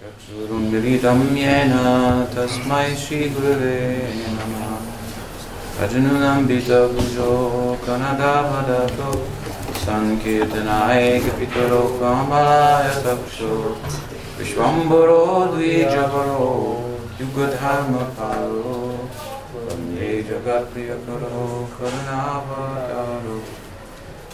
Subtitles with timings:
[0.00, 1.72] चक्षुरुन्मिलितं येन
[2.34, 3.80] तस्मै श्रीगुरुवे
[4.18, 4.68] नमः।
[7.84, 9.10] कनदावदतो
[9.80, 11.02] सङ्कीर्तनाय
[11.38, 13.56] पितरो कमलाय तक्षो
[14.38, 15.20] विश्वम्भरो
[15.52, 16.46] द्विजपरो
[17.20, 18.76] युगधर्मपालो
[19.66, 21.44] वन्दे जगत्प्रियकरो
[21.76, 23.36] करुणावतारो।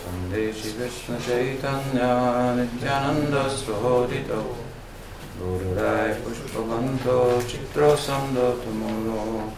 [0.05, 2.13] वन्दे श्रीकृष्णचैतन्या
[2.59, 4.43] नित्यानन्दस्रोदितो
[5.39, 9.53] गुरुराय पुष्पबन्धो चित्रसन्दतुमुनो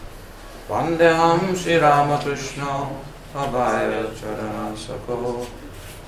[0.70, 2.90] वन्देऽहं श्रीरामकृष्णो
[3.40, 5.46] अभायचरणसखो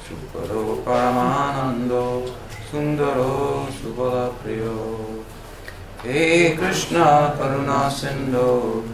[0.08, 2.34] सुकरो परमानन्दो,
[2.70, 5.24] सुन्दरो सुबलप्रियो।
[6.02, 6.94] हे कृष्ण,
[7.38, 8.84] करुणा सिन्धो,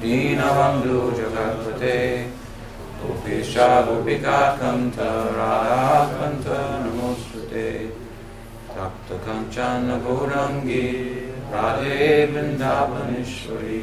[0.00, 2.26] दीनबन्धु जगत्पते।
[3.02, 4.94] गोपीशा, गोपिका, कन्थ
[5.36, 8.01] राधाकन्थ नमोऽस्तुते
[8.74, 10.86] तप्तकञ्चन गौरङ्गी
[11.52, 13.80] राधे वृन्दावनेश्वरी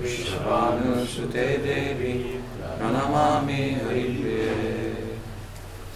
[0.00, 2.12] विश्वभानुसुते देवी
[2.78, 4.54] प्रणमामि हरिप्रिये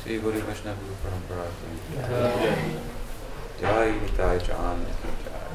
[0.01, 1.47] श्री गुरु कृष्ण गुरु परंपरा
[3.61, 4.81] जय निताय चाँद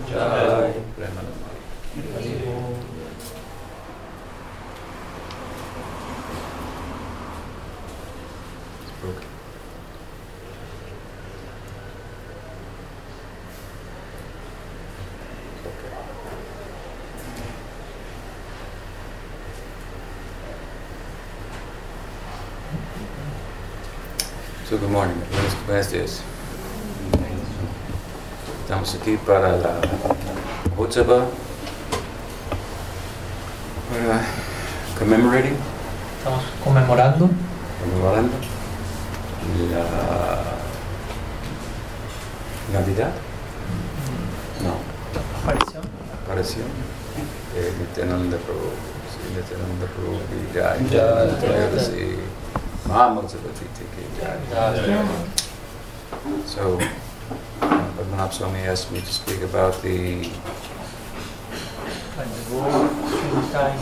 [0.10, 1.40] जय Premanand
[25.80, 26.20] buenos.
[28.64, 29.80] Estamos aquí para la
[30.78, 31.26] Otsaba,
[33.90, 34.22] para
[35.00, 35.56] commemorating.
[36.18, 37.30] Estamos conmemorando.
[37.80, 38.34] Conmemorando
[39.72, 39.86] la
[42.78, 43.12] Navidad.
[44.62, 44.74] No.
[45.42, 45.84] Aparición.
[46.26, 46.68] Aparición.
[48.38, 48.70] Prabhu.
[49.96, 50.78] Prabhu ki jai.
[50.84, 50.96] Ki
[54.20, 54.38] jai.
[54.76, 55.49] Jai.
[56.46, 56.80] So,
[57.60, 60.30] Padmanabh Swami asked me to speak about the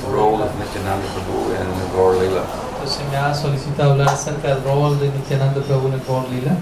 [0.08, 2.46] role of Nityananda Prabhu in the Gaur Lila.
[2.74, 6.56] Entonces me ha solicitado hablar acerca del rol de Nityananda Prabhu en Gaur Lila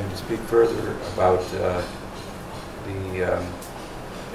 [0.00, 1.82] and to speak further about uh,
[2.86, 3.44] the um,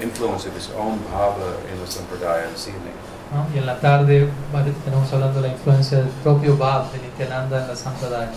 [0.00, 2.94] influence of his own bhava in the Sampradaya this evening.
[3.32, 3.46] ¿no?
[3.54, 4.28] y en la tarde
[4.84, 8.32] tenemos hablando de la influencia del propio Bhav de Nityananda en la Sampradaya.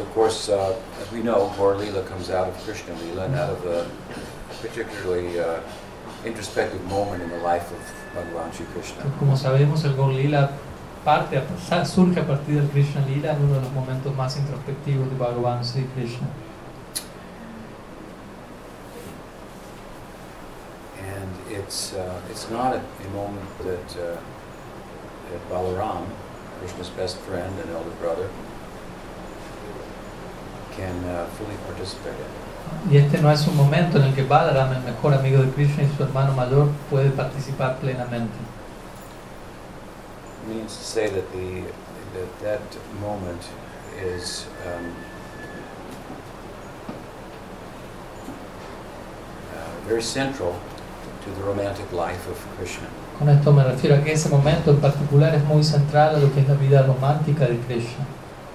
[0.00, 3.34] So, of course, uh, as we know, Gaur Lila comes out of Krishna Lila and
[3.34, 3.86] out of a
[4.62, 5.60] particularly uh,
[6.24, 7.78] introspective moment in the life of
[8.14, 9.02] Bhagavan Sri Krishna.
[9.18, 10.56] Como sabemos, el Gaur Lila
[11.04, 11.36] parte
[11.84, 15.84] surge a partir del Krishna Lila uno de los momentos más introspectivos de Bhagavan Sri
[15.94, 16.26] Krishna.
[20.98, 24.16] And it's, uh, it's not a, a moment that, uh,
[25.30, 26.06] that Balaram,
[26.60, 28.30] Krishna's best friend and elder brother,
[30.76, 32.50] can uh, fully participate in.
[32.90, 35.82] Y este no es un momento en el que Balaram, el mejor amigo de Krishna
[35.82, 38.38] y su hermano mayor, puede participar plenamente.
[40.42, 41.64] It means to say that the
[42.14, 42.60] that, that
[43.00, 43.42] moment
[44.02, 44.94] is um,
[49.54, 50.54] uh, very central
[51.24, 52.88] to the romantic life of Krishna.
[53.18, 56.32] Con esto me refiero a que ese momento en particular es muy central a lo
[56.32, 58.06] que es la vida romántica de Krishna.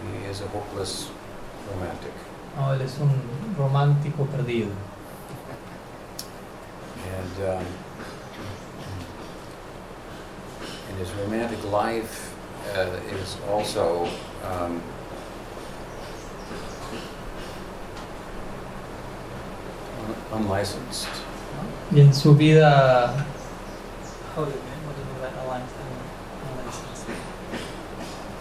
[0.03, 1.09] He is a hopeless
[1.73, 2.11] romantic,
[2.57, 2.73] ¿no?
[2.73, 3.11] Él es un
[3.57, 4.69] romántico perdido.
[7.05, 7.65] and um,
[10.89, 12.33] and his romantic life
[12.75, 14.07] uh, is also
[14.43, 14.81] um,
[20.33, 21.07] un- unlicensed.
[21.91, 23.13] Y en su vida...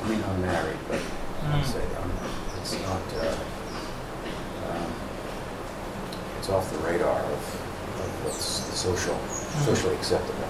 [0.02, 1.00] I mean, unmarried, but
[1.46, 1.94] I'd say it's
[2.84, 3.02] not.
[3.14, 3.34] Uh,
[4.68, 4.92] um,
[6.38, 7.42] it's off the radar of,
[8.02, 9.18] of what's social,
[9.64, 10.44] socially acceptable.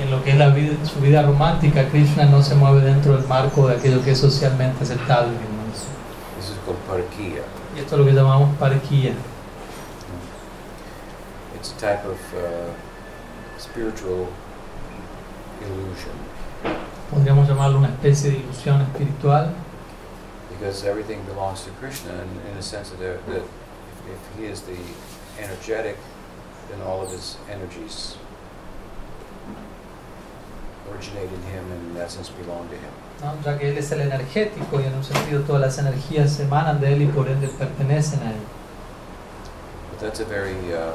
[0.00, 3.26] En lo que es la vida, su vida romántica, Krishna no se mueve dentro del
[3.28, 5.32] marco de aquello que es socialmente aceptable.
[5.32, 5.86] digamos.
[6.38, 7.42] This is called parakiya.
[7.76, 9.14] Y esto es lo que llamamos parquía.
[11.54, 12.72] It's a type of uh,
[13.58, 14.28] spiritual
[15.60, 16.30] illusion
[17.10, 19.52] Podríamos llamarlo una especie de ilusión espiritual,
[20.60, 23.48] because everything belongs to Krishna, and in a sense that, that if,
[24.12, 24.76] if he is the
[25.38, 25.96] energetic,
[26.68, 28.18] then all of his energies
[30.92, 32.92] originate in him and in essence belong to him.
[33.22, 33.34] ¿no?
[33.42, 36.92] ya que Él es el energético y en un sentido todas las energías emanan de
[36.92, 38.40] Él y por ende pertenecen a Él.
[39.90, 40.92] But that's a very uh,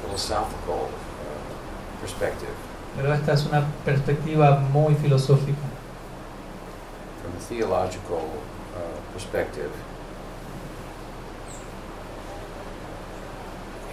[0.00, 2.54] philosophical uh, perspective.
[2.96, 5.66] Pero esta es una perspectiva muy filosófica.
[7.20, 8.30] From a theological
[9.16, 9.72] perspective,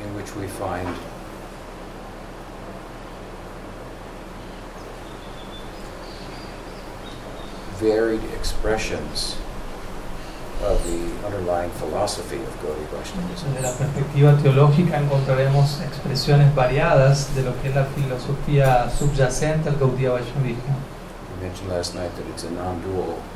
[0.04, 0.90] in which we find
[7.80, 9.38] varied expressions
[10.62, 13.54] of the underlying philosophy of Gaudiya Vaishnavism.
[13.54, 19.78] Desde la perspectiva teológica encontraremos expresiones variadas de lo que es la filosofía subyacente al
[19.78, 20.76] Gaudiya Vaishnavismo.
[21.40, 23.33] We mentioned last night that it's a non-dual philosophy, Advaita Tattva,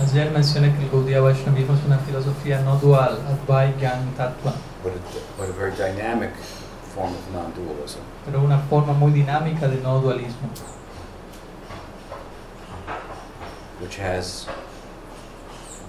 [0.00, 5.00] Ayer mencioné que el Gaudiya Vaishnavismo es una filosofía no dual, Advaigan Tattva, but, it,
[5.38, 6.30] but a very dynamic
[6.94, 8.00] form of non-dualism.
[8.24, 10.48] pero una forma muy dinámica de no dualismo,
[13.80, 14.46] which has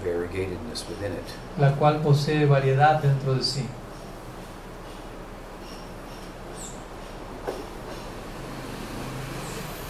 [0.03, 1.25] variegatedness within it.
[1.57, 3.65] la cual posee variedad dentro de sí.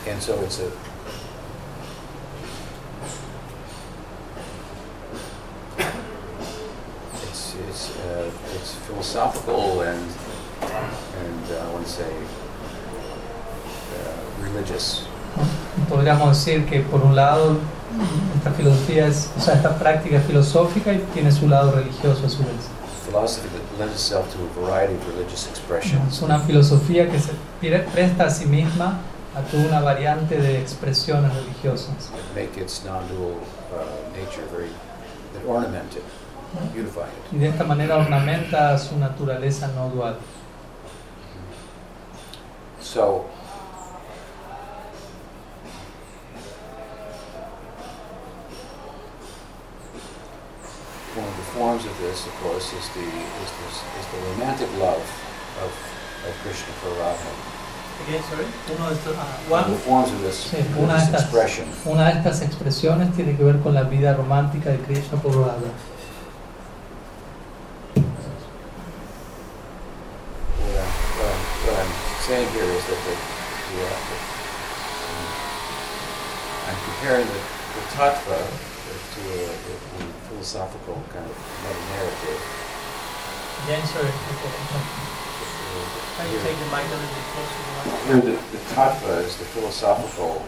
[0.07, 0.71] And so it's a
[7.85, 10.01] it's uh, it's philosophical and
[10.61, 12.11] and uh, I want to say
[13.93, 15.05] uh, religious.
[15.89, 17.57] Podríamos decir que por un lado
[18.35, 22.29] esta filosofía es, o sea, esta práctica es filosófica y tiene su lado religioso a
[22.29, 22.69] su vez.
[23.05, 26.13] Philosophy that lends itself to a variety of religious expressions.
[26.13, 27.33] Es una filosofía que se
[27.93, 28.99] presta a sí misma
[29.35, 32.09] a toda una variante de expresiones religiosas.
[32.09, 33.35] that make its non-dual
[33.73, 34.69] uh, nature very
[35.33, 36.24] that ornament it, beautify it.
[37.31, 40.17] Y de esta manera ornamenta su naturaleza no dual.
[42.81, 43.25] So,
[51.15, 54.69] one of the forms of this, of course, is the is this is the romantic
[54.79, 55.03] love
[55.63, 55.71] of,
[56.27, 57.31] of Krishna for Radha.
[58.05, 61.65] Uno de estos, ah, One of the forms of this, Sí, una de estas- expression
[61.85, 65.71] Una de estas expresiones tiene que ver con la vida romántica de Krishna por Radha.
[72.25, 74.17] Saying here is that the, the, uh, the
[76.65, 82.41] I'm comparing the, the tattva to a, a, a philosophical kind of meta-narrative.
[83.69, 84.09] James, sorry.
[86.25, 86.41] Here,
[88.07, 90.43] here the, the tattva is the philosophical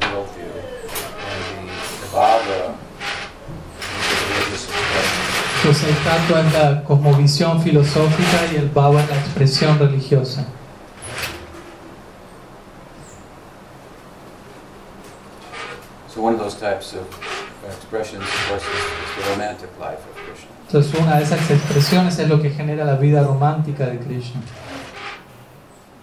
[0.00, 1.72] worldview, and the,
[2.04, 2.76] the bhava
[3.80, 5.24] is the religious expression.
[5.62, 10.46] Pues el tattva es la cosmovisión filosófica y el bhava es la expresión religiosa.
[16.14, 17.06] So one of those types of
[17.66, 20.48] expressions, of course, is, is the romantic life of Krishna.
[20.68, 24.40] Entonces una de esas expresiones es lo que genera la vida romántica de Krishna.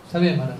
[0.05, 0.57] Está bien, Maharaj.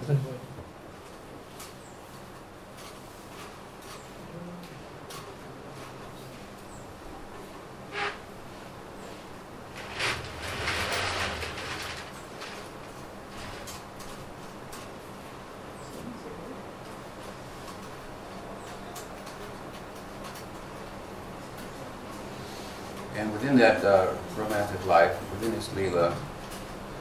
[23.52, 26.14] Within that uh, romantic life, within his Leela,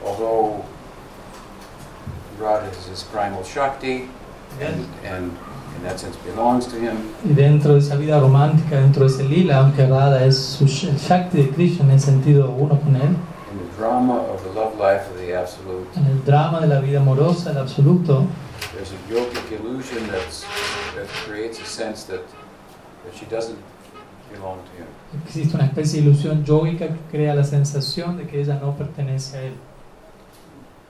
[0.05, 0.65] although
[2.39, 4.09] Radha is his primal Shakti,
[4.61, 5.37] and, and
[5.77, 9.25] in that sense belongs to him, Y dentro de esa vida romántica, dentro de ese
[9.29, 13.17] lila, aunque Radha es su Shakti de Krishna en sentido uno con él,
[13.53, 16.81] in the drama of the love life of the Absolute, en el drama de la
[16.81, 18.27] vida amorosa, el absoluto,
[18.75, 20.45] there's a yogic illusion that's,
[20.97, 22.23] that creates a sense that,
[23.05, 23.59] that she doesn't
[24.31, 24.87] belong to him.
[25.27, 29.39] existe una especie de ilusión yógica que crea la sensación de que ella no pertenece
[29.39, 29.55] a él.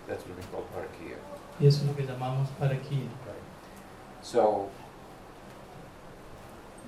[0.06, 1.16] That's what we call parakia.
[1.60, 3.08] Y eso es lo que llamamos paraquía.
[4.22, 4.68] So,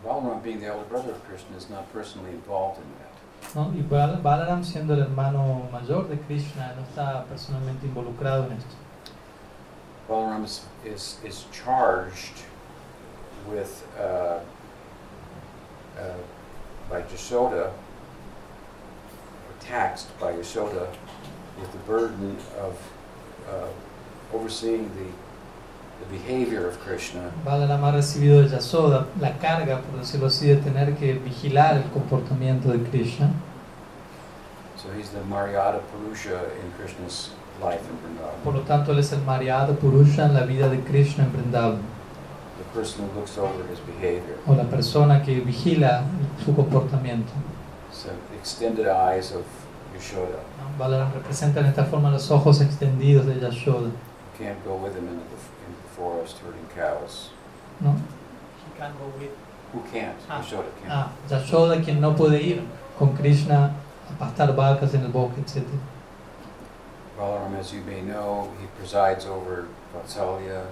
[0.04, 3.54] Balaram being the elder brother of Krishna is not personally involved in that.
[3.54, 3.72] ¿no?
[3.72, 8.74] Y Bal- Balaram, siendo el hermano mayor de Krishna, no está personalmente involucrado en esto.
[10.08, 12.42] Balaram is, is, is charged
[13.48, 14.40] with, uh,
[15.98, 16.18] uh,
[16.92, 20.88] by Yashoda, or taxed by Yashoda
[21.58, 22.78] with the burden of
[23.48, 30.00] uh, overseeing the, the behavior of Krishna Balaram ha recibido de Yasoda la carga, por
[30.00, 33.32] decirlo así, de tener que vigilar el comportamiento de Krishna.
[34.76, 37.30] So he's the Maryada Purusha in Krishna's
[37.62, 37.96] life in
[38.44, 38.54] Por Vrindavan.
[38.54, 41.91] lo tanto, él es el Maryada Purusha en la vida de Krishna en Vrindavan.
[42.72, 44.38] The person who looks over his behavior.
[44.46, 46.04] o la persona que vigila
[46.44, 47.32] su comportamiento.
[47.92, 49.44] So the extended eyes of
[49.94, 50.40] Yashoda.
[50.78, 53.90] Balaram representa en esta forma los ojos extendidos de Yashoda.
[54.38, 57.30] Can't go with him into the, into the forest herding cows.
[57.80, 57.92] ¿no?
[57.92, 59.30] He can't go with.
[59.72, 60.16] Who can't?
[60.28, 60.40] Ah.
[60.40, 60.90] Yashoda can't.
[60.90, 62.62] Ah, Yashoda quien no puede ir
[62.98, 63.74] con Krishna
[64.10, 65.62] a pastar vacas en el bosque, etc.
[67.18, 70.64] Balaram, as you may know, he presides over Vatsalya,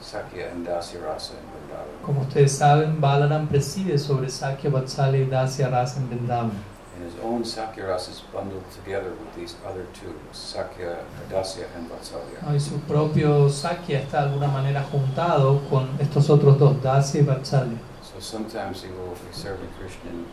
[0.00, 2.02] Sakya, and Dasirasa in Vrindavan.
[2.02, 6.52] Como ustedes saben, Balaram preside sobre Sakya, Vatsalya y Dasya Rasa en Vrindavan.
[6.98, 10.98] And his own Sakya rasa is bundled together with these other two, Sakya,
[11.30, 12.42] Dasya, and Vatsalya.
[12.42, 12.52] ¿no?
[12.52, 17.24] Y su propio Sakya está de alguna manera juntado con estos otros dos, Dasya y
[17.24, 17.78] Vatsalya.
[18.02, 20.26] So sometimes he will be serving Krishna in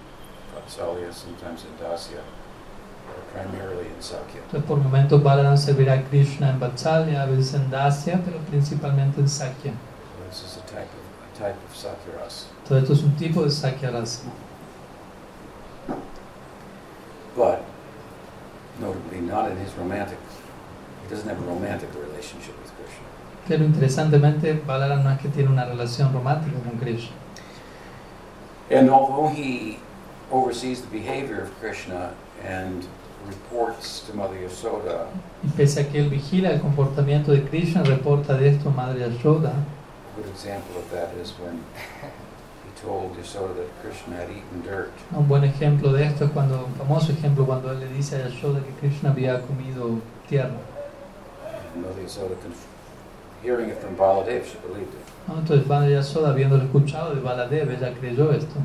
[0.56, 2.22] Vatsalya, sometimes in Dasya,
[3.34, 4.42] primarily in Sakya.
[4.46, 9.20] Entonces, por momentos Balaram servirá a Krishna en Vatsalya, a veces en Dasya, pero principalmente
[9.20, 9.74] en Sakya.
[9.74, 12.48] So this is a type of, a type of Sakya rasa.
[12.68, 14.24] Todo esto es un tipo de Sakya Rasa.
[17.36, 17.64] But
[18.80, 20.18] notably not in his romantic,
[21.04, 23.06] he doesn't have a romantic relationship with Krishna.
[23.48, 27.16] Pero interesantemente, Balaram no es que tiene una relación romántica con Krishna.
[28.72, 29.78] And although he
[30.32, 32.14] oversees the behavior of Krishna
[32.44, 32.86] and
[33.28, 35.08] reports to Mother Yasoda,
[35.44, 39.02] Y pese a que él vigila el comportamiento de Krishna, reporta de esto a Madre
[39.02, 39.52] Yashoda.
[39.54, 41.64] a good example of that is when
[42.64, 44.92] he told Yasoda that Krishna had eaten dirt.
[45.12, 48.30] Un buen ejemplo de esto es cuando, un famoso ejemplo, cuando él le dice a
[48.30, 50.58] Yashoda que Krishna había comido tierra.
[51.74, 52.36] And Mother Yasoda,
[53.42, 55.06] hearing it from Baladev, she believed it.
[55.28, 55.40] ¿no?
[55.40, 58.56] Entonces Madre habiéndolo escuchado de Baladev, ella creyó esto.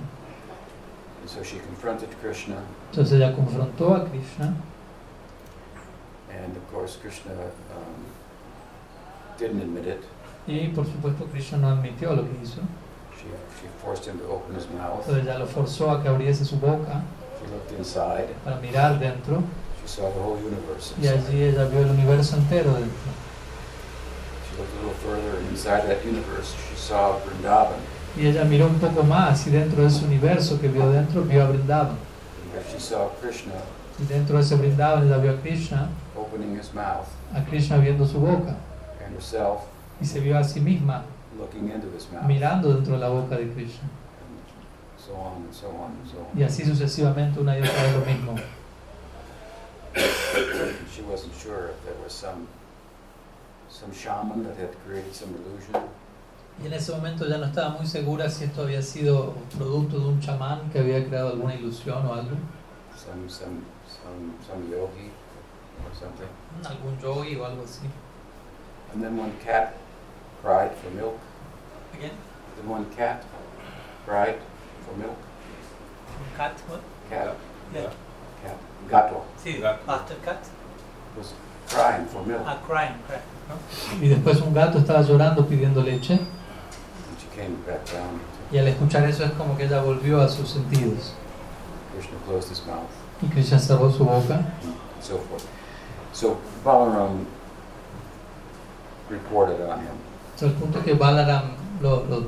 [1.32, 2.56] So she confronted Krishna,
[2.90, 4.52] Entonces ella confrontó a Krishna
[6.28, 8.04] and of course Krishna um,
[9.38, 10.02] didn't admit it.
[10.48, 12.60] y por supuesto Krishna no admitió lo que hizo.
[13.16, 13.26] She,
[13.60, 15.06] she forced him to open his mouth.
[15.06, 17.02] Entonces ella lo forzó a que abriese su boca
[17.40, 18.34] She looked inside.
[18.44, 19.42] para mirar dentro
[19.82, 23.12] She saw the whole universe y allí ella vio el universo entero dentro.
[24.50, 27.78] She looked a little further, and inside that universe, she saw Vrindavan.
[28.16, 31.44] Y ella miró un poco más y dentro de ese universo que vio dentro vio
[31.44, 31.96] a Vrindavan.
[33.98, 38.06] Y dentro de ese Vrindavan ella vio a Krishna, opening his mouth, a Krishna viendo
[38.06, 38.56] su boca
[39.04, 39.62] and herself
[40.00, 41.04] y se vio a sí misma
[41.38, 42.24] looking into his mouth.
[42.26, 43.88] mirando dentro de la boca de Krishna.
[43.88, 46.38] And so on and so on and so on.
[46.38, 48.36] Y así sucesivamente una y otra vez lo mismo.
[50.94, 52.46] She wasn't sure if there was some
[53.68, 55.88] some shaman that had created some illusion,
[56.62, 60.06] Y en ese momento ya no estaba muy segura si esto había sido producto de
[60.06, 62.36] un chamán que había creado alguna ilusión o algo,
[62.94, 65.10] some some some some yogi
[65.84, 66.28] or something.
[66.68, 67.86] algún yogi o algo así.
[68.92, 69.74] And then one cat
[70.42, 71.16] cried for milk.
[71.94, 72.12] Again?
[72.56, 73.24] Then one cat
[74.04, 74.36] cried
[74.84, 75.16] for milk.
[76.36, 76.80] Cat, what?
[77.08, 77.34] Cat,
[77.72, 77.88] Yeah.
[78.42, 78.56] cat,
[78.90, 79.90] gato Sí, Gato.
[79.90, 80.38] after cat.
[81.16, 81.32] was
[81.68, 82.42] crying for milk.
[82.44, 83.22] Ah, crying, crying.
[83.48, 84.04] No?
[84.04, 86.28] Y después un gato estaba llorando pidiendo leche And she came
[87.00, 87.28] back down.
[88.52, 91.14] Y al escuchar eso es como que ella volvió a sus sentidos.
[91.92, 92.90] Krishna closed his mouth.
[93.22, 95.44] Y Krishna cerró su boca and so forth.
[96.12, 97.26] So Balaram
[99.08, 99.96] reported on him.
[100.40, 102.24] El punto es que Balaram lo, lo,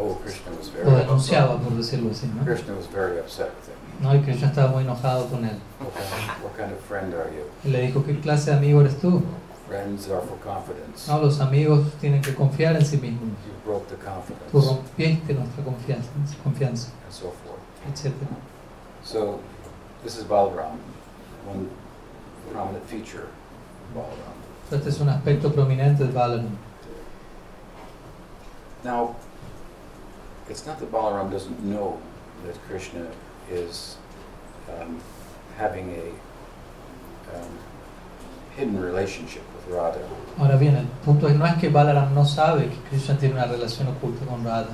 [0.00, 2.42] Oh, Krishna was very lo denunciaba, por decirlo así, ¿no?
[2.44, 4.02] Krishna was very upset with him.
[4.02, 4.14] ¿no?
[4.14, 5.58] Y Krishna estaba muy enojado con él.
[5.80, 7.44] What kind, of, what kind of friend are you?
[7.62, 9.22] Y le dijo, ¿qué clase de amigo eres tú?
[9.72, 11.08] Friends are for confidence.
[11.08, 13.30] No, los amigos tienen que confiar en sí mismos.
[13.46, 16.10] You broke the Tú confidence, rompiste nuestra confianza,
[16.44, 17.58] confianza and so forth.
[17.88, 18.12] etc.
[19.02, 19.40] So
[20.04, 20.76] this is Balaram,
[21.46, 21.70] one
[22.52, 24.36] prominent feature of Balaram.
[24.70, 26.58] Este es un aspecto prominente de Balaram.
[28.84, 29.16] Now,
[30.50, 31.98] it's not that Balaram doesn't know
[32.44, 33.06] that Krishna
[33.50, 33.96] is
[34.68, 35.00] um,
[35.56, 37.58] having a um,
[38.54, 39.98] hidden relationship Radha.
[40.38, 43.44] Ahora bien, el punto es, no es que Balaram no sabe que Krishna tiene una
[43.46, 44.68] relación oculta con Radha,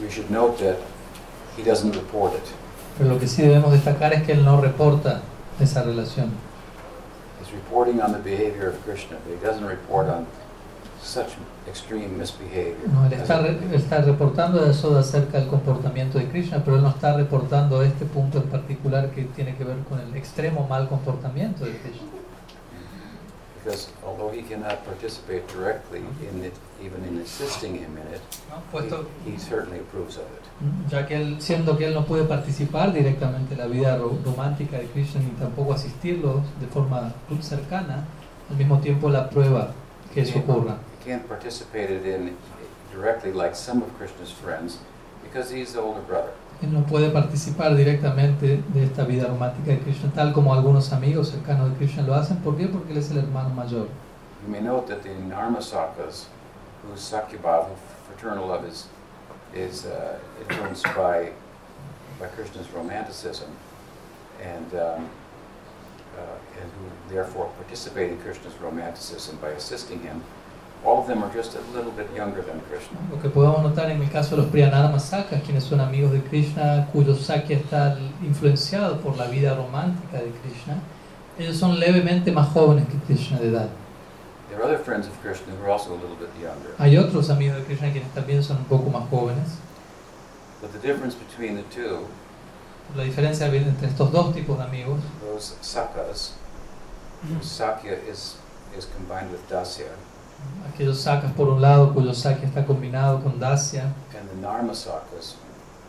[0.00, 0.76] we should note that
[1.56, 2.42] he doesn't report it.
[2.98, 5.20] pero lo que sí debemos destacar es que él no reporta
[5.60, 6.30] esa relación.
[7.40, 10.26] He's reporting on the behavior of Krishna, but he doesn't report on
[11.02, 11.28] such
[11.68, 12.88] extreme misbehavior.
[12.92, 16.88] No, él está, re- está reportando eso acerca del comportamiento de Krishna, pero él no
[16.90, 21.64] está reportando este punto en particular que tiene que ver con el extremo mal comportamiento
[21.64, 22.06] de Krishna.
[23.64, 26.52] Because although he cannot participate directly in it,
[26.84, 28.60] even in assisting him in it, ¿no?
[28.70, 30.90] Puesto, he, he certainly approves of it.
[30.92, 34.76] ya que él, siendo que él no puede participar directamente en la vida ro- romántica
[34.78, 38.04] de Krishna ni tampoco asistirlo de forma cercana,
[38.50, 39.72] al mismo tiempo la prueba
[40.12, 40.76] que eso ocurra.
[41.00, 42.36] He can't participate it in
[42.92, 44.78] directly like some of Krishna's friends
[45.22, 46.32] because he's the older brother.
[46.62, 51.30] Él no puede participar directamente de esta vida romántica de Krishna, tal como algunos amigos
[51.30, 52.38] cercanos de Krishna lo hacen.
[52.38, 52.68] ¿Por qué?
[52.68, 53.88] Porque él es el hermano mayor.
[54.44, 56.26] You may note that the Narmasakas,
[56.82, 57.68] whose Sakyabhava
[58.06, 58.88] fraternal love is,
[59.54, 61.32] is uh, influenced by,
[62.20, 63.48] by Krishna's romanticism,
[64.42, 65.08] and, um,
[66.16, 70.22] uh, and who therefore participate in Krishna's romanticism by assisting him,
[70.84, 72.98] all of them are just a little bit younger than Krishna.
[73.10, 76.22] Lo que podemos notar en el caso de los Priyanarma Sakas, quienes son amigos de
[76.22, 80.78] Krishna, cuyo Sakya está influenciado por la vida romántica de Krishna,
[81.38, 83.68] ellos son levemente más jóvenes que Krishna de edad.
[84.48, 86.74] There are other friends of Krishna who are also a little bit younger.
[86.78, 89.58] Hay otros amigos de Krishna quienes también son un poco más jóvenes.
[90.60, 92.06] But the difference between the two,
[92.96, 96.34] La diferencia entre estos dos tipos de amigos, those sakas,
[97.40, 98.36] Sakya is,
[98.76, 99.88] is combined with Dasya,
[100.72, 105.36] aquellos Sakas por un lado, cuyo está combinado con Dasya, and the Narmasakas,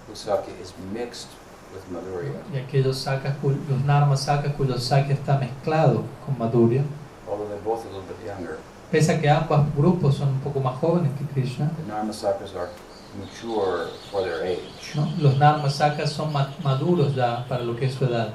[0.07, 1.27] whose Sakya is mixed
[1.73, 2.33] with Madhurya.
[2.53, 6.83] y aquellos Sakas, los Narma Sakas, cuyo está mezclado con Madhurya.
[7.27, 8.59] Although they're both a little bit younger,
[8.91, 12.69] Pese a que ambos grupos son un poco más jóvenes que Krishna, the Narmasakas are
[13.19, 14.93] mature for their age.
[14.95, 15.07] ¿no?
[15.19, 16.31] los Narma Sakas son
[16.63, 18.33] maduros ya para lo que es su edad.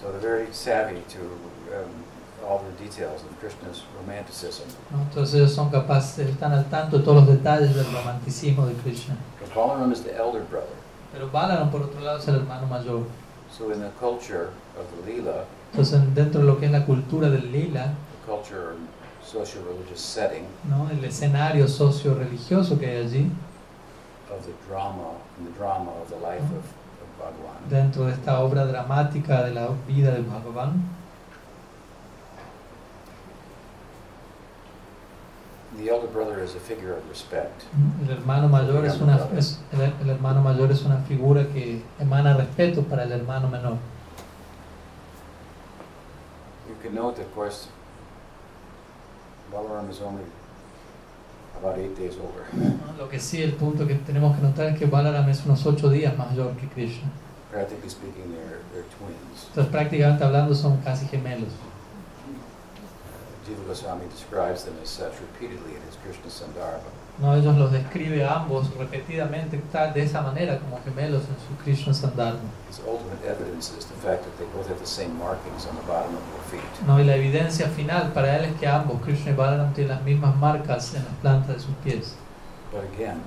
[0.00, 1.20] So they're very savvy to
[1.74, 2.04] um,
[2.46, 4.66] all the details of Krishna's romanticism.
[4.90, 5.02] ¿no?
[5.02, 9.16] Entonces son capaces, están al tanto de todos los detalles del romanticismo de Krishna.
[9.40, 10.76] But Balaram is the elder brother.
[11.12, 13.06] Pero Balaram, por otro lado, es el hermano mayor.
[13.50, 17.28] So in the culture of the Leela, Entonces, dentro de lo que es la cultura
[17.28, 17.92] del lila,
[18.24, 18.88] the culture and
[19.22, 20.88] socio-religious setting ¿no?
[20.90, 23.30] el escenario socio-religioso que hay allí,
[24.30, 28.64] of the drama, and the drama of the life of, of dentro de esta obra
[28.64, 30.82] dramática de la vida de Bhagavan,
[35.78, 37.64] the elder brother is a figure of respect.
[38.02, 42.34] el hermano mayor es una es- el, el hermano mayor es una figura que emana
[42.36, 43.76] respeto para el hermano menor.
[46.68, 47.68] You can note, of course,
[49.52, 50.24] Balaram is only
[51.60, 52.44] about eight days older.
[52.52, 52.96] ¿no?
[53.04, 55.88] Lo que sí, el punto que tenemos que notar es que Balaram es unos ocho
[55.88, 57.08] días mayor que Krishna.
[57.52, 59.46] Practically speaking, they're, they're twins.
[59.48, 61.50] Entonces, prácticamente hablando, son casi gemelos.
[63.46, 66.90] Jiva Goswami describes them as such repeatedly in his Krishna Sandarbha.
[67.18, 67.34] ¿no?
[67.34, 71.94] Ellos los describe a ambos repetidamente tal, de esa manera como gemelos en su Krishna
[71.94, 72.50] Sandharma.
[72.68, 75.86] His ultimate evidence is the fact that they both have the same markings on the
[75.86, 76.86] bottom of their feet.
[76.86, 76.98] ¿no?
[76.98, 80.36] Y la evidencia final para él es que ambos, Krishna y Balaram, tienen las mismas
[80.36, 82.16] marcas en las plantas de sus pies.
[82.72, 83.22] But again,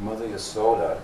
[0.00, 0.98] Mother Yasoda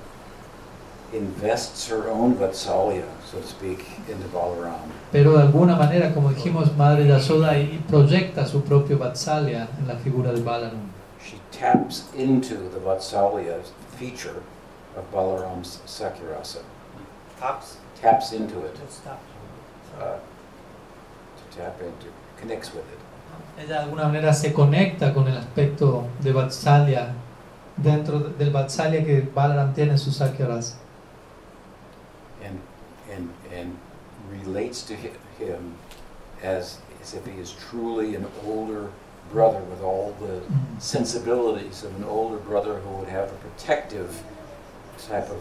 [1.13, 4.79] invests her own Vatsalya, so to speak, into Balaram.
[5.13, 9.97] Pero de alguna manera, como dijimos, Madre Yasoda y proyecta su propio Vatsalya en la
[9.97, 10.91] figura de Balaram.
[11.23, 13.61] She taps into the Vatsalya
[13.99, 14.43] feature
[14.97, 16.63] of Balaram's Sakyarasa.
[17.39, 17.77] Taps.
[18.01, 19.19] Taps into it, Just tap.
[19.99, 20.17] uh,
[21.37, 22.07] to tap into,
[22.41, 22.99] connects with it.
[23.59, 27.13] Ella de alguna manera se conecta con el aspecto de Vatsalya
[27.77, 30.77] dentro del Vatsalya que Balaram tiene en su Sakyarasa.
[33.59, 33.77] And
[34.45, 35.75] relates to hi- him
[36.43, 38.89] as as if he is truly an older
[39.33, 40.41] brother with all the
[40.81, 44.11] sensibilities of an older brother who would have a protective
[45.09, 45.41] type of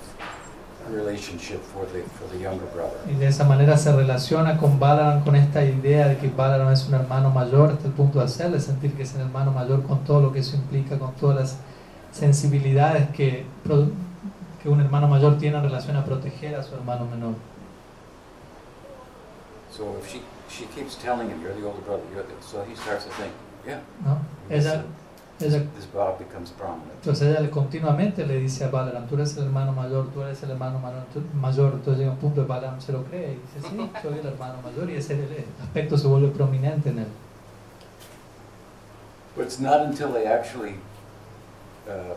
[0.90, 2.98] relationship for the for the younger brother.
[3.10, 6.88] Y de esa manera se relaciona con Balaram, con esta idea de que Balaram es
[6.88, 10.04] un hermano mayor, hasta el punto de hacerle sentir que es el hermano mayor con
[10.06, 11.58] todo lo que eso implica, con todas las
[12.12, 13.46] sensibilidades que,
[14.64, 17.34] que un hermano mayor tiene en relación a proteger a su hermano menor.
[19.80, 22.76] So if she she keeps telling him, "You're the older brother," you're the, so he
[22.76, 23.32] starts to think,
[23.66, 24.20] "Yeah, ¿no?
[24.50, 24.84] Ella,
[25.40, 29.46] ella, this Bob becomes prominent." entonces ella continuamente le dice a Balaram, tú eres el
[29.46, 31.74] hermano mayor, tú eres el hermano mayor, tú- mayor.
[31.76, 34.56] Entonces llega un punto que Balaram se lo cree y dice, sí, soy el hermano
[34.62, 37.08] mayor y ese el aspecto se vuelve prominente en él.
[39.38, 40.76] But it's not until they actually
[41.88, 42.16] uh, uh,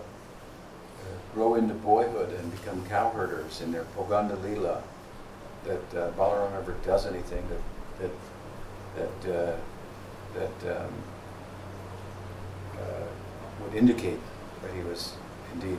[1.33, 4.83] grow into boyhood and become cowherders in their Poganda Lila
[5.67, 7.63] that uh, Balaram ever does anything that
[8.01, 8.15] that
[8.97, 9.57] that uh,
[10.35, 10.93] that um,
[12.75, 13.07] uh,
[13.63, 14.21] would indicate
[14.63, 15.15] that he was
[15.55, 15.79] indeed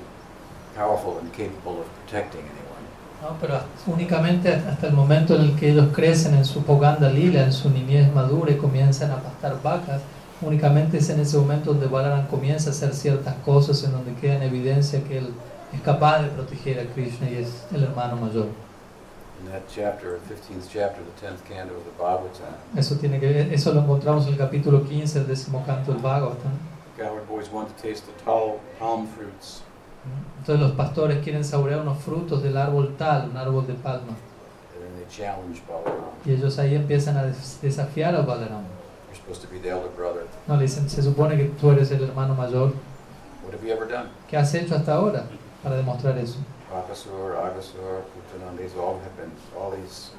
[0.75, 2.83] powerful and capable of protecting anyone.
[3.21, 3.37] ¿no?
[3.39, 7.53] Pero únicamente hasta el momento en el que ellos crecen en su poganda lila, en
[7.53, 10.01] su niñez madura y comienzan a pastar vacas,
[10.41, 14.35] únicamente es en ese momento donde Balaram comienza a hacer ciertas cosas en donde queda
[14.35, 15.33] en evidencia que él
[15.73, 18.47] es capaz de proteger a Krishna y es el hermano mayor.
[22.75, 26.01] Eso, tiene que ver- eso lo encontramos en el capítulo 15 del décimo canto del
[26.01, 26.51] Bhagavatam.
[30.39, 34.13] Entonces los pastores quieren saborear unos frutos del árbol tal, un árbol de palma.
[36.25, 38.63] Y ellos ahí empiezan a des- desafiar a Balaram.
[40.47, 42.73] No, le dicen, se supone que tú eres el hermano mayor.
[43.45, 44.09] What have you ever done?
[44.29, 45.23] ¿Qué has hecho hasta ahora
[45.61, 46.37] para demostrar eso?
[46.73, 50.09] Bakasur, Agasur, Putanan, these all have been, all these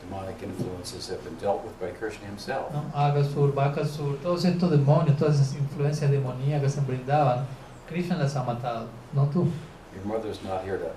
[0.00, 2.72] demonic influences have been dealt with by Krishna himself.
[2.72, 2.80] ¿no?
[2.92, 7.46] Agasur, Bakasur, todos estos demonios, todas esas influencias demoníacas que se brindaban,
[7.88, 9.48] Krishna las ha matado, no tú.
[9.94, 10.90] Your mother's not here to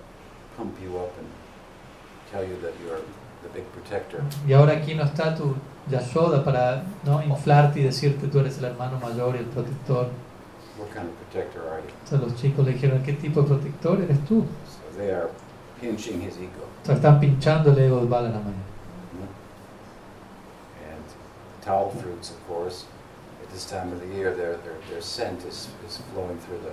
[0.58, 1.28] pump you up and
[2.32, 3.02] tell you that you're
[3.44, 4.24] the big protector.
[4.48, 5.56] Y ahora aquí no está tu
[5.88, 7.22] Yashoda para ¿no?
[7.22, 10.10] inflarte y decirte tú eres el hermano mayor y el protector.
[10.78, 11.90] What kind of protector are you?
[12.04, 14.46] Entonces los chicos le dijeron, ¿qué tipo de protector eres tú?
[14.68, 15.30] So they are
[15.80, 16.66] pinching his ego.
[16.82, 18.42] Entonces están pinchando el ego de Balaram.
[18.42, 18.56] Mhm.
[20.92, 22.86] And towel fruits, of course,
[23.44, 26.72] at this time of the year, their, their, their scent is, is flowing through the.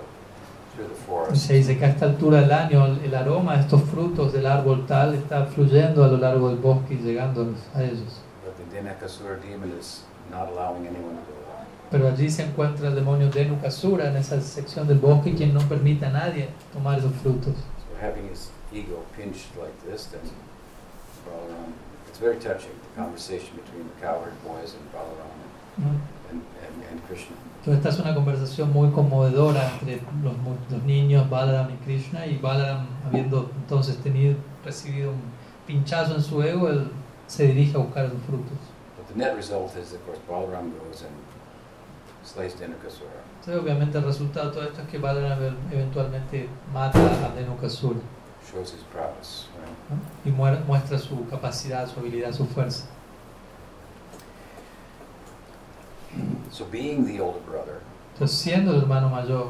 [1.33, 4.87] Se dice que a esta altura del año el aroma de estos frutos del árbol
[4.87, 8.21] tal está fluyendo a lo largo del bosque y llegando a ellos.
[11.93, 16.07] Pero allí se encuentra el demonio Denukasura en esa sección del bosque quien no permite
[16.07, 17.53] a nadie tomar esos frutos.
[17.53, 20.21] So having his ego pinched like this, then
[21.23, 21.71] Balaram,
[22.09, 25.37] it's very touching, the conversation between the cowherd boys and Balaram
[25.77, 25.89] ¿no?
[26.31, 27.35] and, and, and Krishna.
[27.59, 30.33] Entonces esta es una conversación muy conmovedora entre los,
[30.71, 35.21] los niños Balaram y Krishna y Balaram habiendo entonces tenido, recibido un
[35.67, 36.89] pinchazo en su ego, él
[37.27, 38.57] se dirige a buscar esos frutos.
[38.97, 41.22] But the net result is, of course, Balaram goes and.
[42.23, 47.99] Entonces obviamente el resultado de todo esto es que ev- eventualmente mata a Denukasura
[48.51, 49.47] shows his prowess.
[49.55, 50.33] Right?
[50.35, 50.59] ¿no?
[50.59, 52.85] y muestra su capacidad, su habilidad, su fuerza.
[56.51, 57.79] So being the older brother
[58.13, 59.47] Entonces siendo el hermano mayor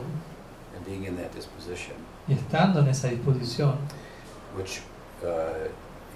[0.75, 1.95] and being in that disposition,
[2.27, 3.75] y estando en esa disposición,
[4.57, 4.81] which
[5.23, 5.67] uh,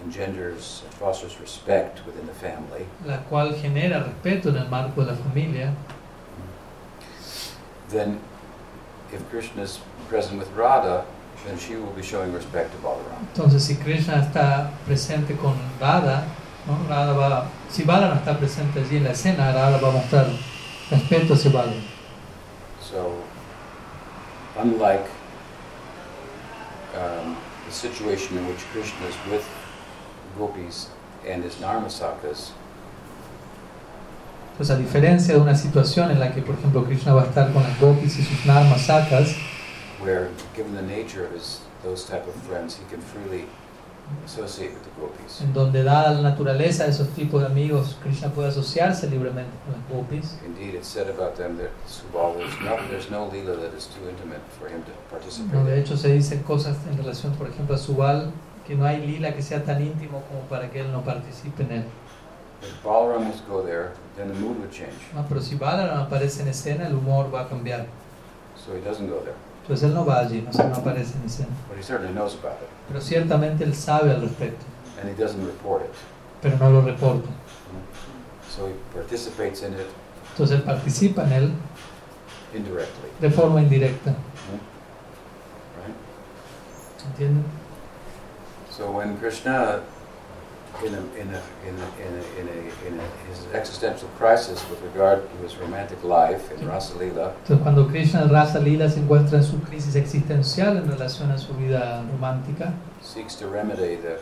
[0.05, 5.11] engenders and fosters respect within the family, la cual genera respeto en el marco de
[5.11, 5.73] la familia,
[7.89, 8.19] then
[9.13, 11.05] if Krishna is present with Radha,
[11.45, 13.25] then she will be showing respect to Balaram.
[13.33, 16.25] entonces si Krishna está presente con Radha,
[16.65, 16.77] ¿no?
[16.89, 20.27] Radha va, si Balaram está presente allí en la escena, Radha va a mostrar
[20.89, 21.83] respeto hacia Balaram.
[22.81, 23.13] So,
[24.57, 25.05] unlike
[26.95, 29.47] um, the situation in which Krishna is with
[30.37, 30.89] gopis
[31.25, 32.51] and his narmasakas,
[34.57, 37.53] Entonces a diferencia de una situación en la que, por ejemplo, Krishna va a estar
[37.53, 39.35] con las gopis y sus narmasakas,
[40.03, 43.45] where, given the nature of his those type of friends, he can freely
[44.25, 45.41] associate with the gopis.
[45.41, 49.75] en donde dada la naturaleza de esos tipos de amigos, Krishna puede asociarse libremente con
[49.79, 50.39] las gopis.
[50.43, 54.09] Indeed, it's said about them that Subal, there's no, there's no lila that is too
[54.09, 57.75] intimate for him to participate No, de hecho se dicen cosas en relación, por ejemplo,
[57.75, 58.31] a Subal,
[58.65, 61.71] que no hay lila que sea tan íntimo como para que él no participe en
[61.71, 61.83] él.
[62.61, 64.97] If Balaram to go there, then the mood would change.
[65.13, 67.85] No, pero si Balaram aparece en escena, el humor va a cambiar.
[68.55, 69.35] So he doesn't go there.
[69.63, 71.49] Entonces él no va allí, no, no aparece en escena.
[71.69, 74.65] But he certainly knows about it, Pero ciertamente él sabe al respecto,
[74.99, 75.91] and he doesn't report it.
[76.41, 77.27] pero no lo reporta.
[78.49, 79.85] So he participates in it
[80.31, 81.51] Entonces él participa en él
[82.55, 83.09] indirectly.
[83.19, 84.11] de forma indirecta.
[85.85, 85.95] Right?
[87.11, 87.43] ¿Entienden?
[88.71, 89.81] So when Krishna,
[90.85, 94.63] in a, in a, in a, in a, in a, in a, his existential crisis
[94.69, 98.89] with regard to his romantic life in Rasa Lila, Entonces cuando Krishna el Rasa Lila
[98.89, 103.95] se encuentra en su crisis existencial en relación a su vida romántica, seeks to remedy
[103.95, 104.19] the,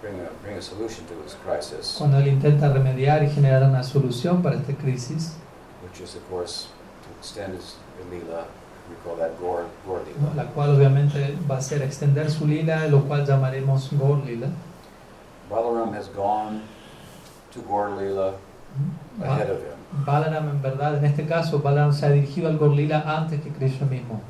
[0.00, 3.82] bring a, bring a solution to his crisis, cuando él intenta remediar y generar una
[3.82, 5.36] solución para esta crisis,
[5.82, 6.68] which is of course
[7.02, 7.76] to extend his
[8.10, 8.46] Lila,
[8.88, 9.66] we call that ¿no?
[9.86, 10.34] Lila.
[10.34, 14.48] la cual obviamente va a ser extender su lila, lo cual llamaremos Gaur Lila.
[15.50, 16.62] Balaram has gone
[17.52, 18.34] to Gaur Lila
[19.22, 19.76] ahead of him.
[20.04, 23.50] Balaram en verdad, en este caso, Balaram se ha dirigido al Gaur Lila antes que
[23.50, 24.20] Krishna mismo.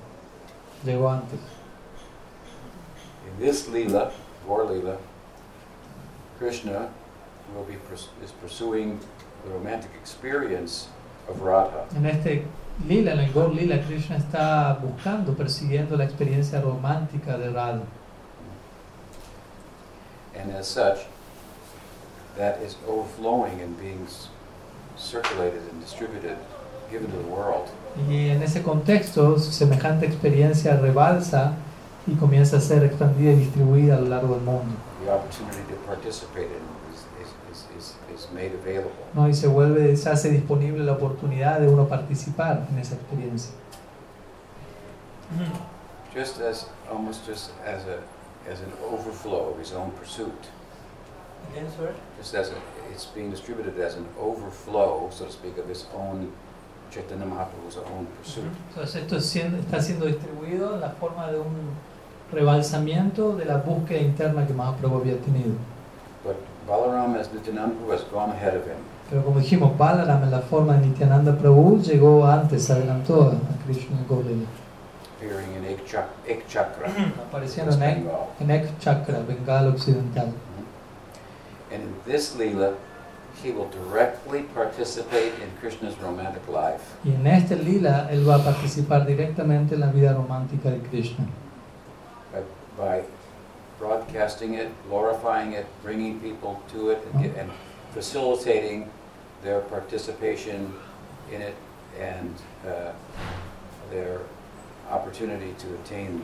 [0.84, 1.40] Llegó antes.
[3.26, 4.12] In this Lila,
[4.46, 4.98] Gaur Lila,
[6.38, 6.90] Krishna
[7.54, 7.76] will be
[8.22, 8.98] is pursuing
[9.44, 10.88] the romantic experience
[11.28, 11.86] of Radha.
[11.96, 12.44] En este
[12.86, 17.82] lila, en el Gaur Lila, Krishna está buscando, persiguiendo la experiencia romántica de Radha.
[20.38, 21.06] And as such,
[22.36, 24.06] that is overflowing and being
[24.96, 26.36] circulated and distributed,
[26.90, 27.68] given to the world.
[28.08, 31.54] Y en ese contexto, semejante experiencia rebalsa
[32.06, 34.76] y comienza a ser expandida y distribuida a lo largo del mundo.
[35.04, 36.76] The opportunity to participate in
[38.16, 38.92] is made available.
[39.14, 39.28] ¿no?
[39.28, 43.52] y se vuelve, se hace disponible la oportunidad de uno participar en esa experiencia.
[46.14, 47.98] just as almost just as a
[48.50, 50.48] as an overflow of his own pursuit.
[51.52, 51.92] Again, sir?
[52.18, 52.54] Just as a,
[52.92, 56.32] it's being distributed as an overflow, so to speak, of his own
[56.90, 58.50] Chaitanya Mahaprabhu's own pursuit.
[58.70, 61.70] Entonces esto siendo- está siendo distribuido en la forma de un
[62.32, 65.54] rebalsamiento de la búsqueda interna que Mahaprabhu había tenido.
[66.24, 66.36] But
[66.68, 68.78] Balaram as Nityananda Prabhu has gone ahead of him.
[69.10, 73.98] Pero como dijimos, Balaram en la forma de Nityananda Prabhu llegó antes, adelantó a Krishna
[74.00, 74.46] en Gaulila.
[75.16, 77.98] Appearing in Ek, Chak- Ek Chakra, Apareciendo en Ek,
[78.40, 80.32] en Ek Chakra, Bengala Occidental.
[81.72, 82.76] And in this Leela,
[83.42, 88.38] he will directly participate in Krishna's romantic life Y en este lila él va a
[88.44, 91.26] participar directamente en la vida romántica de Krishna.
[92.32, 92.40] by,
[92.78, 93.02] by
[93.78, 97.50] broadcasting it, glorifying it, bringing people to it, and, get, and
[97.92, 98.88] facilitating
[99.42, 100.72] their participation
[101.30, 101.54] in it
[102.00, 102.34] and
[102.66, 102.92] uh,
[103.90, 104.20] their
[104.90, 106.22] opportunity to attain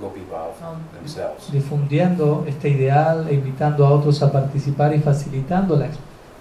[0.00, 0.54] Gopi Bhav
[0.92, 1.50] themselves.
[1.50, 5.88] Difundiendo este ideal e invitando a otros a participar y facilitando la,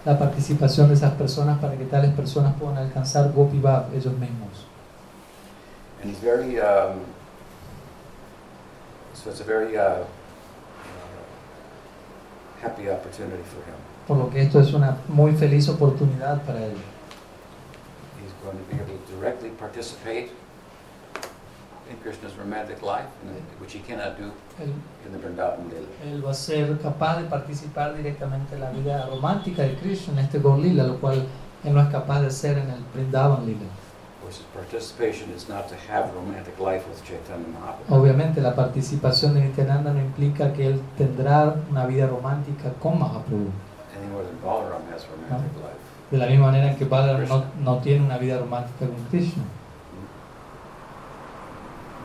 [0.06, 4.66] la participación de esas personas para que tales personas puedan alcanzar Gopi Bhav ellos mismos.
[6.02, 7.06] And he's very, um,
[9.13, 10.06] so it's a very uh, uh,
[12.62, 13.78] happy opportunity for him.
[14.08, 16.76] Por lo que esto es una muy feliz oportunidad para él.
[18.22, 20.32] He's going to be able to directly participate
[21.89, 23.08] in Krishna's romantic life,
[23.60, 24.74] which he cannot do Él,
[25.06, 25.88] in the Vrindavan Lila.
[26.06, 30.26] él va a ser capaz de participar directamente en la vida romántica de Krishna en
[30.26, 31.26] este Gaur Lila, lo cual
[31.63, 33.65] él no es capaz de hacer en el Vrindavan Lila.
[33.65, 38.02] Of course, his participation is not to have romantic life with Chaitanya Mahaprabhu.
[38.02, 43.52] Obviamente la participación de Nityananda no implica que él tendrá una vida romántica con Mahaprabhu.
[43.98, 45.78] any more than Balaram has romantic life.
[46.12, 49.43] De la misma manera que Balaram no, no tiene una vida romántica con Krishna.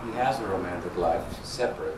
[0.06, 1.96] He has a romantic life separate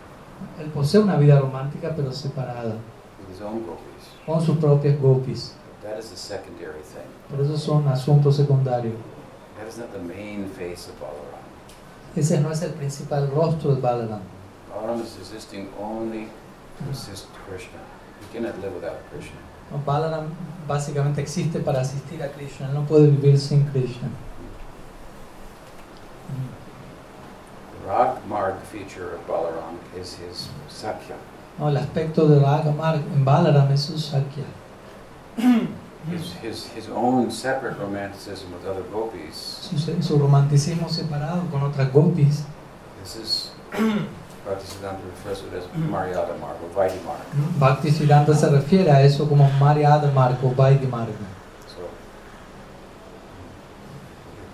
[0.59, 2.77] Él posee una vida romántica pero separada,
[3.19, 4.09] with his own gopis.
[4.27, 5.55] con sus propias gopis.
[5.83, 7.09] That is the secondary thing.
[7.31, 8.97] Pero esos son asuntos secundarios.
[9.59, 11.41] That is not the main face of Balaram.
[12.17, 14.21] Ese no es el principal rostro de Balaram.
[14.71, 16.29] Balaram is existing only
[16.79, 17.81] to assist Krishna.
[18.21, 19.39] He cannot live without Krishna.
[19.71, 20.29] No, Balaram
[20.67, 24.09] básicamente existe para asistir a Krishna, él no puede vivir sin Krishna.
[26.29, 26.60] The
[27.87, 31.17] Rag Marg feature of Balaram is his Sakya.
[31.59, 34.45] No, el aspecto de en Balaram es su Sakya.
[36.09, 39.69] His, his, his own separate romanticism with other gopis.
[39.77, 42.45] Su, su romanticismo separado con otras gopis.
[43.03, 43.51] This is,
[44.47, 47.21] Bhaktisiddhanta refers to it as Maryada Marg or Vaidhi Marg.
[47.59, 50.91] Bhakti Siddhanta se refiere a eso como Maryada Marga o Vaidhi.
[51.67, 51.89] So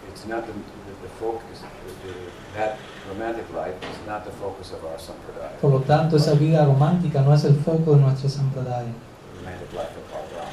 [0.09, 2.15] it's not the, the, the focus, the, the,
[2.55, 2.79] that
[5.61, 8.93] Por lo tanto, esa vida romántica no es el foco de nuestra sampradaya.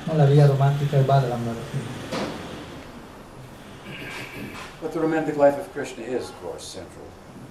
[0.08, 1.52] No la vida romántica de Balaram me.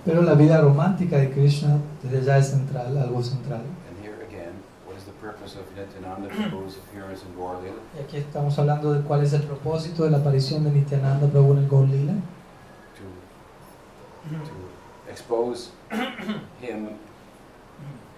[0.05, 3.63] Pero la vida romántica de Krishna desde ya es central, algo central.
[7.97, 11.53] Y aquí estamos hablando de cuál es el propósito de la aparición de Nityananda Prabhu
[11.53, 12.15] en el Gaur Lila.
[15.13, 15.71] Expose
[16.61, 16.89] him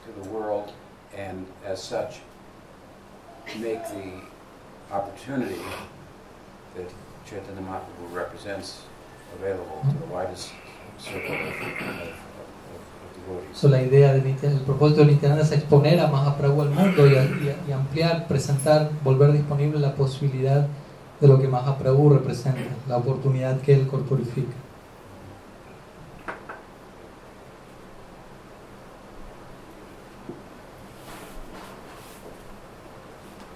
[0.04, 0.70] to the world
[1.16, 2.20] and as such
[3.59, 4.12] make the
[4.94, 5.61] opportunity
[6.76, 6.88] that
[7.26, 8.83] Chaitanya Mahaprabhu represents
[9.38, 10.52] available to the widest
[10.98, 11.54] circle of,
[13.28, 13.54] of.
[13.54, 17.16] So, la idea de el propósito de Nityananda es exponer a Mahaprabhu al mundo y,
[17.16, 20.66] a- y a- y ampliar, presentar, volver disponible la posibilidad
[21.20, 24.52] de lo que Mahaprabhu representa, la oportunidad que él corporifica.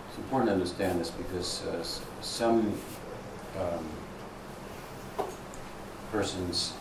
[0.08, 1.82] It's important to understand this because uh,
[2.20, 2.74] some
[3.56, 3.84] um,
[6.12, 6.74] persons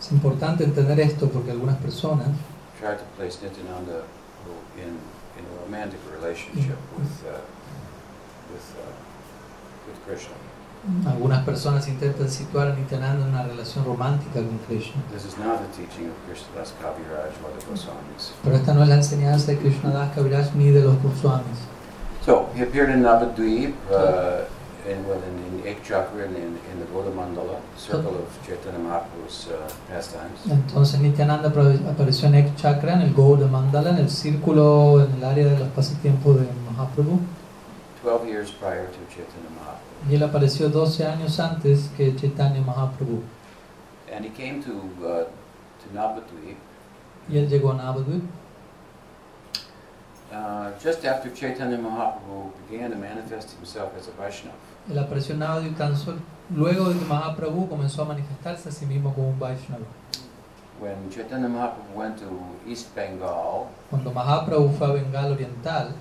[0.00, 2.26] Es importante entender esto porque algunas personas
[2.76, 4.02] try to place Nityananda
[4.76, 4.98] in,
[5.38, 7.38] in a romantic relationship with, uh,
[8.50, 8.90] with, uh,
[9.86, 10.34] with Krishna.
[11.06, 15.00] Algunas personas intentan situar a Nityananda en una relación romántica con Krishna.
[15.14, 18.32] This is not the teaching of Krishnadas Kaviraj or the Goswamis.
[18.42, 21.60] Pero esta no es la enseñanza de Krishnadas Kaviraj ni de los Goswamis.
[22.24, 24.44] So he appeared in Navadvip, uh,
[24.88, 28.78] in, well, in, in Ek Chakra and in, in the Gauda Mandala, circle of Chaitanya
[28.78, 30.38] Mahaprabhu's uh, pastimes.
[30.48, 35.12] Entonces Nityananda apare- apareció en Ek Chakra, en el Gauda Mandala, en el círculo, en
[35.16, 37.18] el área de los pasatiempos de Mahaprabhu.
[38.04, 40.10] 12 years prior to Chaitanya Mahaprabhu.
[40.10, 43.22] Y él apareció 12 años antes que Chaitanya Mahaprabhu.
[44.14, 44.70] And he came to,
[45.04, 46.56] uh, to Navadvip
[47.28, 48.22] Y él llegó a Navadvip
[50.82, 54.56] just after Chaitanya Mahaprabhu began to manifest himself as a Vaishnava.
[56.50, 59.84] Luego de que Mahaprabhu comenzó a manifestarse a sí mismo como un Vaishnava.
[60.80, 62.28] When Chaitanya Mahaprabhu went to
[62.66, 65.92] East Bengal, Cuando Mahaprabhu fue a Bengal Oriental,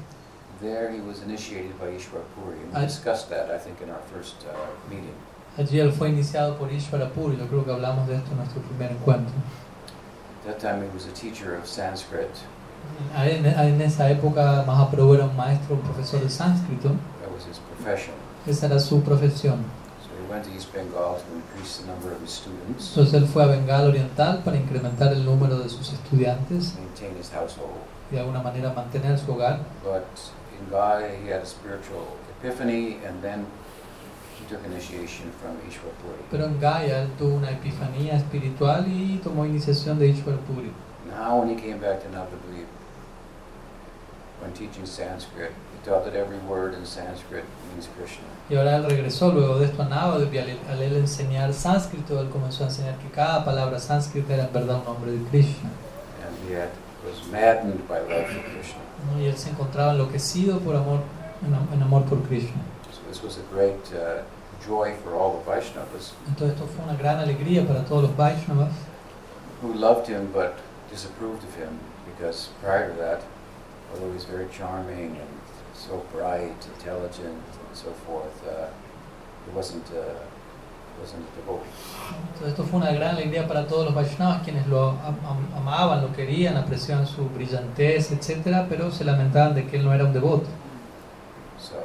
[0.62, 2.58] there he was initiated by Ishwar Puri.
[2.74, 5.14] And we discussed that, I think, in our first uh, meeting.
[5.58, 7.38] allí él fue iniciado por Ishvara Puri.
[7.38, 9.34] Yo creo que hablamos de esto en nuestro primer encuentro.
[10.44, 12.32] At that time, he was a teacher of Sanskrit.
[13.16, 16.90] A él- En esa época Mahaprabhu era un maestro, un profesor de sánscrito.
[16.90, 18.16] That was his profession.
[18.48, 19.58] Esa era su profesión.
[20.02, 23.28] So he went to East Bengal to increase the number of his students, Entonces él
[23.28, 26.76] fue a Bengal Oriental para incrementar el número de sus estudiantes
[28.12, 29.60] y de alguna manera mantener su hogar.
[29.84, 30.04] But
[30.60, 33.46] in Gaya, he had a spiritual epiphany, and then
[34.40, 36.22] he took initiation from Ishwar Puri.
[36.30, 40.72] Pero en Gaya él tuvo una epifanía espiritual y tomó iniciación de Ishvara Puri.
[41.10, 42.66] Now, when he came back to Navadvip,
[44.42, 48.26] when teaching Sanskrit, he taught that every word in Sanskrit means Krishna.
[48.50, 52.30] Y ahora él regresó luego de esto a Navadvip al, al él enseñar sánscrito, él
[52.30, 55.70] comenzó a enseñar que cada palabra sánscrita era en verdad un nombre de Krishna.
[56.26, 56.70] And he had,
[57.06, 58.80] was maddened by love for Krishna.
[59.14, 59.20] ¿no?
[59.22, 61.02] Y él se encontraba enloquecido por amor,
[61.46, 62.62] en, am- en amor por Krishna.
[62.92, 64.22] So this was a great uh,
[64.66, 68.70] joy for all the Vaishnavas Entonces esto fue una gran alegría para todos los Vaishnavas
[69.62, 70.54] who loved him but
[70.92, 73.22] disapproved of him because prior to that,
[73.94, 75.32] although he's very charming and
[75.74, 78.68] so bright, intelligent, and so forth, uh,
[79.46, 80.20] he wasn't, uh,
[81.00, 81.70] wasn't a devotee.
[82.34, 86.02] Entonces esto fue una gran alegría para todos los Vaishnavas quienes lo am- am- amaban,
[86.02, 90.14] lo querían, apreciaban su brillantez, etcétera, pero se lamentaban de que él no era un
[90.14, 90.46] devoto.
[91.58, 91.76] So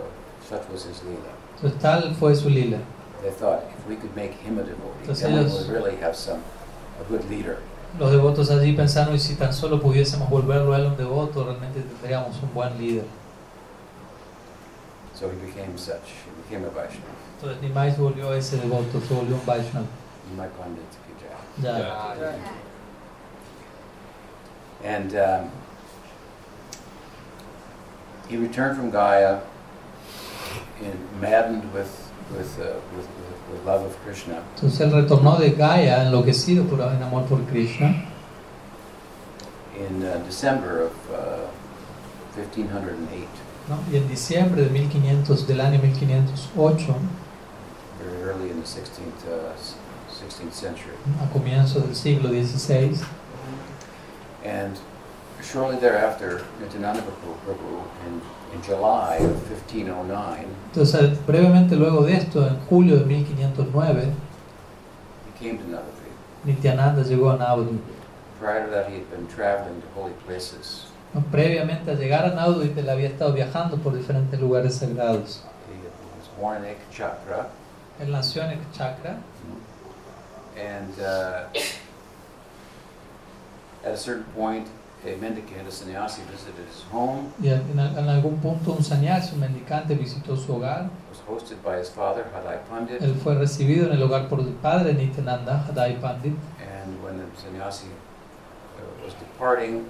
[0.49, 1.31] such was his lila.
[1.57, 2.79] Entonces tal fue su lila.
[3.23, 5.97] They thought if we could make him a devotee, Entonces then we ellos- would really
[6.03, 6.41] have some
[7.01, 7.59] a good leader.
[7.99, 11.81] Los devotos allí pensaron y si tan solo pudiésemos volverlo a él un devoto, realmente
[11.81, 13.05] tendríamos un buen líder.
[15.15, 16.13] So he became such.
[16.27, 17.15] He became a Vaishnava.
[17.37, 19.87] Entonces Nimai se volvió ese devoto, se volvió un Vaishnava.
[20.31, 20.85] Nimai Pandit
[21.19, 21.63] jai.
[21.63, 22.35] Ya.
[24.85, 25.51] And um,
[28.29, 29.41] he returned from Gaya
[30.83, 34.39] in, maddened with, with, uh, with, with, with love of Krishna.
[34.57, 38.05] Entonces él retornó de Gaia enloquecido por en amor por Krishna.
[39.79, 41.47] in uh, December of uh,
[42.35, 43.27] 1508,
[43.69, 43.79] ¿no?
[43.93, 46.95] Y en diciembre de 1500, del año 1508,
[48.03, 49.75] very early in the 16th, uh, s-
[50.11, 50.95] 16th century.
[51.23, 52.99] a comienzos del siglo XVI,
[54.45, 54.79] And
[55.43, 58.21] shortly thereafter, Nityananda Prabhu, Prabhu in,
[58.57, 64.03] in July of 1509, entonces brevemente luego de esto, en julio de 1509,
[65.27, 66.45] he came to Navadvip.
[66.45, 67.83] Nityananda llegó a Navadvip.
[68.41, 70.87] Prior to that, he had been traveling to holy places.
[71.15, 71.23] ¿no?
[71.31, 75.43] Previamente a llegar a Navadvip, él había estado viajando por diferentes lugares sagrados.
[75.69, 77.49] He was born in Ekchakra,
[78.01, 79.19] Él nació en Chakra
[80.59, 81.45] and uh,
[83.85, 84.69] at a certain point,
[85.07, 89.41] a mendicant, a sannyasi, visited his home, y en, en algún punto un sannyasi, un
[89.41, 90.91] mendicante, visitó su hogar.
[91.11, 94.53] was hosted by his father, Hadai Pandit, Él fue recibido en el hogar por el
[94.61, 96.35] padre Nityananda, Hadai Pandit.
[96.61, 99.85] and when the sannyasi uh, was departing,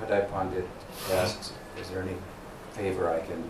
[0.00, 0.66] Hadai Pandit
[1.14, 2.16] asked, is there any
[2.72, 3.42] favor I can,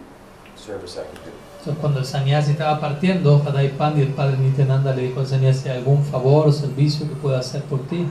[0.56, 1.32] service I can do?
[1.60, 5.68] Entonces, cuando el sannyasi estaba partiendo, Hadai Pandit, el padre Nityananda, le dijo al sannyasi
[5.70, 8.06] algún favor o servicio que pueda hacer por ti.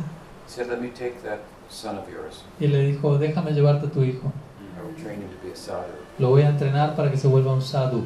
[0.45, 2.43] He said, let me take that son of yours.
[2.60, 4.32] Y le dijo, déjame llevarte a tu hijo.
[4.77, 5.91] I will train him to be a sadhu.
[6.19, 8.06] Lo voy a entrenar para que se vuelva un sadhu.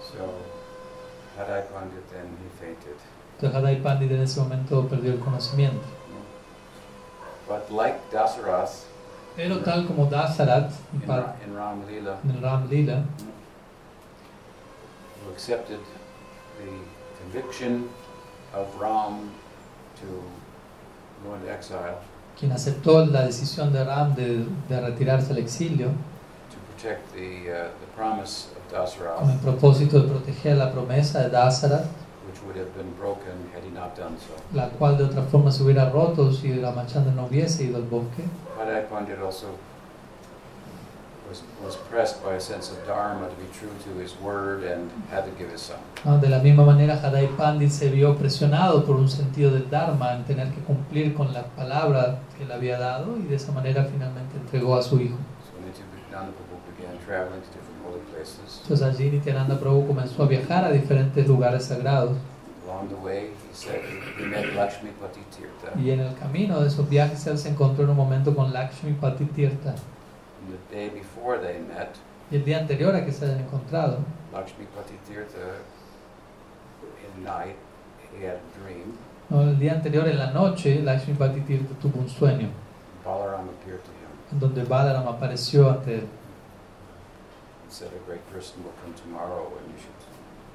[0.00, 0.24] So
[1.38, 2.96] Hadai Pandit then he fainted.
[3.36, 5.84] Entonces Hadai Pandit en ese momento perdió el conocimiento.
[7.48, 8.86] But like Dasarath
[9.36, 13.02] Pero tal como Dasarat, in, en Ra- in Ram Lila, el Ram Lila,
[15.24, 15.80] who accepted
[16.58, 16.70] the
[17.22, 17.88] conviction
[18.54, 19.30] of Ram
[20.00, 20.22] to
[21.24, 21.98] go into exile
[22.38, 27.70] quien aceptó la decisión de Ram de, de retirarse al exilio to protect the, uh,
[27.80, 31.84] the promise of con el Dasarath, propósito de proteger la promesa de Dasarat,
[32.26, 34.34] which would have been broken had he not done so.
[34.54, 38.24] la cual de otra forma se hubiera roto si Ramachandra no hubiese ido al bosque.
[38.58, 39.16] Hadai Pandit
[46.20, 50.24] De la misma manera, Hadai Pandit se vio presionado por un sentido del Dharma en
[50.24, 54.36] tener que cumplir con la palabra que le había dado y de esa manera finalmente
[54.36, 55.16] entregó a su hijo.
[55.44, 58.60] So Nityananda Prabhu began traveling to different holy places.
[58.62, 62.16] Entonces allí Nityananda Prabhu comenzó a viajar a diferentes lugares sagrados
[62.66, 63.80] Along the way, he said
[64.18, 65.78] he met Lakshmi Pati Tirtha.
[65.78, 68.96] y en el camino de esos viajes él se encontró en un momento con Lakshmi
[69.34, 69.74] Tirtha.
[70.50, 71.96] The day before they met,
[72.30, 73.98] Y el día anterior a que se hayan encontrado,
[74.32, 75.60] Lakshmi Pati Tirtha,
[76.82, 77.56] in night,
[78.16, 78.98] he had a dream.
[79.28, 79.42] ¿no?
[79.42, 81.14] el día anterior en la noche, Lakshmi
[81.80, 82.48] tuvo un sueño
[83.04, 86.08] Balaram appeared to him en donde Balaram apareció ante él
[87.62, 89.96] and said, A great person will come tomorrow and you should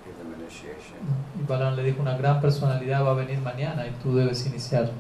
[0.06, 0.98] give them initiation.
[1.02, 1.42] ¿no?
[1.42, 4.92] y Balaram le dijo una gran personalidad va a venir mañana y tú debes iniciar.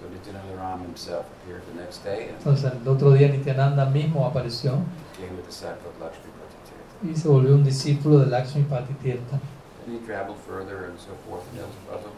[0.00, 4.78] So Nityananda himself appeared the next day and Entonces el otro día Nityananda mismo apareció
[5.20, 7.12] became a disciple of Lakshmi Pati Tirtha.
[7.12, 9.38] y se volvió un discípulo de Lakshmi Pati Tirtha.
[9.86, 11.60] And he traveled further and so forth, and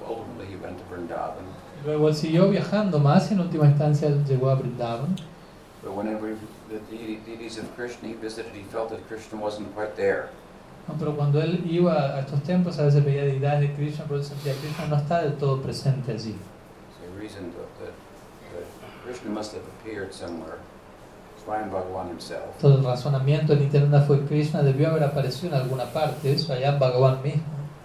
[0.06, 1.44] ultimately he went to Vrindavan.
[1.84, 5.16] Luego él siguió viajando más y en última instancia llegó a Brindavan.
[5.82, 6.36] But whenever
[6.70, 10.28] the deities of Krishna he visited, he felt that Krishna wasn't quite there.
[10.86, 14.20] No, pero cuando él iba a estos templos a veces veía deidades de Krishna, pero
[14.20, 16.36] él sentía que Krishna no está del todo presente allí.
[17.32, 17.94] Reasoned that, that,
[18.54, 20.58] that Krishna must have appeared somewhere,
[21.42, 21.70] Swayam
[22.60, 27.22] Todo el razonamiento de Nityananda fue Krishna debió haber aparecido en alguna parte, en Bhagavan
[27.22, 27.42] mismo,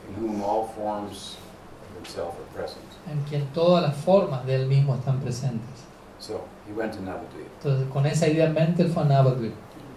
[0.09, 1.37] in whom all forms
[1.81, 2.83] of himself are present.
[3.09, 5.85] en quien todas las formas de él mismo están presentes.
[6.19, 7.47] So he went to Navadvip.
[7.63, 9.53] Entonces con esa idea en mente él fue a Navadvip.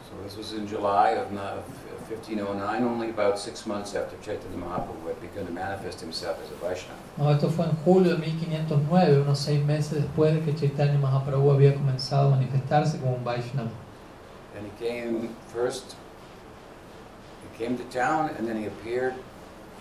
[0.09, 1.33] So this was in July of
[2.11, 6.55] 1509, only about six months after Chaitanya Mahaprabhu had begun to manifest himself as a
[6.55, 6.99] Vaishnava.
[7.17, 11.51] No, esto fue en julio de 1509, unos seis meses después de que Chaitanya Mahaprabhu
[11.53, 13.71] había comenzado a manifestarse como un Vaishnava.
[14.57, 15.95] And he came first,
[17.43, 19.15] he came to town and then he appeared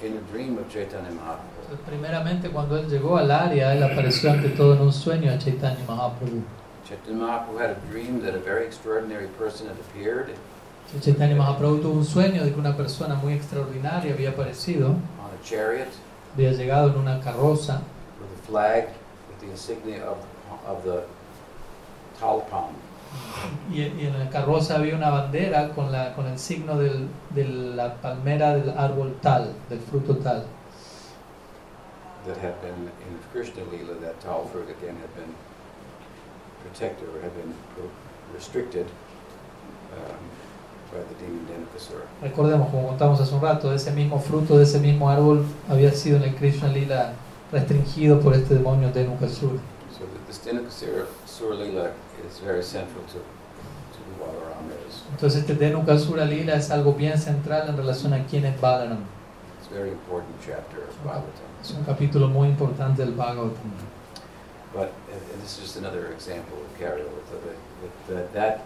[0.04, 1.64] in a dream of Chaitanya Mahaprabhu.
[1.64, 5.38] Entonces, primeramente cuando él llegó al área, él apareció ante todo en un sueño a
[5.40, 6.44] Chaitanya Mahaprabhu.
[6.88, 10.36] Chaitanya Mahaprabhu had a dream that a very extraordinary person had appeared
[11.02, 15.44] Chaitanya Mahaprabhu tuvo un sueño de que una persona muy extraordinaria había aparecido, on a
[15.44, 15.88] chariot
[16.36, 17.82] había llegado en una carroza
[18.20, 18.88] with a flag
[19.30, 20.18] with the insignia of,
[20.68, 21.04] of the
[22.20, 22.74] talpam.
[23.72, 27.94] y, en la carroza había una bandera con, la, con el signo del- de la
[28.02, 30.46] palmera del árbol tal, del fruto tal.
[32.26, 35.34] that had been in Krishna Lila, that tall fruit again had been
[36.64, 37.54] protected or had been
[38.36, 38.88] restricted
[39.94, 40.18] um,
[42.22, 46.18] Recordemos, como contamos hace un rato, ese mismo fruto de ese mismo árbol había sido
[46.18, 47.14] en el Krishna Lila
[47.52, 49.60] restringido por este demonio Denukasura.
[49.92, 51.92] So that this Denukasura Sura Lila
[52.28, 55.04] is very central to, to who Balaram is.
[55.12, 59.06] Entonces este Denukasura Lila es algo bien central en relación a quién es Balaram.
[59.60, 61.50] It's a very important chapter of Bhagavatam.
[61.62, 63.72] Es un capítulo muy importante del Bhagavatam.
[64.74, 67.22] But, and, this is just another example of carryover.
[67.28, 68.62] So that, that,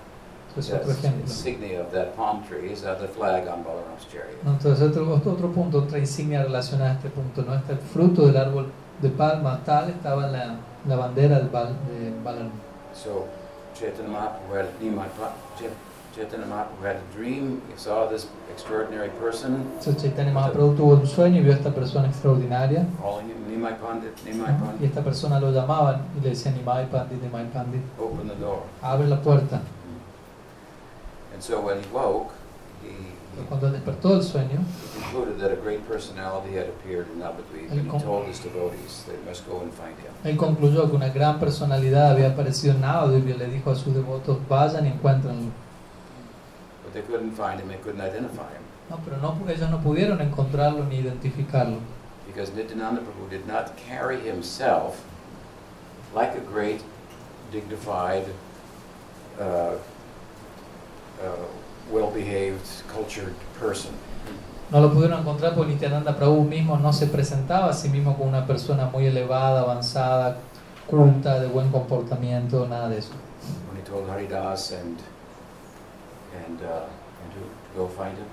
[0.56, 1.22] that, Es that otro ejemplo.
[1.22, 4.41] insignia of that palm tree is the flag on Balaram's chariot.
[4.43, 7.56] No, Entonces otro, otro punto, otra insignia relacionada a este punto, ¿no?
[7.56, 8.68] Este el fruto del árbol
[9.01, 10.56] de palma tal estaba en la,
[10.88, 12.51] la bandera del Bal- de Balaram.
[12.93, 13.26] So
[13.74, 15.72] Chaitanya Mahaprabhu had, Pa- Chait-
[16.16, 21.08] Chaitanya Mahaprabhu had a dream, he saw this extraordinary person, Entonces Chaitanya Mahaprabhu tuvo un
[21.08, 24.58] sueño y vio a esta persona extraordinaria calling him Nimai Pandit, Nimai ¿no?
[24.58, 28.36] y Pandit, esta persona lo llamaban y le decían Nimai Pandit, Nimai Pandit, open the
[28.36, 28.60] door.
[28.84, 29.60] abre la puerta.
[31.44, 32.32] So when he woke,
[32.82, 32.96] he,
[33.50, 38.00] cuando despertó del sueño, he concluded that a great personality had appeared in and he
[38.00, 40.14] told his devotees they must go and find him.
[40.24, 44.38] él concluyó que una gran personalidad había aparecido en y le dijo a sus devotos,
[44.48, 45.52] vayan y encuéntrenlo.
[46.86, 50.22] But they couldn't find him, they couldn't identify him, No, pero no, ellos no pudieron
[50.22, 51.80] encontrarlo ni identificarlo.
[52.26, 55.04] because Nityananda Prabhu did not carry himself
[56.16, 56.82] like a great,
[57.52, 58.28] dignified,
[59.41, 59.76] uh,
[63.14, 63.91] cultured person.
[64.72, 68.30] No lo pudieron encontrar porque Nityananda Prabhu mismo no se presentaba a sí mismo como
[68.30, 70.38] una persona muy elevada, avanzada,
[70.88, 73.11] culta, de buen comportamiento, nada de eso.
[73.70, 74.97] When he told Haridas and
[76.47, 76.88] and uh,
[77.22, 78.26] and who to go find him,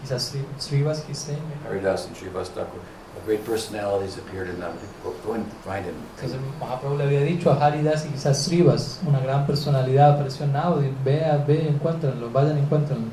[0.00, 1.36] Quizás Sri- Srivas, quizás.
[1.66, 2.80] Haridas and Srivas Thakur,
[3.24, 4.72] great personalities appeared in them.
[5.02, 5.94] Go, and find him.
[6.16, 10.52] Entonces Mahaprabhu le había dicho a Haridas y quizás Srivas, una gran personalidad apareció en
[10.52, 13.08] Navadvip, vea, ve, encuéntrenlo, vayan encuéntrenlo.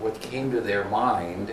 [0.00, 1.50] What came to their mind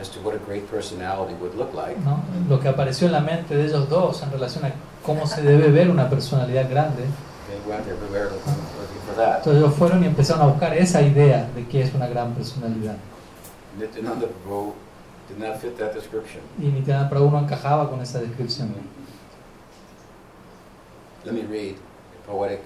[0.00, 2.20] as to what a great personality would look like ¿no?
[2.48, 4.72] Lo que apareció en la mente de ellos dos en relación a
[5.04, 7.04] cómo se debe ver una personalidad grande.
[7.48, 9.38] They went everywhere looking, looking for that.
[9.38, 12.96] Entonces ellos fueron y empezaron a buscar esa idea de qué es una gran personalidad.
[13.78, 14.74] Nityananda Prabhu
[15.28, 16.40] did not fit that description.
[16.58, 18.74] Y Nityananda Prabhu no encajaba con esa descripción.
[21.24, 22.60] let me read a poetic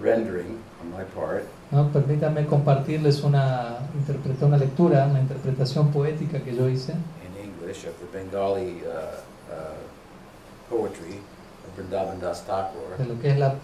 [0.00, 1.44] rendering on my part.
[1.70, 1.88] ¿no?
[1.92, 7.94] Permítanme compartirles una, interpreta- una lectura, una interpretación poética que yo hice in English of
[7.98, 9.20] the Bengali uh,
[9.52, 13.54] uh, poetry of Vrindavan Das Thakur, de lo que es la,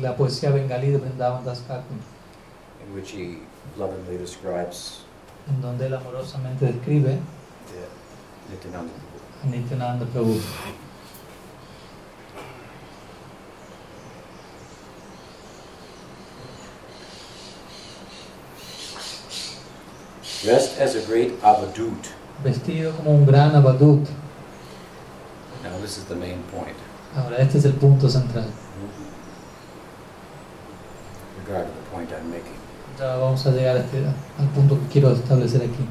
[0.00, 1.96] la poesía bengalí de Vrindavan Das Thakur,
[2.86, 3.38] in which he
[3.78, 5.04] lovingly describes
[5.50, 7.18] en donde él amorosamente describe
[8.74, 10.40] a Nityananda Prabhu.
[20.42, 22.06] Dressed as a great avadut.
[22.42, 24.08] Vestido como un gran abadut.
[25.62, 26.76] Now, this is the main point
[27.14, 28.46] Ahora, este es el punto central.
[31.50, 32.59] regard to the point I'm making.
[33.00, 34.04] Ya vamos a llegar a este-
[34.38, 35.88] al punto que quiero establecer aquí.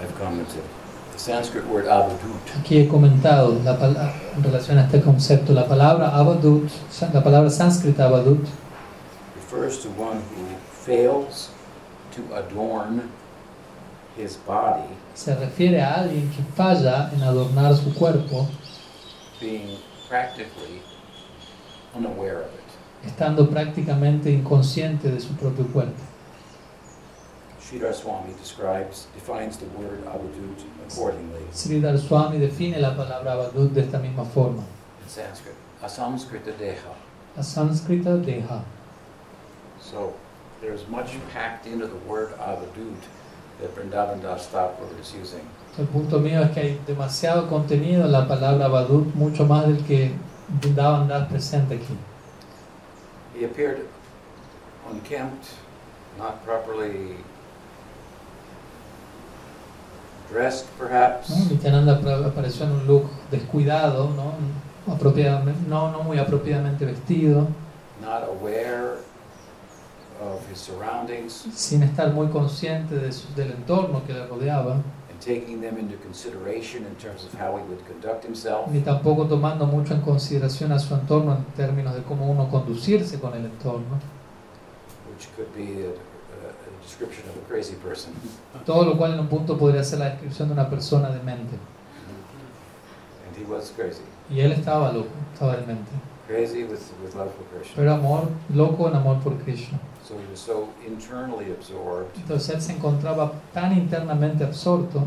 [0.00, 0.62] I've commented.
[1.12, 5.66] The Sanskrit word avadut Aquí he comentado la pala- en relación a este concepto, la
[5.66, 6.70] palabra abadut,
[7.12, 8.46] la palabra sánscrita abadut,
[9.34, 10.44] refers to one who
[10.84, 11.50] fails
[12.14, 13.10] to adorn
[14.16, 18.46] his body, se refiere a alguien que falla en adornar su cuerpo,
[19.40, 19.78] being
[20.08, 20.80] practically
[21.94, 23.06] unaware of it.
[23.06, 26.02] estando prácticamente inconsciente de su propio cuerpo.
[27.60, 33.82] Sridhar Swami describes, defines the word avadut accordingly Sridhar Swami define la palabra abadut de
[33.82, 34.64] esta misma forma.
[35.02, 35.54] in Sanskrit.
[35.82, 36.94] Asamskrita deha.
[37.36, 38.64] La sánscrita deha.
[39.80, 40.14] So
[40.60, 42.96] there's much packed into the word avadut
[43.60, 45.42] that Vrindavan Das Thakur is using.
[45.78, 49.84] El punto mío es que hay demasiado contenido en la palabra abadut, mucho más del
[49.84, 50.12] que
[50.60, 51.96] Vrindavan Das presente aquí.
[53.38, 53.86] He appeared
[54.90, 55.44] unkempt,
[56.18, 57.16] not properly
[60.32, 61.44] dressed perhaps, ¿no?
[61.50, 64.32] Nityananda apareció en un look descuidado, ¿no?
[64.92, 67.46] Apropiadamente- no, no muy apropiadamente vestido,
[68.00, 68.98] not aware
[70.20, 74.72] of his surroundings sin estar muy consciente de su- del entorno que le rodeaba,
[75.10, 78.66] and taking them into consideration in terms of how he would conduct himself.
[78.68, 83.18] ni tampoco tomando mucho en consideración a su entorno en términos de cómo uno conducirse
[83.20, 83.98] con el entorno.
[85.14, 88.12] which could be a, a, description of a crazy person.
[88.66, 91.56] Todo lo cual en un punto podría ser la descripción de una persona demente.
[93.26, 94.02] And he was crazy.
[94.30, 95.90] Y él estaba loco, estaba demente.
[96.26, 97.74] Crazy with, with love for Krishna.
[97.76, 99.78] Pero amor, loco en amor por Krishna.
[100.08, 105.06] So he was so internally absorbed Entonces él se encontraba tan internamente absorto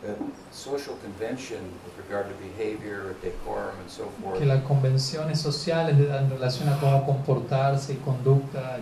[0.00, 0.16] that
[0.50, 6.30] social convention with regard to behavior, decorum, and so forth, que las convenciones sociales en
[6.30, 8.78] relación a cómo comportarse y conducta,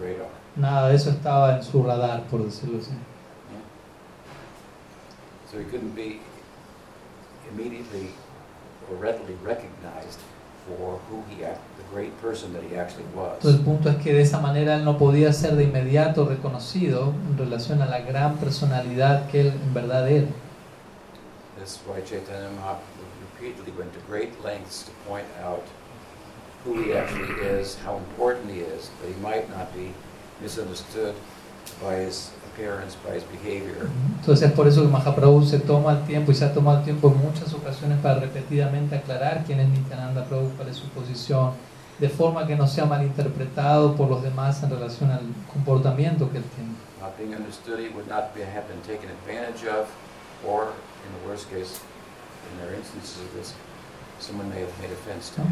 [0.00, 0.26] radar.
[0.56, 2.90] nada de eso estaba en su radar, por decirlo así.
[5.48, 6.18] So he couldn't be
[7.52, 8.10] immediately
[8.90, 10.18] or readily recognized
[10.66, 13.54] for who he, act, the great person that he actually Entonces was.
[13.54, 17.38] el punto es que de esa manera él no podía ser de inmediato reconocido en
[17.38, 20.28] relación a la gran personalidad que él en verdad era.
[21.58, 25.62] That's why Chaitanya Mahaprabhu repeatedly went to great lengths to point out
[26.64, 29.92] who he actually is, how important he is, but he might not be
[30.40, 31.14] misunderstood
[31.82, 33.88] by his behavior.
[34.20, 36.84] Entonces es por eso que Mahaprabhu se toma el tiempo y se ha tomado el
[36.84, 41.52] tiempo en muchas ocasiones para repetidamente aclarar quién es Nityananda Prabhu, cuál es su posición,
[41.98, 46.44] de forma que no sea malinterpretado por los demás en relación al comportamiento que él
[46.54, 46.70] tiene.
[47.00, 49.86] Not being understood, he would not be, have been taken advantage of,
[50.44, 50.72] or
[51.04, 51.80] in the worst case,
[52.50, 53.54] in their instances of this,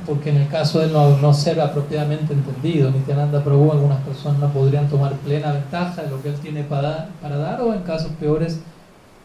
[0.06, 4.52] Porque en el caso de no, no ser apropiadamente entendido, Nityananda Prabhu, algunas personas no
[4.52, 8.12] podrían tomar plena ventaja de lo que él tiene para, para dar, o en casos
[8.18, 8.60] peores,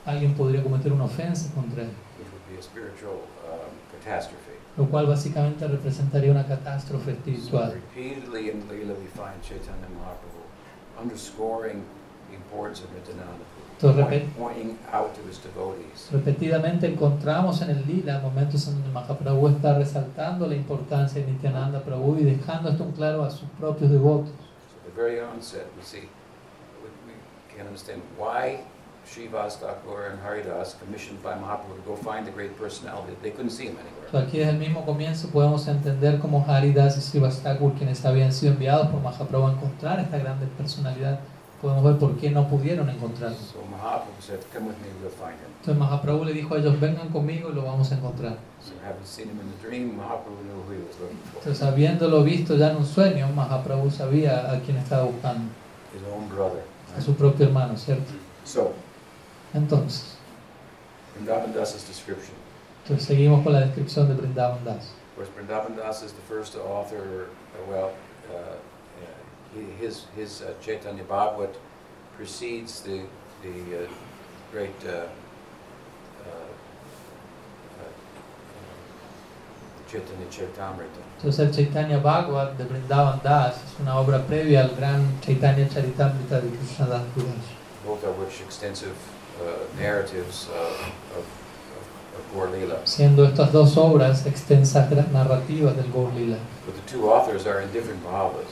[0.06, 1.96] alguien podría cometer una ofensa contra él, um,
[4.78, 7.74] lo cual básicamente representaría una catástrofe espiritual.
[7.74, 10.40] repeatedly in we find Chaitanya Mahaprabhu
[11.02, 11.84] underscoring
[12.30, 13.46] the importance of Nityananda,
[13.82, 14.26] Entonces, repet-
[16.12, 21.80] repetidamente encontramos en el Lila momentos en donde Mahaprabhu está resaltando la importancia de Nityananda
[21.82, 24.30] Prabhu y dejando esto en claro a sus propios devotos.
[24.30, 26.10] So at the very onset, we see,
[26.84, 27.14] we we
[27.58, 28.62] can understand why
[29.06, 33.52] Srivas Thakur and Haridas, commissioned by Mahaprabhu to go find the great personality, they couldn't
[33.52, 34.08] see him anywhere.
[34.08, 38.54] Entonces, aquí desde el mismo comienzo podemos entender cómo Haridas y Srivastakur, quienes habían sido
[38.54, 41.20] enviados por Mahaprabhu a encontrar esta grande personalidad,
[41.62, 43.38] podemos ver por qué no pudieron encontrarlo.
[45.60, 48.38] Entonces Mahaprabhu le dijo a ellos, vengan conmigo y lo vamos a encontrar.
[51.36, 55.52] Entonces habiéndolo visto ya en un sueño, Mahaprabhu sabía a quién estaba buscando,
[56.98, 58.12] a su propio hermano, ¿cierto?
[59.54, 60.18] Entonces,
[61.16, 61.54] Vrindavan
[62.90, 64.94] entonces seguimos con la descripción de Brindavan Das.
[65.36, 67.28] Vrindavan Das is the first author,
[67.70, 67.92] well,
[68.32, 68.56] uh,
[69.80, 71.56] his, his uh, Chaitanya Bhagavat
[72.16, 73.02] precedes the,
[73.42, 73.88] the uh,
[74.52, 75.08] great uh,
[76.26, 76.52] uh,
[77.80, 77.92] uh,
[79.90, 81.02] Chaitanya Charitamrita.
[81.18, 86.42] Entonces el Chaitanya Bhagavat de Brindavan Das es una obra previa al gran Chaitanya Charitamrita
[86.42, 87.04] de Krishnadas
[87.86, 88.96] both of which extensive
[89.42, 90.48] uh, narratives
[91.16, 91.26] of,
[92.86, 96.38] Siendo estas dos obras extensas narrativas del Gaur Lila.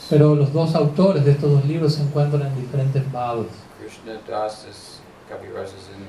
[0.09, 3.47] Pero los dos autores de estos dos libros se encuentran en diferentes bhavas.
[3.79, 4.99] Krishna Das is
[5.29, 6.03] Kaviraj is in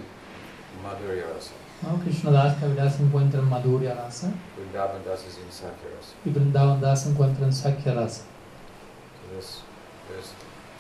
[0.83, 1.53] Madhurya Rasa.
[1.83, 2.01] ¿no?
[2.03, 6.15] Krishnadas Kaviraj se encuentra en Madhurya Rasa Vrindavan Das is in Sakya Rasa.
[6.25, 8.23] y Brindavan Das se encuentra en Sakya Rasa.
[8.23, 9.63] So there's,
[10.09, 10.31] there's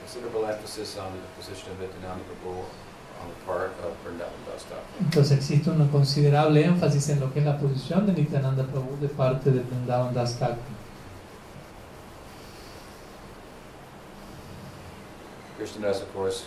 [0.00, 2.64] considerable emphasis on the position of Nityananda Prabhu
[3.20, 4.84] on the part of Vrindavan Das Thakur.
[5.00, 9.08] Entonces existe un considerable énfasis en lo que es la posición de Nityananda Prabhu de
[9.08, 10.56] parte de Brindavan Das Thakur.
[15.56, 16.44] Krishna Das, of course,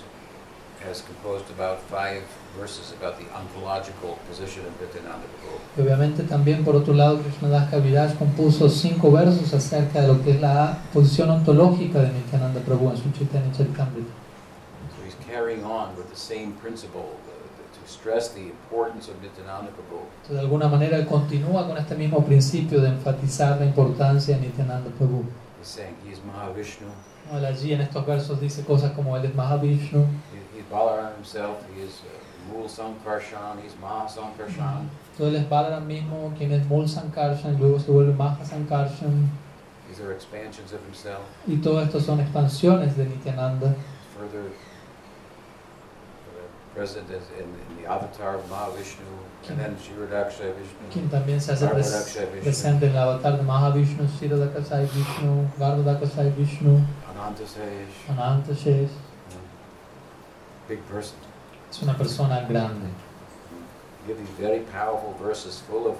[0.87, 2.23] has composed about five
[2.57, 5.59] verses about the ontological position of Nityananda Prabhu.
[5.77, 10.41] Obviamente también por otro lado Krishnadas Kaviraj compuso cinco versos acerca de lo que es
[10.41, 14.20] la posición ontológica de Nityananda Prabhu en su Chaitanya Charitamrita.
[15.31, 17.15] Carrying on with the same principle
[17.73, 20.03] to stress the importance of Nityananda Prabhu.
[20.23, 24.47] Entonces, de alguna manera él continúa con este mismo principio de enfatizar la importancia de
[24.47, 25.23] Nityananda Prabhu.
[25.59, 26.87] He's saying he is Mahavishnu.
[27.33, 31.59] Él allí en estos versos dice cosas como él es Mahavishnu, he, he's Balaram himself,
[31.73, 34.89] he is uh, Mool Sankarshan, he's Maha Sankarshan.
[35.11, 38.13] entonces él es Balaram mismo, quien es Sankarshan, luego se vuelve
[39.87, 41.21] These are expansions of himself.
[41.47, 43.75] y todo esto son expansiones de Nityananda.
[44.17, 44.51] Further,
[46.73, 50.53] present as in, in the avatar of Mahavishnu, and then Shirodakshaya
[50.91, 56.81] quien Vishnu, también se hace presente en el avatar de Mahavishnu, Shirodakasai Vishnu, Garbhodakasai Vishnu,
[57.11, 58.89] Anantasesh, Anantashesh.
[60.67, 61.17] big person.
[61.69, 62.89] Es una persona grande.
[64.07, 65.97] You have these very powerful verses full of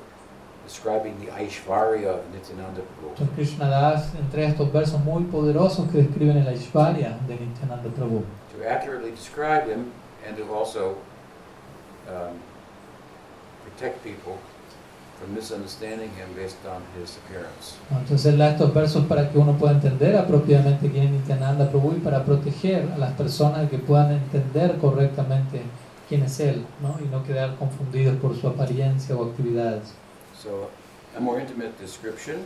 [0.65, 3.35] describing the Aishvarya of Nityananda Prabhu.
[3.35, 8.23] Krishna Das entre estos versos muy poderosos que describen el Aishwarya de Nityananda Prabhu.
[8.53, 9.91] To accurately describe him
[10.27, 10.95] and to also
[12.07, 12.37] um,
[13.63, 14.37] protect people
[15.19, 17.75] from misunderstanding him based on his appearance.
[17.91, 22.23] Entonces estos versos para que uno pueda entender apropiadamente quién es Nityananda Prabhu y para
[22.23, 25.61] proteger a las personas que puedan entender correctamente
[26.09, 26.97] quién es él, ¿no?
[26.99, 29.93] y no quedar confundidos por su apariencia o actividades.
[30.41, 30.69] So,
[31.15, 32.37] a more intimate description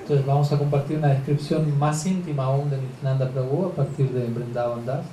[0.00, 4.28] Entonces vamos a compartir una descripción más íntima aún de Nityananda Prabhu a partir de
[4.28, 5.04] Vrindavan Das.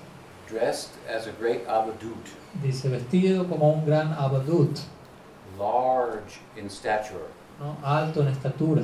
[0.49, 2.25] Dressed as a great avadut,
[2.63, 4.79] Dice, vestido como un gran abadut,
[5.59, 7.27] large in stature,
[7.59, 7.77] ¿no?
[7.83, 8.81] alto en estatura,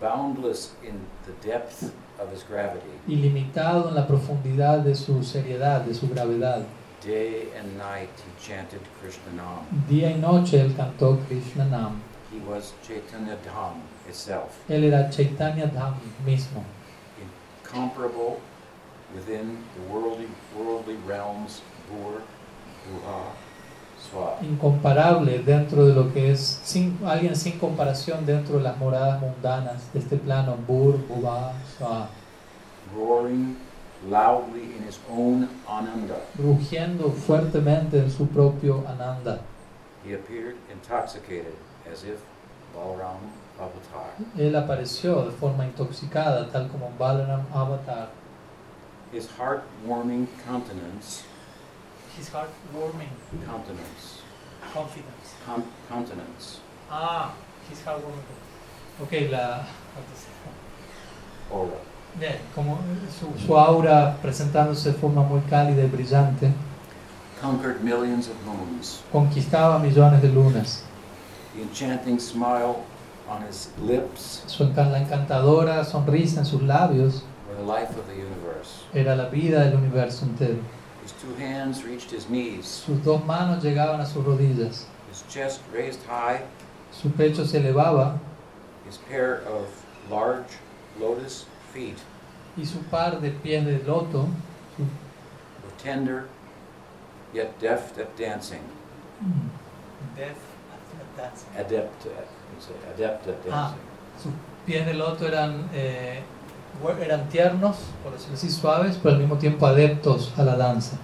[0.00, 2.90] boundless in the depth of his gravity.
[3.06, 6.64] ilimitado en la profundidad de su seriedad, de su gravedad.
[7.02, 9.64] Day and night he chanted Krishna Nam.
[9.88, 12.02] Día y noche él cantó Krishna Nam.
[12.30, 15.94] He was Chaitanya Dham itself, Él era Chaitanya Dham
[16.26, 16.62] mismo,
[17.64, 18.40] incomparable
[19.14, 22.20] within the worldly, worldly realms, Bur,
[22.86, 23.32] Buha,
[23.98, 24.38] Swa.
[24.42, 29.90] incomparable dentro de lo que es sin, alguien sin comparación dentro de las moradas mundanas
[29.94, 32.08] de este plano, Bur, Bhuva, Swa,
[32.94, 33.56] roaring
[34.06, 36.20] loudly in his own ananda.
[36.38, 39.40] rugiendo fuertemente en su propio Ananda.
[40.04, 41.54] He appeared intoxicated
[41.92, 42.18] as if
[42.74, 43.18] Balaram
[43.58, 44.10] Avatar.
[44.36, 48.08] Él apareció de forma intoxicada, tal como Balaram Avatar.
[49.12, 51.24] His heart-warming countenance,
[52.18, 53.08] His heart warming
[53.46, 54.20] countenance,
[54.74, 55.34] confidence.
[55.46, 56.58] con- countenance,
[56.90, 57.32] Ah,
[57.70, 58.22] his heart warming.
[59.00, 59.64] Ok, la.
[61.50, 61.72] aura,
[62.18, 62.78] Bien, como
[63.18, 66.52] su, su aura presentándose de forma muy cálida y brillante,
[67.40, 69.00] conquered millions of moons.
[69.12, 70.84] conquistaba millones de lunas.
[71.58, 72.84] The enchanting smile
[73.28, 74.44] on his lips.
[74.46, 78.84] Su la encantadora sonrisa en sus labios were the life of the universe.
[78.94, 80.62] era la vida del universo entero.
[81.02, 85.60] His two hands reached his knees, Sus dos manos llegaban a sus rodillas, his chest
[85.72, 86.42] raised high,
[86.92, 88.20] su pecho se elevaba.
[88.86, 89.66] His pair of
[90.08, 90.58] large
[91.00, 91.98] lotus feet
[92.56, 94.28] y su par de pies de loto,
[94.76, 96.28] su- were tender
[97.34, 98.62] yet deft at dancing,
[101.56, 102.26] adept at,
[102.60, 103.70] say, adept at Ah.
[103.70, 103.80] dancing.
[104.22, 104.32] sus
[104.66, 106.20] pies de loto eran eh,
[107.00, 110.96] eran tiernos, por decirlo así, suaves, pero al mismo tiempo adeptos a la danza.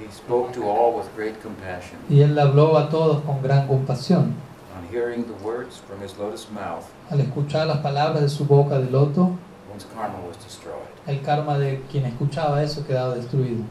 [0.00, 1.98] He spoke to all with great compassion.
[2.08, 4.34] Y él habló a todos con gran compasión.
[4.78, 8.78] On hearing the words from his lotus mouth, Al escuchar las palabras de su boca
[8.78, 9.32] de loto,
[9.70, 10.88] one's karma was destroyed.
[11.06, 13.64] el karma de quien escuchaba eso quedaba destruido.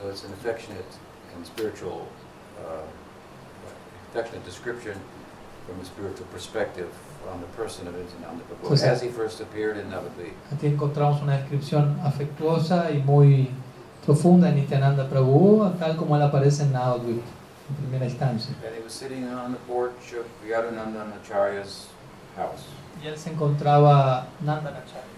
[0.00, 0.84] So it's an affectionate
[1.36, 2.02] and spiritual,
[2.58, 2.84] uh,
[4.44, 4.98] description
[5.66, 6.88] from a spiritual perspective
[7.32, 8.44] on the person of Nityananda
[8.84, 10.32] As he first appeared in Navadvip.
[10.52, 13.50] Aquí encontramos una descripción afectuosa y muy
[14.04, 17.22] profunda en Nityananda Prabhu, tal como él aparece en Navadvip,
[17.68, 18.54] en primera instancia.
[18.64, 21.88] And he was sitting on the porch of Yadunandan Acharya's
[22.36, 22.66] house.
[23.02, 25.16] Y él se encontraba, Nandanacharya,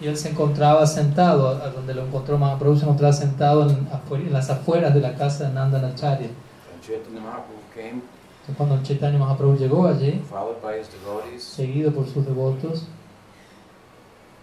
[0.00, 4.50] y él se encontraba sentado, a donde lo encontró Mahaprabhu, se encontraba sentado en, las
[4.50, 6.26] afueras de la casa de Nandanacharya.
[6.26, 8.02] And Chaitanya Mahaprabhu came,
[8.42, 12.86] Entonces, cuando el Chaitanya Mahaprabhu llegó allí, followed by his devotees, seguido por sus devotos,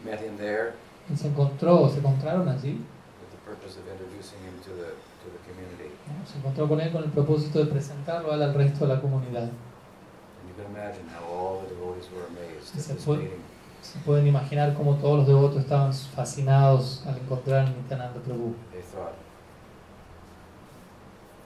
[0.05, 0.73] met him there
[1.17, 5.41] se encontró, se encontraron allí, with the purpose of introducing him to the, to the
[5.49, 5.91] community.
[6.07, 6.25] ¿no?
[6.25, 9.01] se encontró con él con el propósito de presentarlo a él al resto de la
[9.01, 9.49] comunidad.
[9.49, 13.43] And you can imagine how all the devotees were amazed this meeting.
[13.81, 18.53] Se pueden imaginar cómo todos los devotos estaban fascinados al encontrar a Nityananda Prabhu.
[18.71, 19.15] They thought,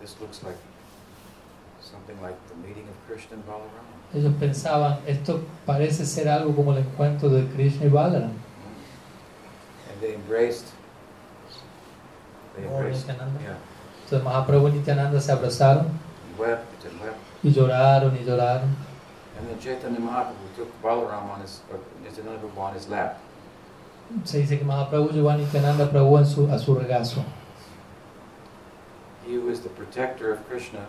[0.02, 0.58] this looks like
[1.94, 3.86] something like the meeting of Krishna and Balaram.
[4.14, 8.34] Ellos pensaban, esto parece ser algo como el encuentro de Krishna y Balaram.
[9.90, 10.66] And they embraced,
[12.56, 13.58] they embraced, yeah,
[14.04, 17.18] Entonces Mahaprabhu y Nityananda se abrazaron and wept and wept.
[17.44, 18.76] y lloraron y lloraron.
[19.38, 23.20] And then Chaitanya Mahaprabhu took Balaram on his, or Nityananda Prabhu on his lap.
[24.26, 27.24] Se dice que Mahaprabhu llevó a Nityananda Prabhu en su, a su regazo.
[29.26, 30.86] He the protector of Krishna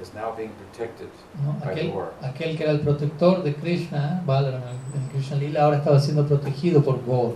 [0.00, 1.08] is now being protected
[1.44, 1.52] ¿no?
[1.64, 2.12] by the Aquel, Lord.
[2.22, 4.62] aquel que era el protector de Krishna, Balaram,
[4.94, 7.34] en Krishna Lila, ahora estaba siendo protegido por Gaur.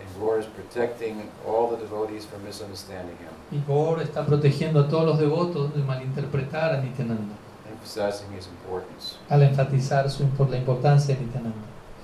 [0.00, 4.88] And Lord is protecting all the devotees from misunderstanding him, Y Gaur está protegiendo a
[4.88, 7.34] todos los devotos de malinterpretar a Nityananda,
[7.70, 9.16] emphasizing his importance.
[9.28, 11.56] al enfatizar su, impor- la importancia de Nityananda.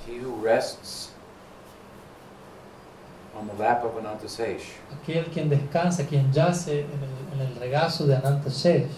[0.06, 1.10] He who rests
[3.38, 4.64] on the lap of Anantasesh,
[5.02, 8.88] Aquel quien descansa, quien yace en el, en el regazo de Ananta Shesh,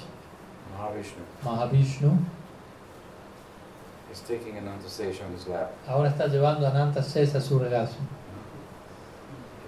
[0.91, 2.19] Mahavishnu, Mahavishnu,
[4.13, 7.95] is taking Anantasesh on his lap ahora está llevando a Ananta Shesh a su regazo.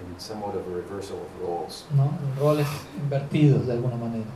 [0.01, 1.85] in somewhat of a reversal of roles.
[1.95, 2.13] ¿no?
[2.41, 2.67] Roles
[2.99, 4.27] invertidos de alguna manera.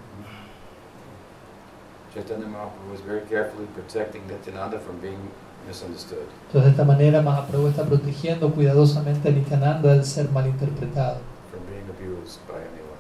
[2.15, 5.19] Chaitanya Mahaprabhu was very carefully protecting Nityananda from being
[5.67, 6.27] misunderstood.
[6.47, 11.19] Entonces de esta manera Mahaprabhu está protegiendo cuidadosamente a Nityananda del ser malinterpretado,
[11.51, 12.97] from being abused by anyone.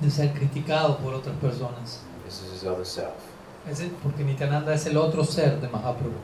[0.00, 2.00] de ser criticado por otras personas.
[2.32, 3.12] This is his other self.
[3.70, 6.16] Ese- porque Nityananda es el otro ser de Mahaprabhu.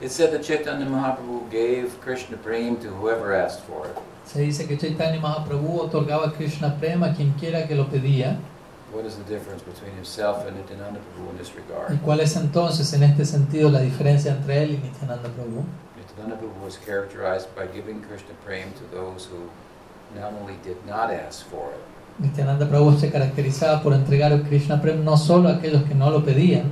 [0.00, 3.96] It said that Chaitanya Mahaprabhu gave Krishna Prem to whoever asked for it.
[4.24, 8.38] Se dice que Chaitanya Mahaprabhu otorgaba Krishna Prema a quien quiera que lo pedía.
[8.92, 12.00] What is the difference between himself and Nityananda Prabhu in this ¿Y regard?
[12.04, 15.64] cuál es entonces en este sentido la diferencia entre él y Nityananda Prabhu?
[15.96, 19.50] Nityananda Prabhu was characterized by giving Krishna Prem to those who
[20.18, 21.80] not only did not ask for it,
[22.18, 26.10] Nityananda Prabhu se caracterizaba por entregar el Krishna Prem no solo a aquellos que no
[26.10, 26.70] lo pedían,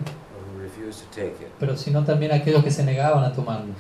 [1.61, 3.73] pero sino también a aquellos que se negaban a tomarlo.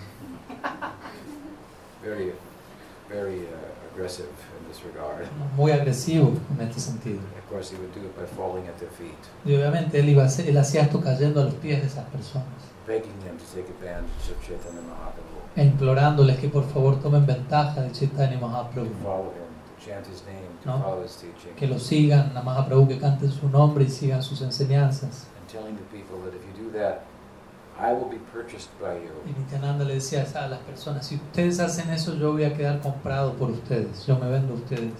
[2.02, 2.32] Very,
[3.08, 4.28] very uh, aggressive
[4.60, 5.26] in this regard.
[5.56, 7.18] Muy agresivo en este sentido.
[7.44, 10.22] Of course, he would do it by falling at their feet, Y obviamente él, iba
[10.22, 12.46] a hacer- él hacía esto cayendo a los pies de esas personas
[12.86, 17.80] begging them to take advantage of Chaitanya Mahaprabhu, e implorándoles que por favor tomen ventaja
[17.82, 19.45] de Chaitanya Mahaprabhu, to follow him,
[20.64, 20.78] No.
[21.56, 25.26] que lo sigan a Mahaprabhu, que canten su nombre y sigan sus enseñanzas.
[29.26, 32.80] Y Nityananda le decía a las personas, si ustedes hacen eso yo voy a quedar
[32.80, 34.94] comprado por ustedes, yo me vendo a ustedes.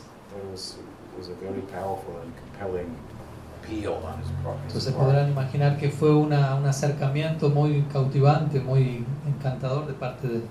[4.67, 10.35] Entonces podrán imaginar que fue una, un acercamiento muy cautivante, muy encantador de parte de
[10.37, 10.43] él.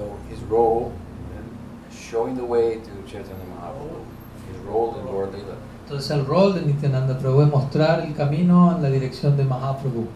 [0.00, 0.92] So his role
[1.36, 4.00] in showing the way to Chaitanya Mahaprabhu,
[4.50, 8.74] his role in Lord Lila, Entonces el rol de Nityananda Prabhu es mostrar el camino
[8.74, 10.06] en la dirección de Mahaprabhu.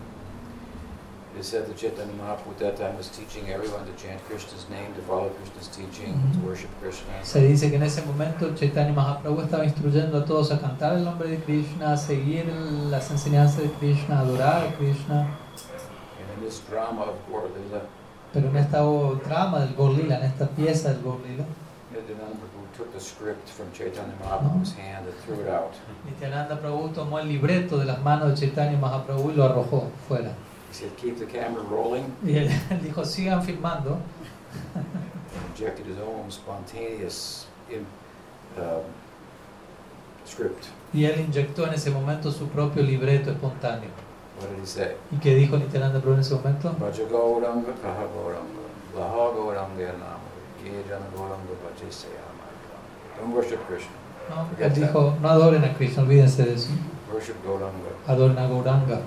[1.35, 4.67] it is said that Chaitanya Mahaprabhu at that time was teaching everyone to chant Krishna's
[4.71, 7.23] name, to follow Krishna's teaching, to worship Krishna.
[7.23, 11.05] Se dice que en ese momento Chaitanya Mahaprabhu estaba instruyendo a todos a cantar el
[11.05, 12.47] nombre de Krishna, a seguir
[12.89, 15.29] las enseñanzas de Krishna, a adorar a Krishna.
[16.21, 17.83] And in this drama of Gaur Lila,
[18.35, 18.83] Pero en esta
[19.23, 21.45] trama del Gorlila, en esta pieza del Gorlila,
[26.05, 30.33] Nityananda Prabhu tomó el libreto de las manos de Chaitanya Mahaprabhu y lo arrojó fuera.
[30.71, 32.03] He said, keep the camera rolling.
[32.25, 32.51] Y él
[32.83, 34.01] dijo, sigan filmando.
[34.75, 34.85] and
[35.51, 37.87] injected his own spontaneous in,
[38.59, 38.83] um,
[40.27, 40.67] script.
[40.93, 43.91] Y él inyectó en ese momento su propio libreto espontáneo.
[44.39, 44.97] What did he say?
[45.13, 46.75] ¿Y qué dijo Nityananda Prabhu en ese momento?
[46.79, 48.65] Bhaja Gauranga Kaha Gauranga
[48.97, 50.19] Laha Gauranga Nama
[50.63, 52.47] Ye Jana Gauranga Bhaja Sayama
[53.19, 53.93] Don't worship Krishna.
[54.29, 56.71] No, él dijo, no adoren a Krishna, olvídense de eso.
[57.13, 57.91] Worship Gauranga.
[58.07, 58.97] Adoren a Gauranga.
[58.97, 59.03] Uh,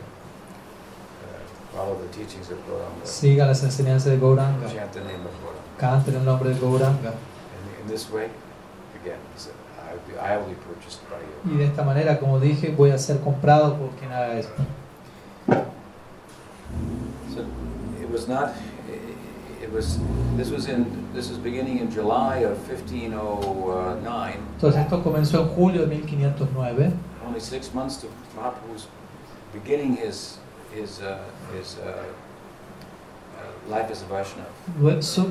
[1.75, 3.03] follow the teachings of Gauranga.
[3.03, 4.67] Siga las enseñanzas de Gauranga.
[4.67, 5.77] Chant the name of Gauranga.
[5.77, 7.09] Canten el nombre de Gauranga.
[7.09, 8.29] And in this way,
[9.01, 9.19] again,
[10.07, 11.55] be, I will be purchased by you.
[11.55, 14.63] Y de esta manera, como dije, voy a ser comprado por quien haga esto.
[17.33, 17.43] So
[18.07, 18.53] it was not,
[19.61, 19.99] it was,
[20.35, 25.85] this was in, this was beginning in July of 1509, Entonces esto comenzó en julio
[25.85, 26.93] de 1509,
[27.25, 28.87] only six months to Mahaprabhu's
[29.51, 30.37] beginning his,
[30.73, 31.19] his, uh,
[31.57, 32.03] his uh,
[33.35, 34.49] uh, life as a Vaishnava.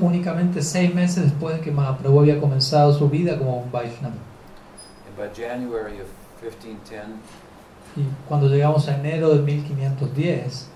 [0.01, 4.15] Únicamente seis meses después de que Mahaprabhu había comenzado su vida como un Vaishnava.
[5.07, 6.07] And by January of
[6.41, 7.17] 1510,
[7.95, 10.67] Y cuando llegamos a enero de 1510,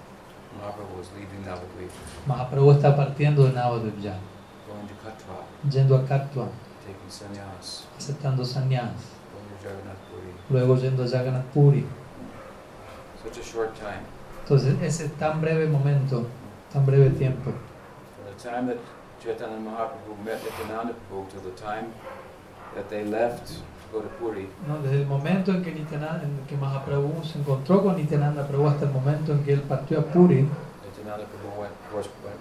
[0.61, 1.89] Mahaprabhu was leaving Navadvip,
[2.27, 4.13] Mahaprabhu está partiendo de Navadvip ya,
[4.67, 6.49] going to Katwa, yendo a Katwa,
[6.85, 10.33] taking sannyas, aceptando sannyas, going to Jagannath Puri.
[10.51, 11.85] luego yendo a Jagannath Puri.
[13.23, 14.05] Such a short time.
[14.43, 16.27] Entonces ese tan breve momento,
[16.71, 18.77] tan breve tiempo, From the time that
[19.23, 21.91] Chaitanya Mahaprabhu met Nityananda Prabhu to the time
[22.75, 23.51] that they left
[23.91, 24.81] go to Puri, ¿no?
[24.81, 28.85] desde el momento en que, Nityananda, en que Mahaprabhu se encontró con Nityananda Prabhu hasta
[28.85, 30.47] el momento en que él partió a Puri,
[30.85, 31.73] Nityananda Prabhu went,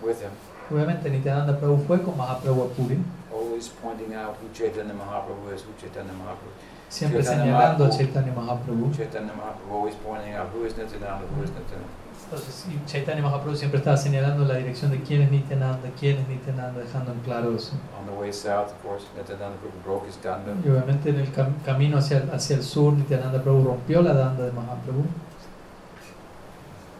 [0.02, 0.30] with him,
[0.70, 2.98] obviamente Nityananda Prabhu fue con Mahaprabhu a Puri,
[3.32, 6.52] always pointing out who Chaitanya Mahaprabhu is, who Chaitanya Mahaprabhu
[6.88, 7.90] siempre Chaitanya señalando a.
[7.90, 8.92] Chaitanya Mahaprabhu.
[8.96, 12.09] Chaitanya Mahaprabhu always pointing out who is Nityananda, who is Nityananda.
[12.32, 16.78] Entonces, Chaitanya Mahaprabhu siempre estaba señalando la dirección de quién es Nityananda, quién es Nityananda,
[16.80, 17.72] dejando en claro eso.
[17.98, 20.52] On the way south, of course, Nityananda Prabhu broke his danda.
[20.64, 24.44] Y obviamente en el cam- camino hacia, hacia el sur, Nityananda Prabhu rompió la danda
[24.44, 25.04] de Mahaprabhu.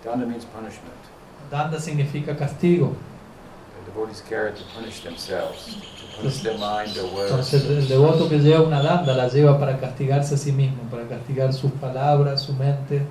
[0.05, 0.95] Danda means punishment.
[1.51, 2.93] Danda significa castigo.
[3.85, 7.89] The devotees carry to punish themselves, to punish their mind, their words, Entonces el, el
[7.89, 11.71] devoto que lleva una danda la lleva para castigarse a sí mismo, para castigar sus
[11.73, 13.03] palabras, su mente.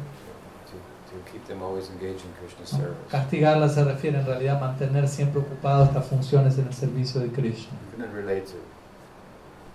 [1.50, 2.95] Them always engaged in Krishna's service.
[3.12, 7.28] Castigarla se refiere en realidad a mantener siempre ocupado estas funciones en el servicio de
[7.30, 7.74] Krishna.
[7.91, 8.58] You couldn't relate to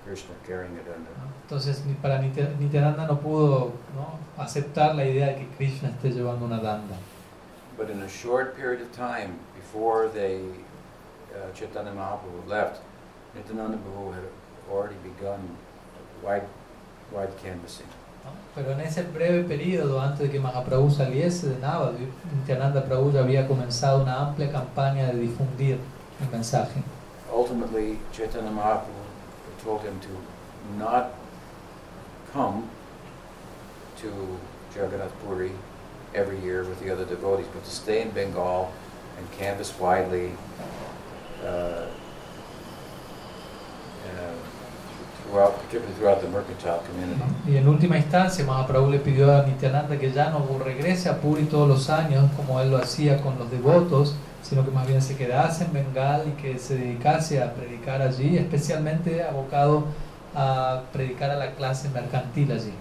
[0.06, 1.10] Krishna carrying a danda.
[1.18, 1.28] ¿no?
[1.42, 4.18] Entonces ni- para Nitya- Nityananda no pudo ¿no?
[4.42, 6.94] aceptar la idea de que Krishna esté llevando una danda.
[7.76, 10.40] But in a short period of time before they,
[11.34, 12.80] uh, Chaitanya Mahaprabhu left,
[13.34, 14.24] Nityananda Prabhu had
[14.70, 15.40] already begun
[16.22, 16.46] wide,
[17.12, 17.88] wide canvassing.
[18.54, 23.20] Pero en ese breve periodo, antes de que Mahaprabhu saliese de Navadvip, Nityananda Prabhu ya
[23.20, 25.78] había comenzado una amplia campaña de difundir
[26.20, 26.82] el mensaje.
[27.32, 29.04] Ultimately, Chaitanya Mahaprabhu
[29.64, 30.08] told him to
[30.78, 31.14] not
[32.32, 32.68] come
[33.96, 34.38] to
[34.72, 35.50] Jagannath Puri
[36.14, 38.72] every year with the other devotees, but to stay in Bengal
[39.18, 40.32] and canvass widely
[41.44, 41.86] uh,
[44.06, 44.34] uh,
[45.34, 47.18] throughout, particularly throughout the mercantile community.
[47.18, 47.52] ¿no?
[47.52, 51.44] Y en última instancia, Mahaprabhu le pidió a Nityananda que ya no regrese a Puri
[51.44, 55.16] todos los años, como él lo hacía con los devotos, sino que más bien se
[55.16, 59.84] quedase en Bengal y que se dedicase a predicar allí, especialmente abocado
[60.34, 62.72] a predicar a la clase mercantil allí.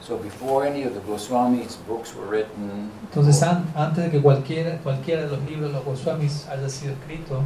[0.00, 4.78] So before any of the Goswamis' books were written, Entonces, an- antes de que cualquiera,
[4.82, 7.42] cualquiera de los libros de los Goswamis haya sido escrito,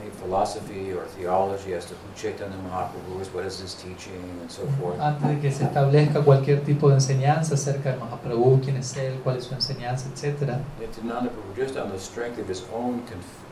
[0.00, 4.50] any philosophy or theology as to who Chaitanya Mahaprabhu is, what is his teaching, and
[4.50, 8.76] so forth, antes de que se establezca cualquier tipo de enseñanza acerca de Mahaprabhu, quién
[8.76, 10.58] es él, cuál es su enseñanza, etc.
[10.80, 13.42] Nityananda Prabhu, just on the strength of his own conf-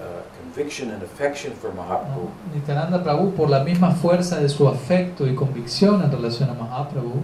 [0.00, 5.26] uh, conviction and affection for Mahaprabhu, Nityananda Prabhu, por la misma fuerza de su afecto
[5.26, 7.22] y convicción en relación a Mahaprabhu,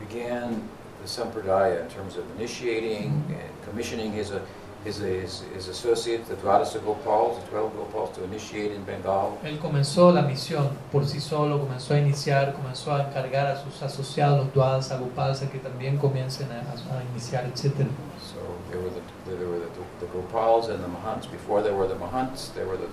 [0.00, 0.62] began
[1.02, 4.40] the sampradaya in terms of initiating and commissioning his, uh,
[4.86, 9.38] his, his, his associates, the Dwadasa Gopals, the 12 Gopals, to initiate in Bengal.
[9.42, 13.82] él comenzó la misión por sí solo, comenzó a iniciar, comenzó a encargar a sus
[13.82, 17.86] asociados, los Dwadas, Gopals, a que también comiencen a, a iniciar, etc.
[18.18, 18.38] So
[18.70, 21.26] there were the, there were the, the Gopals and the Mahants.
[21.26, 22.88] Before there were the Mahants, there were the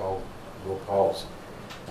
[0.00, 0.22] all
[0.66, 1.26] Gopals.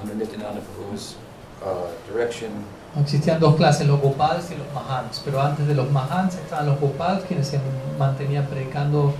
[0.01, 1.15] Under Nityananda Prabhu's
[1.61, 2.65] uh, direction,
[2.95, 6.79] Existían dos clases, los Gopals y los Mahants, pero antes de los Mahants estaban los
[6.79, 7.59] Gopals, quienes se
[7.97, 9.15] mantenían predicando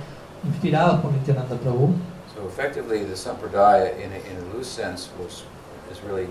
[0.46, 1.94] inspirados por Nityananda Prabhu.
[2.34, 5.44] so effectively the sampradaya, in a, in a loose sense, was
[5.90, 6.28] is really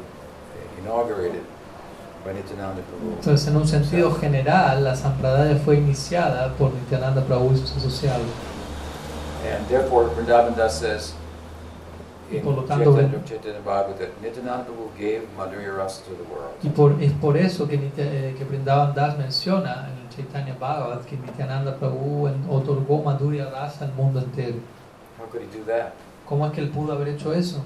[0.79, 1.43] inaugurated
[2.25, 3.15] by Nityananda Prabhu.
[3.19, 8.27] Entonces, en un sentido general, la Sampradaya fue iniciada por Nityananda Prabhu y sus asociados.
[9.45, 11.13] And therefore, Vrindavan Das says
[12.31, 12.97] Y in por lo tanto.
[16.63, 21.17] Y por, es por eso que, eh, que Vrindavan Das menciona en Chaitanya Bhagavat que
[21.17, 24.59] Nityananda Prabhu otorgó Madhurya Rasa al mundo entero.
[25.19, 25.93] How could he do that?
[26.27, 27.61] ¿Cómo es que él pudo haber hecho eso?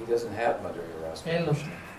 [0.00, 1.30] He doesn't have Madhurya Rasa.
[1.30, 1.48] Él,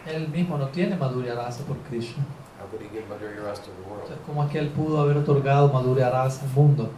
[0.07, 2.23] él mismo no tiene Madhurya Rasa por Krishna.
[2.59, 4.03] How could he give Madhurya Rasa to the world?
[4.03, 6.89] Entonces, ¿cómo es que él pudo haber otorgado Madhurya Rasa al mundo?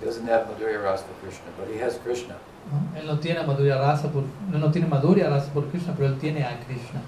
[0.00, 2.36] He doesn't have Madhurya Rasa for Krishna, but he has Krishna.
[2.70, 3.00] ¿no?
[3.00, 6.18] Él no tiene Madhurya Rasa por, él no tiene Madhurya Rasa por Krishna, pero él
[6.18, 7.00] tiene a Krishna.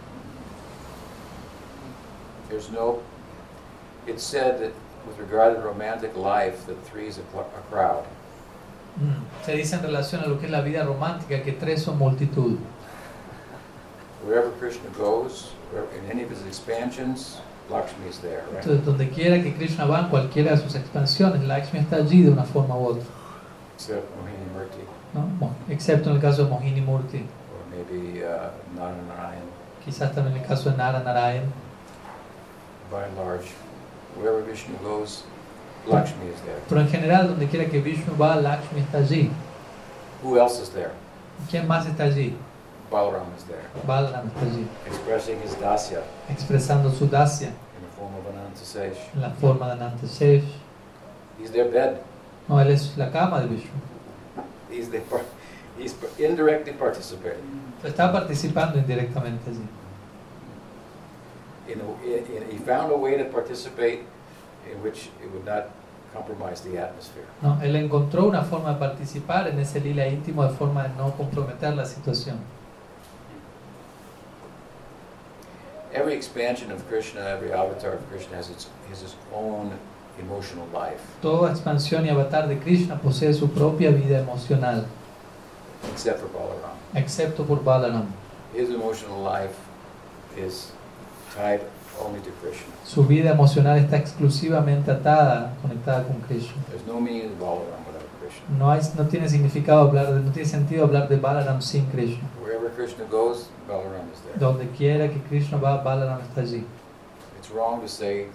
[2.49, 2.99] There's no.
[4.07, 4.72] It's said that
[5.07, 8.05] with regard to romantic life, that three is a, a crowd.
[8.98, 9.22] Mm.
[9.44, 12.59] Se dice en relación a lo que es la vida romántica que tres son multitud.
[14.24, 17.40] Wherever Krishna goes, wherever, in any of his expansions,
[17.70, 18.62] Lakshmi is there, right?
[18.62, 22.44] Entonces, donde quiera que Krishna va, cualquiera de sus expansiones, Lakshmi está allí de una
[22.44, 23.05] forma u otra.
[23.76, 24.84] Except Mohini Murti,
[25.14, 25.55] ¿no?
[25.68, 29.51] Excepto en el caso de Mohini Murti, or maybe uh, Narayana.
[29.84, 31.44] quizás también en el caso de Nara Narayan.
[32.90, 33.53] By and large,
[34.20, 35.24] wherever Vishnu goes,
[35.86, 36.60] Lakshmi is there.
[36.68, 39.30] Pero en general, donde quiera que Vishnu va, Lakshmi está allí.
[40.22, 40.92] Who else is there?
[41.50, 42.36] ¿Quién más está allí?
[42.90, 48.12] Balaram is there, Balaram está allí, expressing his dasya expresando su dasya in the form
[48.16, 48.98] of Ananta Sesh.
[49.14, 50.44] en la forma de Anantashesh.
[51.38, 52.00] He's their bed.
[52.48, 53.70] No, él es la cama de Vishnu.
[54.70, 55.00] He's the
[55.78, 57.62] he's indirectly participating.
[57.84, 59.66] Está participando indirectamente allí.
[61.72, 64.00] In a, in, in, he found a way to participate
[64.70, 65.70] in which it would not
[66.12, 67.24] compromise the atmosphere.
[67.42, 67.58] ¿no?
[67.62, 71.74] Él encontró una forma de participar en ese lila íntimo de forma de no comprometer
[71.74, 72.38] la situación.
[75.92, 79.72] Every expansion of Krishna, every avatar of Krishna has its, has its own
[80.20, 84.86] emotional life, Toda expansión y avatar de Krishna posee su propia vida emocional,
[85.92, 86.76] except for Balaram.
[86.94, 88.06] excepto por Balaram.
[88.54, 89.56] His emotional life
[90.36, 90.72] is
[91.34, 91.60] tied
[92.00, 92.72] only to Krishna.
[92.84, 96.62] Su vida emocional está exclusivamente atada, conectada con Krishna.
[96.68, 98.58] There's no meaning Balaram without Krishna.
[98.58, 102.28] No, hay, no tiene significado hablar de, no tiene sentido hablar de Balaram sin Krishna.
[102.42, 104.38] Wherever Krishna goes, Balaram is there.
[104.38, 106.64] Donde quiera que Krishna va, Balaram está allí.
[107.38, 108.26] It's wrong to say,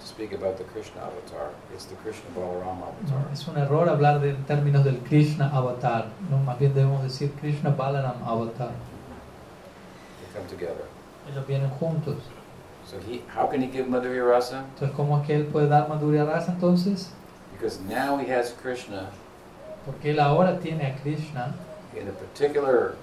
[0.00, 1.50] to speak about the Krishna avatar.
[1.74, 3.32] It's the Krishna Balaram No, avatar.
[3.32, 6.06] es un error hablar de, en términos del Krishna avatar.
[6.30, 8.70] No, más bien debemos decir Krishna Balaram avatar.
[10.20, 10.86] They come together.
[11.30, 12.16] Ellos vienen juntos.
[12.90, 14.64] So he, how can he give Madhurya Rasa?
[14.74, 17.10] Entonces, ¿cómo es que él puede dar Madhurya Rasa entonces?
[17.52, 19.10] Because now he has Krishna
[19.86, 21.54] Porque él ahora tiene a Krishna
[21.96, 22.96] in a particular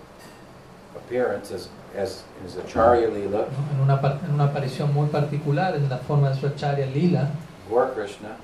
[0.95, 3.45] appearance as, as in his Acharya ¿no?
[3.73, 7.29] en, una, par- en una aparición muy particular en la forma de su Acharya Lila.
[7.69, 8.35] Gaur Krishna.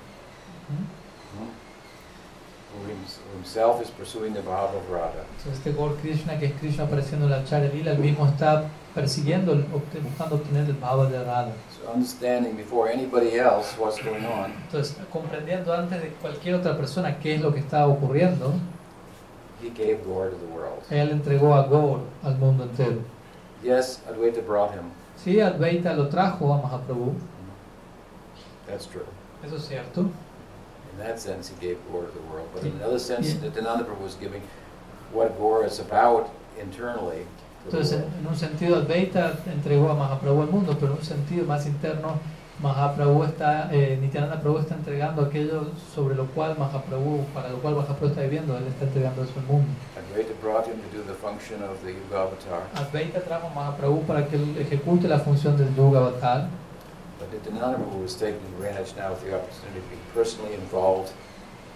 [2.73, 5.23] Who himself is pursuing the bhava of Radha.
[5.37, 7.43] Entonces, este Gaur Krishna, que es Krishna apareciendo en la
[7.91, 11.51] él mismo está persiguiendo, buscando obtener el Bhava de Radha.
[11.71, 17.17] So understanding before anybody else what's going on, Entonces, comprendiendo antes de cualquier otra persona
[17.19, 18.53] qué es lo que estaba ocurriendo,
[19.61, 20.83] he gave Gaur to the world.
[20.89, 23.01] él entregó a Gaur al mundo entero.
[23.63, 24.91] Yes, Advaita brought him.
[25.15, 27.13] Sí, Advaita lo trajo a Mahaprabhu,
[28.67, 29.05] That's true.
[29.45, 30.05] eso es cierto.
[30.93, 32.47] In that sense, he gave Gaur to the world.
[32.53, 33.49] But in another sense, Yeah.
[33.49, 34.41] Nityananda was giving
[35.11, 36.29] what Gaur is about
[36.59, 37.25] internally
[37.65, 41.65] Entonces, en un sentido, Advaita entregó a Mahaprabhu al mundo, pero en un sentido más
[41.65, 42.19] interno,
[42.61, 47.75] Mahaprabhu está, eh, Nityananda Prabhu está entregando aquello sobre lo cual Mahaprabhu, para lo cual
[47.75, 49.67] Mahaprabhu está viviendo, él está entregando eso al mundo.
[49.97, 52.63] Advaita brought him to do the function of the Yuga Avatar.
[52.75, 56.47] Advaita trajo a Mahaprabhu para que él ejecute la función del Yoga Avatar,
[57.33, 61.11] Nityananda Prabhu was taking advantage now of the opportunity to be personally involved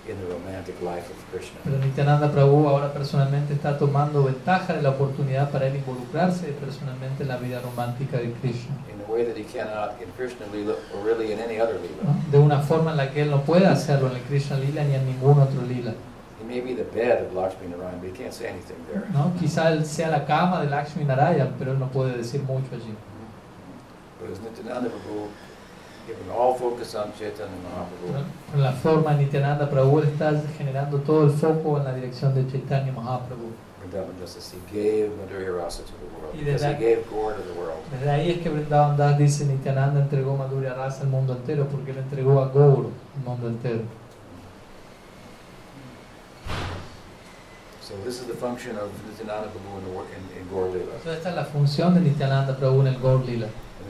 [0.07, 1.59] in the romantic life of Krishna.
[1.63, 7.23] pero Nityananda Prabhu ahora personalmente está tomando ventaja de la oportunidad para él involucrarse personalmente
[7.23, 8.75] en la vida romántica de Krishna.
[8.93, 12.03] In a way that he cannot in Krishna Lila or really in any other Lila.
[12.03, 12.31] ¿no?
[12.31, 14.95] De una forma en la que él no puede hacerlo en el Krishna Lila ni
[14.95, 15.93] en ningún otro Lila.
[16.39, 19.03] He may be the bed of Lakshmi Narayan, but he can't say anything there.
[19.11, 19.33] ¿no?
[19.39, 22.93] Quizá él sea la cama de Lakshmi Narayan, pero él no puede decir mucho allí.
[24.19, 25.27] But as Nityananda Prabhu,
[26.07, 27.69] giving all focus on Chaitanya ¿no?
[27.69, 32.33] Mahaprabhu, En la forma Nityananda Prabhu él está generando todo el foco en la dirección
[32.33, 33.51] de Chaitanya Mahaprabhu.
[36.33, 41.67] Y desde- ahí es que Vrindavan Das dice Nityananda entregó Madhurya Rasa al mundo entero
[41.67, 42.87] porque él entregó a Gaur
[43.17, 43.81] al mundo entero.
[47.81, 50.91] So this is the function of Nityananda Prabhu in, in, in Gaur Lila.
[50.97, 53.47] Entonces esta es la función de Nityananda Prabhu en el Gaur Lila.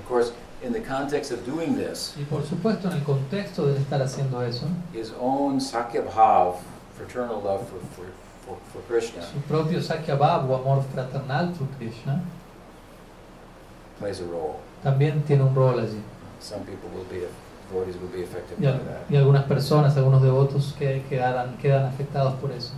[0.08, 0.32] Course,
[0.64, 4.42] in the context of doing this, Y por supuesto en el contexto de estar haciendo
[4.42, 6.56] eso, his own Sakya Bhav
[6.96, 8.06] fraternal love for, for,
[8.46, 12.24] for, for Krishna Su propio Sakyabhav o amor fraternal por Krishna
[14.00, 14.56] plays a role.
[14.84, 16.02] también tiene un rol allí.
[16.40, 17.28] Some people will be,
[17.70, 19.10] devotees will be affected Y, by that.
[19.10, 22.74] y algunas personas, algunos devotos que quedan, quedan afectados por eso.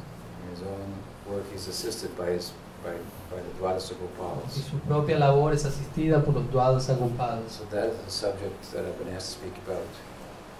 [0.47, 2.51] In his own work, he's assisted by his,
[2.83, 2.93] by,
[3.29, 4.53] by the Y Gopalas.
[4.53, 7.51] su propia labor es asistida por los duados agrupados.
[7.51, 9.85] So that is a subject that I've been asked to speak about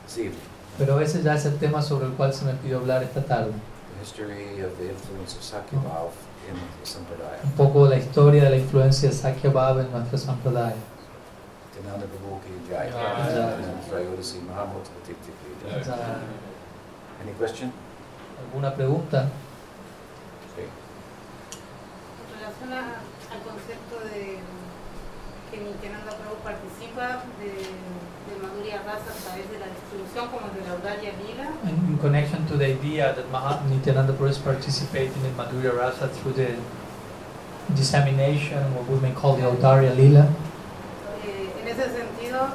[0.06, 0.40] this evening.
[0.78, 3.52] Pero ese ya es el tema sobre el cual se me pidió hablar esta tarde.
[3.52, 6.12] The history of the influence of Sakyabhav
[6.48, 7.44] in the Sampradaya.
[7.44, 10.76] Un poco de la historia de la influencia de en nuestra Sampradaya.
[11.84, 12.92] Prabhu ki jai.
[12.92, 13.50] Jai.
[17.22, 17.72] Any question?
[18.40, 19.28] ¿Alguna pregunta?
[20.56, 20.64] Sí.
[22.62, 24.40] En relación a- al concepto de
[25.50, 27.52] que Nityananda Prabhu participa de,
[28.28, 31.98] de Madhurya Rasa a través de la distribución como de la Audaria Lila, In, in
[31.98, 36.50] connection to the idea that Maha Nityananda Prabhu is participating in Madhurya Rasa through the
[37.76, 40.26] dissemination, what we may call the Audarya Lila,
[41.26, 42.50] eh, en ese sentido,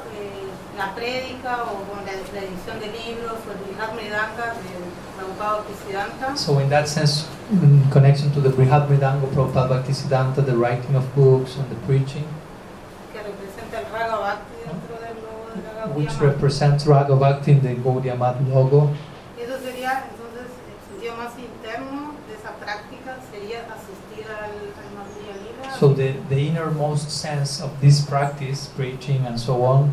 [0.77, 4.71] la prédica o bueno, la, la edición de libros o el Brihad Mridanga de
[5.15, 10.55] Prabhupada Bhaktisiddhanta, So in that sense, in connection to the Brihad Mridanga Prabhupada Bhaktisiddhanta, the
[10.55, 12.25] writing of books and the preaching,
[13.13, 17.75] que representa el Raga Bhakti dentro del logo de which represents Raga Bhakti in the
[17.75, 18.91] Gaudiya Math logo,
[19.37, 24.89] Y eso sería, entonces, el sentido más interno de esa práctica sería asistir al, al
[24.91, 25.79] Madhurya Lila.
[25.79, 29.91] So the, the innermost sense of this practice, preaching and so on,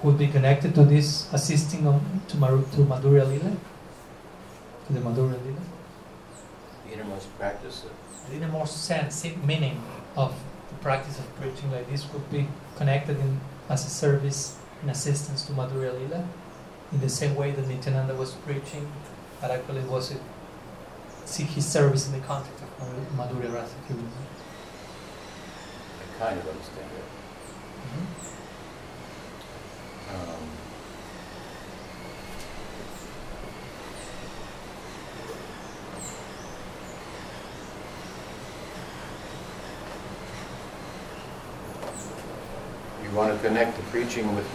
[0.00, 3.56] could be connected to this assisting on, to, Maru, to Madhurya Lila,
[4.86, 5.60] to the Madhurya Lila.
[6.86, 7.90] The innermost practice of
[8.30, 9.82] The innermost sense, eh, meaning
[10.16, 10.34] of
[10.68, 12.46] the practice of preaching like this could be
[12.76, 16.24] connected in, as a service in assistance to Madhurya Lila,
[16.92, 18.90] in the same way that Nityananda was preaching,
[19.40, 20.16] but actually it was a,
[21.24, 22.68] see his service in the context of
[23.16, 23.74] Madhurya Rasa.
[26.00, 27.04] I kind of understand it.
[27.84, 28.38] Mm-hmm.
[30.10, 30.48] Um,
[43.02, 44.46] You want to connect the preaching with,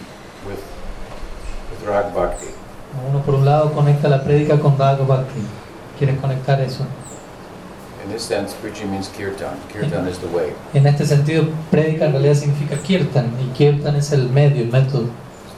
[0.46, 0.62] with,
[1.70, 2.48] with Rag Bhakti.
[3.08, 5.40] Uno por un lado conecta la prédica con Raga Bhakti.
[5.98, 6.86] ¿Quieres conectar eso?
[8.04, 9.56] In this sense, preaching means kirtan.
[9.72, 10.52] Kirtan is the way.
[10.74, 15.08] En este sentido, prédica en realidad significa kirtan, y kirtan es el medio, el método,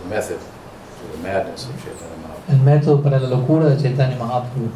[0.06, 2.52] method to the madness of Chaitanya Mahaprabhu.
[2.52, 4.70] el método para la locura de Chaitanya Mahaprabhu.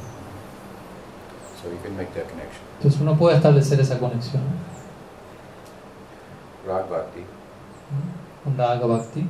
[1.62, 2.62] So you can make that connection.
[2.78, 4.42] Entonces uno puede establecer esa conexión
[6.66, 8.44] Rag Bhakti, ¿no?
[8.44, 9.26] con Raga Bhakti,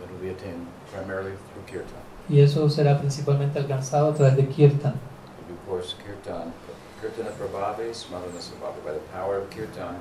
[0.00, 2.00] that will be attained primarily through kirtan.
[2.28, 4.94] y eso será principalmente alcanzado a través de kirtan.
[4.94, 6.52] Of course, kirtan,
[7.00, 8.82] kirtana prabhave, smarana sabhave.
[8.84, 9.96] By the power of kirtan,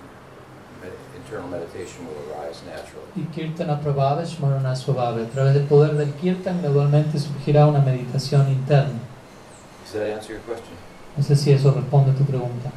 [1.16, 3.08] internal meditation will arise naturally.
[3.16, 5.22] Y kirtana prabhava smarana swabhava.
[5.22, 9.00] A través del poder del kirtan gradualmente surgirá una meditación interna.
[9.84, 10.76] Does that answer your question?
[11.16, 12.72] No sé si eso responde a tu pregunta.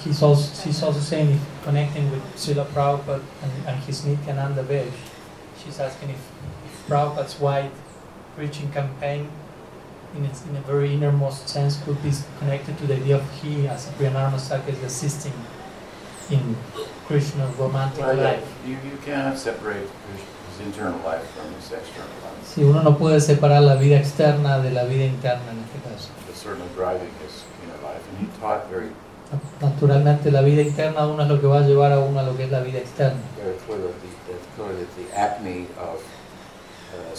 [0.00, 4.92] He's also, she's also saying, if connecting with Srila Prabhupada and, and his Nityananda Vesh,
[5.62, 6.30] she's asking if,
[6.64, 7.70] if Prabhupada's wide
[8.36, 9.28] preaching campaign,
[10.16, 13.66] in, its, in a very innermost sense, could be connected to the idea of he,
[13.66, 15.32] as Priyanarma Saka, is assisting
[16.30, 16.56] in
[17.06, 18.44] Krishna's romantic life.
[18.66, 20.20] you, you cannot separate his,
[20.58, 22.44] his internal life from his external life.
[22.44, 26.10] Si uno no puede separar la vida externa de la vida interna en este caso.
[26.26, 28.06] But certainly driving his inner life.
[28.10, 28.90] And he taught very,
[29.60, 32.36] Naturalmente la vida interna uno es lo que va a llevar a uno a lo
[32.36, 33.20] que es la vida externa.
[35.78, 36.00] of
[36.92, 37.16] uh.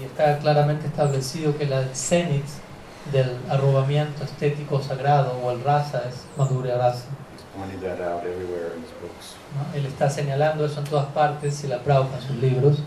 [0.00, 2.44] Y está claramente establecido que la cenit
[3.10, 7.06] del arrobamiento estético sagrado o el rasa es Madhurya Rasa.
[9.54, 9.78] ¿no?
[9.78, 12.78] Él está señalando eso en todas partes y la Prabhupada en sus libros,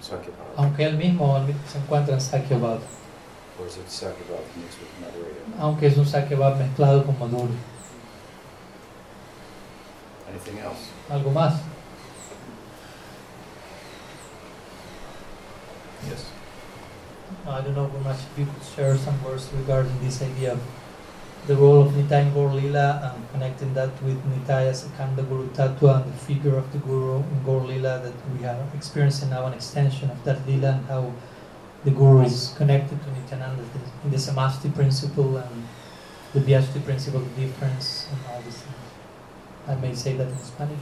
[0.00, 0.50] Sakyabhava.
[0.56, 1.38] aunque él mismo
[1.70, 2.78] se encuentra en Sakyabhav,
[3.58, 5.60] Or is it Sakyabhava mixed with Madhurya?
[5.60, 7.56] aunque es un Sakyabhav mezclado con Madhurya.
[10.28, 10.90] Anything else?
[11.08, 11.60] ¿Algo más?
[16.08, 16.26] Yes.
[17.46, 20.60] I don't know much if you could share some words regarding this idea of
[21.46, 26.02] the role of Nitai in Gaur Lila and connecting that with Nitaya Sekanda Guru Tattva
[26.02, 29.52] and the figure of the Guru in Gaur Lila that we are experiencing now an
[29.52, 31.12] extension of that Lila and how
[31.84, 33.62] the guru is connected to Nityananda
[34.04, 35.68] in the Samasthi principle and
[36.32, 38.76] the Vyasti principle, the difference and all these things.
[39.68, 40.78] I may say that in Spanish.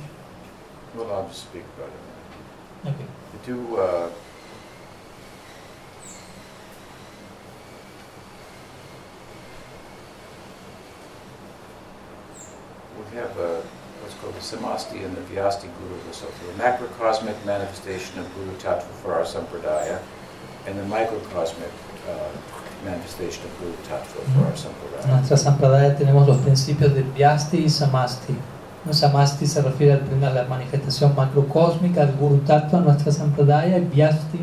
[0.94, 2.88] Well, I'll just speak about it.
[2.88, 3.06] Okay.
[3.32, 4.10] The two, uh,
[12.98, 13.60] we have uh,
[14.00, 15.98] what's called the Samasti and the Vyasti Guru.
[16.12, 20.00] So the macrocosmic manifestation of Guru Tattva for our Sampradaya
[20.66, 21.70] and the microcosmic
[22.08, 22.30] uh,
[22.84, 25.06] manifestation of Guru Tattva for our En Sampradaya.
[25.16, 28.34] nuestra Sampradaya tenemos los principios de Vyasti y Samasti.
[28.84, 33.12] No, Samasti se refiere al primer- a la manifestación macrocósmica del Guru Tattva en nuestra
[33.12, 34.40] Sampradaya y Vyasti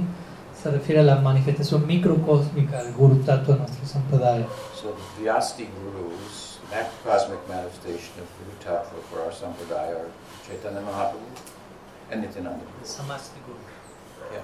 [0.61, 4.45] se refiere a la manifestación microcósmica del Guru Tattva en nuestra Sampradaya.
[4.75, 10.09] So the Vyasti Gurus, macrocosmic manifestation of Guru Tattva for our Sampradaya are
[10.47, 11.27] Chaitanya Mahaprabhu
[12.11, 12.63] and Nityananda.
[12.83, 13.59] Samasti Guru.
[14.31, 14.43] Yeah.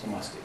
[0.00, 0.38] Samasti.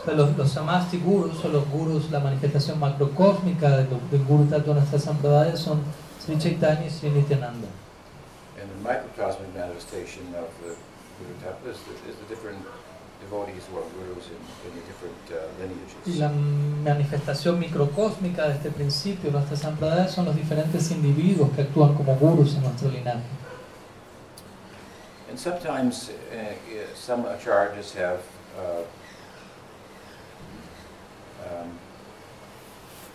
[0.00, 4.44] O sea, los, los Samasti Gurus son los Gurus, la manifestación macrocósmica del, del Guru
[4.46, 5.80] Tattva en nuestra Sampradaya son
[6.24, 7.68] Sri Chaitanya y Sri Nityananda.
[8.60, 10.74] And the microcosmic manifestation of the
[11.18, 12.58] Guru Tattva is the, is the different
[13.20, 14.36] devotees who are gurus in,
[14.68, 16.18] in the different uh, Y lineages.
[16.20, 16.30] la
[16.84, 22.54] manifestación microcósmica de este principio, nuestra Sampradaya, son los diferentes individuos que actúan como gurus
[22.56, 23.24] en nuestro linaje.
[25.30, 28.20] And sometimes uh, some acharyas have
[28.58, 28.82] uh,
[31.46, 31.70] um,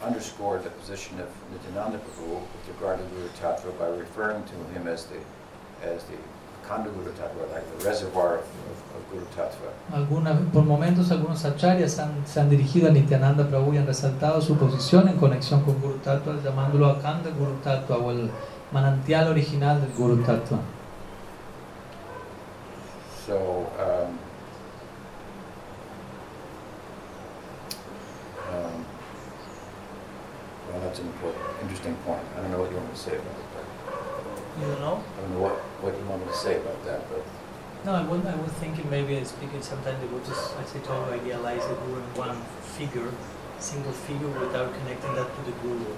[0.04, 4.88] underscored the position of Nityananda Prabhu with regard to Guru Tattva by referring to him
[4.88, 5.18] as the
[5.84, 6.18] as the
[6.68, 8.42] Khanda Guru Tattva, like the reservoir of,
[8.72, 9.70] of, of Guru Tattva.
[9.94, 14.42] Algunas, por momentos algunos acharyas han- se han dirigido a Nityananda Prabhu y han resaltado
[14.42, 18.30] su posición en conexión con Guru Tattva, llamándolo Akanda Guru Tattva o el
[18.72, 20.60] manantial original del Guru Tattva.
[23.26, 24.18] So, um,
[28.52, 28.86] um,
[30.72, 32.24] well, that's an important, interesting point.
[32.36, 33.66] I don't know what you want me to say about it, but
[34.62, 35.04] You don't know?
[35.04, 37.24] I don't know what, what you want me to say about that, but
[37.84, 40.80] No, I was, I was thinking maybe I speaking sometimes they would just, as I
[40.86, 42.38] told you, idealize the guru in one
[42.78, 43.10] figure,
[43.60, 45.92] single figure, without connecting that to the guru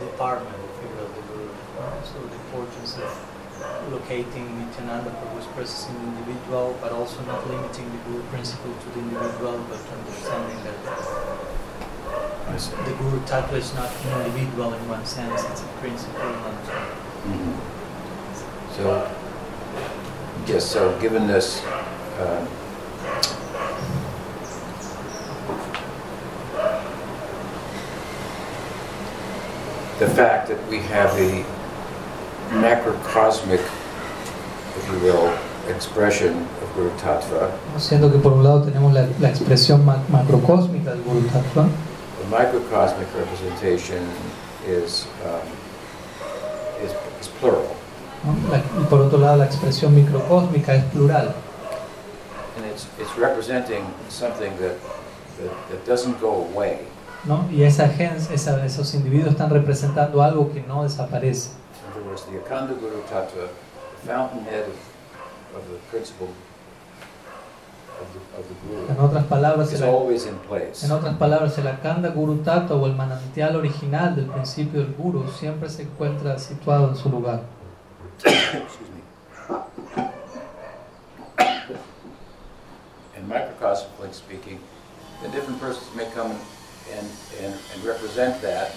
[0.00, 1.50] department, if you will, the guru.
[2.06, 3.10] So the importance of
[3.90, 8.86] locating Nityananda Prabhu's presence in the individual, but also not limiting the guru principle to
[8.94, 10.78] the individual, but understanding that
[12.52, 12.70] I see.
[12.84, 16.20] the guru tattva is not an individual in one sense, it's a principle.
[16.22, 16.58] And
[17.32, 17.54] Mhm.
[18.76, 19.06] So,
[20.46, 21.62] yes, so given this,
[22.20, 22.44] uh,
[29.98, 31.44] the fact that we have a
[32.50, 33.60] macrocosmic,
[34.78, 35.32] if you will,
[35.68, 41.02] expression of Guru Tattva, Siendo que por un lado tenemos la, la expresión macrocósmica del
[41.02, 41.91] guru tattva, the
[42.32, 44.02] microcosmic representation
[44.66, 45.46] is, um,
[46.82, 46.90] is,
[47.20, 47.68] is plural.
[48.24, 51.34] y por otro lado la expresión microcósmica es plural.
[52.56, 54.76] And it's, it's representing something that,
[55.38, 56.78] that, that doesn't go away.
[57.24, 57.44] ¿no?
[57.50, 61.50] Y esa gen- esa- esos individuos están representando algo que no desaparece.
[61.50, 67.91] In other words, the Akanda Guru Tattva, the fountainhead of, of the principle of the,
[67.91, 67.91] of the
[68.88, 74.16] En otras palabras, el, en otras palabras, el Akanda Guru Tattva o el manantial original
[74.16, 77.42] del principio del Guru siempre se encuentra situado en su lugar.
[83.28, 84.58] Microcosmically speaking,
[85.22, 86.32] the different persons may come
[86.92, 87.06] and,
[87.42, 88.72] and, and represent that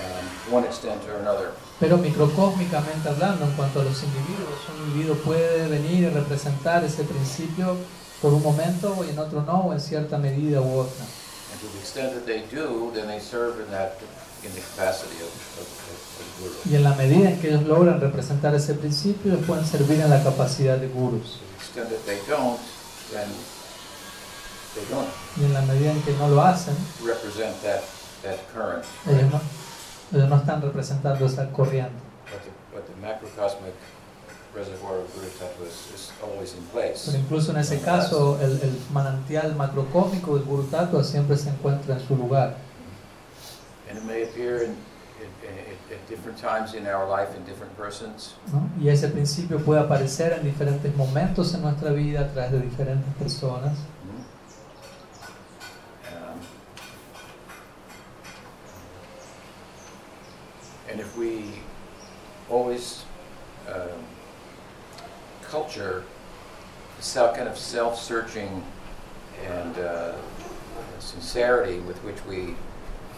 [0.00, 1.52] um, one extent or another.
[1.78, 7.04] Pero microcósmicamente hablando, en cuanto a los individuos, un individuo puede venir y representar ese
[7.04, 7.76] principio
[8.20, 11.04] por un momento y en otro no, o en cierta medida u otra.
[11.52, 13.98] And to the extent that they do, then they serve in that,
[14.44, 16.54] in the capacity of, of, of, of Guru.
[16.70, 20.10] Y en la medida en que ellos logran representar ese principio, ellos pueden servir en
[20.10, 21.38] la capacidad de gurus.
[21.38, 22.60] To the extent that they don't,
[23.12, 23.28] then
[24.74, 26.74] they don't Y en la medida en que no lo hacen,
[27.04, 27.82] represent that,
[28.22, 28.84] that current.
[29.06, 29.40] ellos no,
[30.12, 31.92] ellos no están representando esa corriente.
[32.26, 33.74] But the, but the macrocosmic
[36.72, 41.96] Pero incluso en ese caso, el, el manantial macrocósmico del Guru Tattva siempre se encuentra
[41.96, 42.56] en su lugar.
[43.88, 44.70] And it may appear in,
[45.20, 48.34] in, in, at different times in our life in different persons.
[48.52, 48.68] ¿no?
[48.80, 53.14] Y ese principio puede aparecer en diferentes momentos en nuestra vida a través de diferentes
[53.14, 53.76] personas.
[56.10, 56.40] Um,
[60.90, 61.60] and if we
[62.50, 63.04] always
[63.68, 64.15] um,
[65.50, 66.02] culture
[67.14, 68.62] kind of self-searching
[69.46, 70.12] and uh,
[70.98, 72.54] sincerity with which we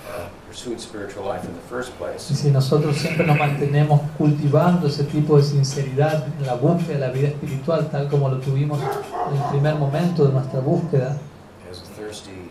[0.08, 5.04] uh, pursued spiritual life in the first place, si nosotros siempre nos mantenemos cultivando ese
[5.04, 9.36] tipo de sinceridad en la búsqueda de la vida espiritual, tal como lo tuvimos en
[9.36, 11.18] el primer momento de nuestra búsqueda,
[11.70, 12.50] as a thirsty,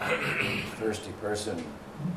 [0.78, 1.56] thirsty person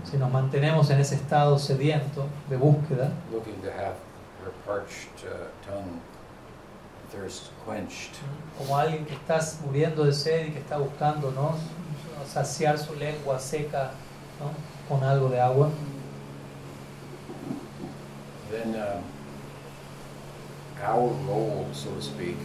[0.04, 3.96] si nos mantenemos en ese estado sediento de búsqueda, looking to have
[4.44, 6.00] her parched uh, tongue
[7.12, 8.12] thirst quenched,
[8.58, 11.56] como alguien que está muriendo de sed y que está buscando ¿no?
[12.32, 13.92] saciar su lengua seca
[14.40, 14.52] ¿no?
[14.88, 15.70] con algo de agua,
[18.50, 19.04] then um,
[20.84, 22.38] our role, so to speak,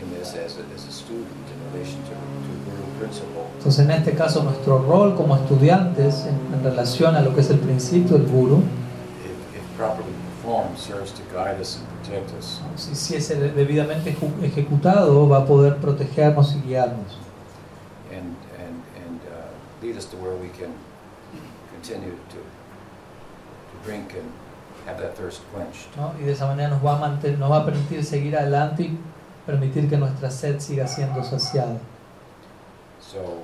[0.00, 3.90] in this as a, as a student in relation to, to Guru principle entonces en
[3.90, 8.18] este caso nuestro rol como estudiantes en, en relación a lo que es el principio
[8.18, 12.60] del guru, if, if properly performed, serves to guide us and protect us.
[12.76, 17.16] si, si es debidamente ejecutado, va a poder protegernos y guiarnos.
[18.10, 19.48] and and and uh,
[19.82, 20.72] lead us to where we can
[21.72, 24.30] continue to to drink and
[24.86, 25.96] have that thirst quenched.
[25.96, 26.12] ¿no?
[26.20, 28.98] Y de esa manera nos va, a mantener, nos va a permitir seguir adelante y
[29.46, 31.78] permitir que nuestra sed siga siendo saciada.
[33.00, 33.42] So,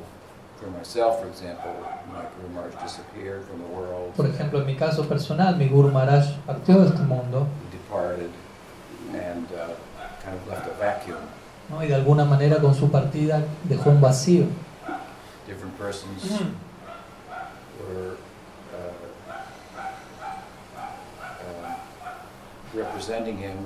[4.17, 8.31] Por ejemplo, en mi caso personal, mi Guru Maharaj partió de este mundo He departed
[9.15, 9.75] and uh,
[10.23, 11.21] kind of left a vacuum.
[11.71, 11.83] ¿no?
[11.83, 14.47] y de alguna manera con su partida dejó un vacío.
[15.47, 16.25] Different persons
[17.81, 18.17] were
[18.75, 18.93] uh,
[21.23, 21.77] uh,
[22.75, 23.57] representing him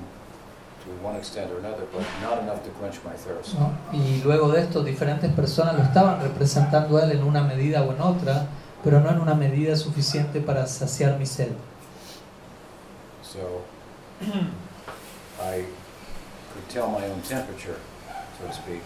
[3.59, 3.99] ¿no?
[3.99, 7.93] Y luego de esto, diferentes personas lo estaban representando a él en una medida o
[7.93, 8.47] en otra,
[8.83, 11.53] pero no en una medida suficiente para saciar mi sed.
[13.23, 13.63] So
[15.41, 15.65] I
[16.53, 17.77] could tell my own temperature,
[18.39, 18.83] so to speak.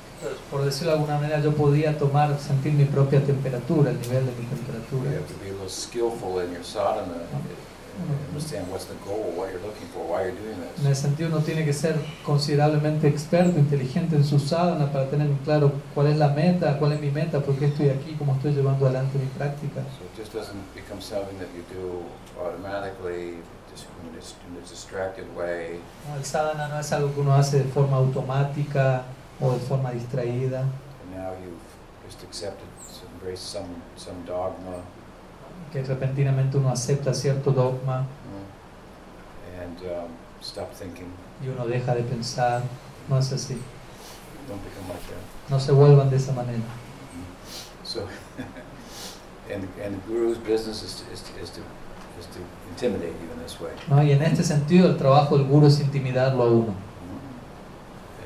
[0.51, 4.33] Por decirlo de alguna manera, yo podía tomar, sentir mi propia temperatura, el nivel de
[4.33, 5.11] mi You temperatura.
[5.11, 7.45] have to be a little skillful in your sadhana and
[8.29, 10.93] understand what's the goal, what you're looking for, why you're doing En this.
[10.93, 15.73] ese sentido, uno tiene que ser considerablemente experto, inteligente en su sadhana para tener claro
[15.95, 18.87] cuál es la meta, cuál es mi meta, por qué estoy aquí, cómo estoy llevando
[18.87, 19.81] adelante mi práctica.
[19.99, 22.03] So it just doesn't become something that you do
[22.43, 23.39] automatically,
[23.73, 24.19] just in a,
[24.59, 25.81] in a distracted way.
[26.09, 26.17] ¿no?
[26.17, 29.05] El sadhana no es algo que uno hace de forma automática
[29.41, 31.61] o de forma distraída, And now you've
[32.07, 32.67] just accepted,
[33.15, 34.83] embraced some, some dogma,
[35.77, 40.09] que repentinamente uno acepta cierto dogma mm, and um,
[40.43, 41.09] stop thinking.
[41.45, 42.63] y uno deja de pensar.
[43.09, 43.55] No es así.
[44.49, 45.51] Don't become like that.
[45.51, 46.63] No se vuelvan de esa manera.
[47.85, 48.01] So,
[49.53, 51.61] and, and the guru's business is to, is to, is to,
[52.19, 52.41] is to
[52.71, 53.73] intimidate you in this way.
[53.89, 54.03] ¿no?
[54.03, 56.75] Y en este sentido, el trabajo del guru es intimidarlo a uno.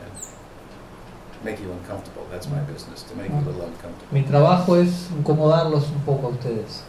[0.00, 2.26] And make you uncomfortable.
[2.30, 4.12] That's my business, to make you a little uncomfortable.
[4.12, 6.84] Mi trabajo es incomodarlos un poco a ustedes.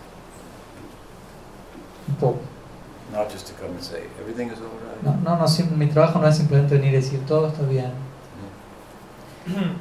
[3.12, 5.24] Not just to come and say, everything is all right.
[5.24, 5.46] No, no,
[5.78, 7.92] mi trabajo no es simplemente venir y decir todo está bien.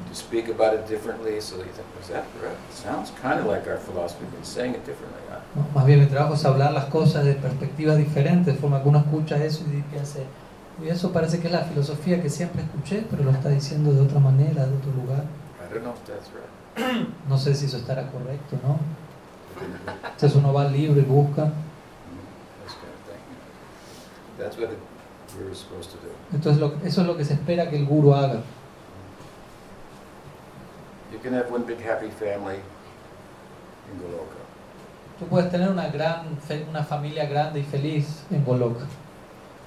[0.08, 2.56] To speak about it differently so that you think, was that correct?
[2.70, 5.20] It sounds kind of like our philosophy, but saying it differently.
[5.28, 5.38] huh?
[5.54, 5.66] ¿no?
[5.74, 8.98] Más bien mi trabajo es hablar las cosas de perspectivas diferentes, de forma que uno
[9.00, 10.20] escucha eso y piensa,
[10.82, 14.00] y eso parece que es la filosofía que siempre escuché, pero lo está diciendo de
[14.00, 15.24] otra manera, de otro lugar.
[15.60, 17.06] I don't know if that's right.
[17.28, 18.78] No sé si eso estará correcto, ¿no?
[20.10, 21.44] Entonces uno va al libro y busca.
[21.44, 21.50] Mm,
[22.64, 23.20] This kind of thing.
[24.40, 26.10] That's what the supposed to do.
[26.32, 28.42] Entonces lo- eso es lo que se espera que el guru haga.
[31.12, 34.38] You can have one big happy family in Goloka.
[35.18, 36.38] Tú puedes tener una gran
[36.70, 38.86] una familia grande y feliz en Goloka.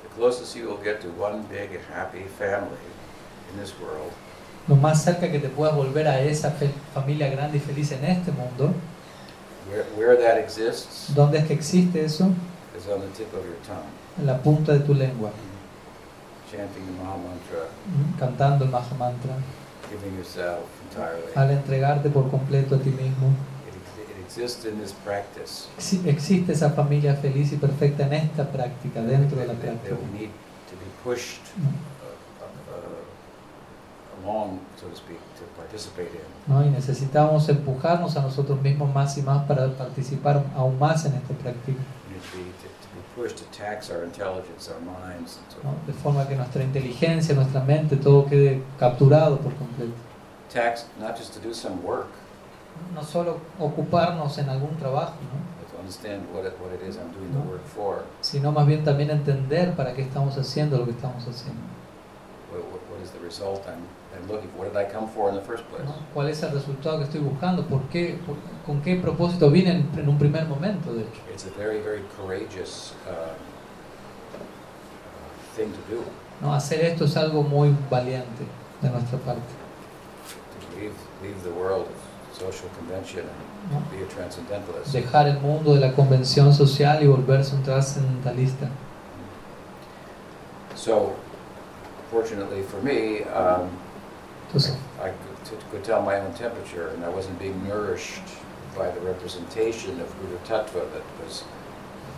[0.03, 2.77] The closest you will get to one big happy family
[3.51, 4.11] in this world
[4.67, 6.51] Lo más cerca que te puedas volver a esa
[6.93, 8.73] familia grande y feliz en este mundo,
[9.69, 12.29] Where, where that exists ¿dónde es que existe eso?
[12.77, 13.83] is on the tip of your tongue,
[14.19, 15.31] En la punta de tu lengua,
[16.51, 18.19] chanting the Maha Mantra, ¿m?
[18.19, 19.33] cantando el Maha Mantra,
[19.89, 21.33] giving yourself entirely.
[21.35, 23.33] al entregarte por completo a ti mismo.
[26.05, 29.95] Existe esa familia feliz y perfecta en esta práctica, dentro de la práctica.
[36.47, 36.65] ¿no?
[36.65, 41.33] Y necesitamos empujarnos a nosotros mismos más y más para participar aún más en esta
[41.35, 41.79] práctica,
[42.33, 45.51] We need to be, to, to be pushed to tax our intelligence, our minds, and
[45.51, 45.69] so ¿no?
[45.69, 45.85] on.
[45.85, 49.93] de forma que nuestra inteligencia, nuestra mente, todo quede capturado por completo.
[50.49, 52.07] Tax not just to do some work,
[52.95, 55.39] No solo ocuparnos en algún trabajo, ¿no?
[55.59, 58.03] but to understand what it, what it is I'm doing the work for.
[58.21, 61.61] sino más bien también entender para qué estamos haciendo lo que estamos haciendo.
[62.51, 63.85] What, what, what is the result I'm,
[64.15, 64.59] I'm looking for?
[64.65, 65.83] What did I come for in the first place?
[65.85, 65.95] ¿no?
[66.13, 67.63] ¿Cuál es el resultado que estoy buscando?
[67.65, 68.17] ¿Por qué?
[68.25, 68.35] Por-
[68.65, 71.21] ¿Con qué propósito vine en, en un primer momento, de hecho?
[71.33, 74.39] It's a very, very courageous uh, uh,
[75.55, 76.01] thing to do,
[76.41, 76.53] ¿no?
[76.53, 78.43] Hacer esto es algo muy valiente
[78.81, 79.41] de nuestra parte.
[80.59, 83.79] to leave, leave the world of social convention and ¿no?
[83.91, 84.93] be a transcendentalist.
[84.93, 88.69] Dejar el mundo de la convención social y volverse un trascendentalista.
[90.75, 91.13] So,
[92.11, 93.69] fortunately for me, um,
[94.53, 98.21] Entonces, I could, could tell my own temperature, and I wasn't being nourished
[98.77, 101.43] by the representation of Guru Tattva that was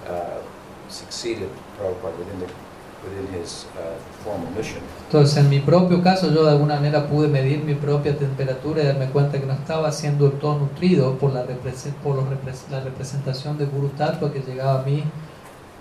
[0.10, 0.42] uh,
[0.90, 1.50] succeeded
[1.80, 2.48] Prabhupada within, the,
[3.04, 4.82] within his uh, formal mission.
[5.08, 8.86] entonces, en mi propio caso, yo de alguna manera pude medir mi propia temperatura y
[8.86, 11.46] darme cuenta que no estaba siendo todo nutrido por la,
[12.04, 15.04] por los repres- la representación de Guru Tattva que llegaba a mí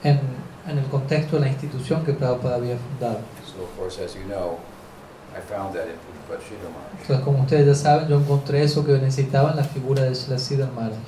[0.05, 0.21] en,
[0.69, 3.19] en el contexto de la institución que Prabhupada había fundado.
[3.45, 4.59] So, of course, as you know,
[5.37, 10.71] Entonces, como ustedes ya saben, yo encontré eso que necesitaba en la figura de Sridhar
[10.73, 10.99] Maharaj.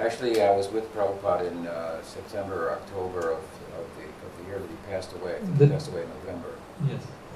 [0.00, 3.42] Actually, I was with Prabhupada in uh, September or October of,
[3.74, 5.34] of, the, of the year that he passed away.
[5.58, 6.54] He passed away in November.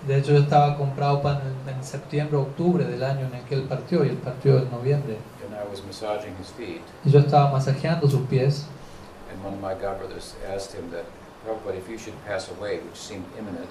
[0.07, 3.57] De hecho, yo estaba con Prabhupada en, en septiembre, octubre del año en el que
[3.57, 5.19] él partió, y él partió en noviembre.
[5.45, 8.67] And I was massaging his feet, Y yo estaba masajeando sus pies,
[9.31, 11.05] and one of my godbrothers asked him that,
[11.45, 13.69] Prabhupada, if you should pass away, which seemed imminent,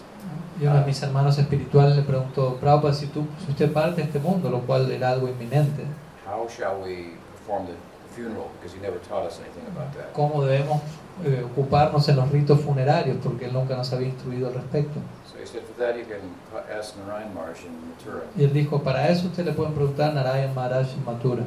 [0.60, 4.08] y uno de mis hermanos espirituales le preguntó, Prabhupada, si, tú, si usted parte de
[4.08, 5.86] este mundo, lo cual era algo inminente,
[6.28, 7.74] how shall we perform the
[8.16, 8.48] funeral?
[8.60, 10.12] Because he never taught us anything about that.
[10.14, 10.82] ¿cómo debemos
[11.24, 13.18] eh, ocuparnos en los ritos funerarios?
[13.24, 15.00] Porque él nunca nos había instruido al respecto.
[15.32, 16.20] So he said, for that you can
[16.52, 18.24] ca- ask Narayan Maharaj in Mathura.
[18.38, 21.44] Y él dijo, para eso usted le pueden preguntar a Narayan Maharaj en Mathura.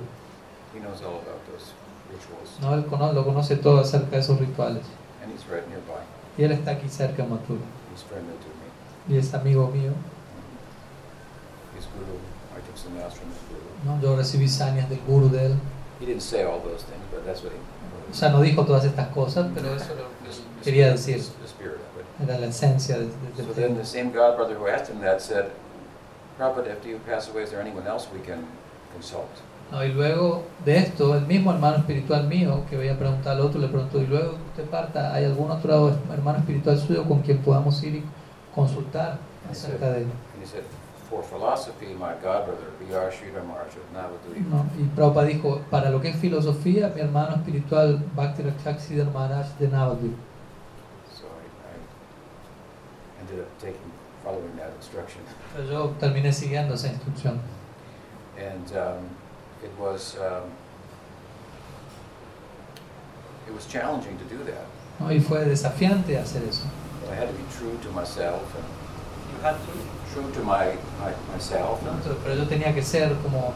[0.74, 1.72] He knows all about those
[2.10, 2.74] rituals, ¿no?
[2.74, 4.82] Él cono- lo conoce todo acerca de esos rituales.
[5.22, 6.02] and he's right nearby.
[6.36, 7.24] Y él está aquí cerca
[8.40, 8.48] to
[9.08, 9.14] me.
[9.14, 9.92] Y es amigo mío.
[11.76, 12.18] He's guru.
[12.56, 13.96] I took some from his guru.
[13.96, 14.00] ¿no?
[14.02, 15.54] Yo recibí sañas del guru de él.
[16.00, 17.58] He didn't say all those things, but that's what he.
[18.10, 20.04] O sea, no dijo todas estas cosas, pero eso lo
[20.62, 21.22] quería decir.
[22.22, 25.50] Era la esencia de- de- So same God brother who asked him that said,
[26.38, 28.44] Prabhupada, after you pass away, is there anyone else we can
[28.92, 29.28] consult?
[29.74, 33.60] No, y luego de esto, el mismo hermano espiritual mío que veía preguntar al otro
[33.60, 37.38] le preguntó, y luego que usted parta, ¿hay algún otro hermano espiritual suyo con quien
[37.38, 38.04] podamos ir y
[38.54, 39.18] consultar
[39.50, 40.06] acerca de él?
[44.48, 49.58] No, y Prabhupada dijo, para lo que es filosofía, mi hermano espiritual Bhakti Rakshaksidhar Maharaj
[49.58, 50.14] de Navadvip.
[51.12, 53.90] So I, I ended up taking,
[54.22, 55.22] following that instruction.
[55.52, 57.40] Pero yo terminé siguiendo esa instrucción.
[58.38, 59.23] And um,
[59.64, 60.44] it was, um,
[63.48, 64.66] it was challenging to do that.
[65.00, 65.10] ¿no?
[65.10, 66.64] Y fue desafiante hacer eso.
[67.00, 68.64] But I had to be true to myself and
[69.32, 69.94] You had to.
[70.14, 71.90] true to my, my myself ¿no?
[71.90, 73.52] and pero yo tenía que ser como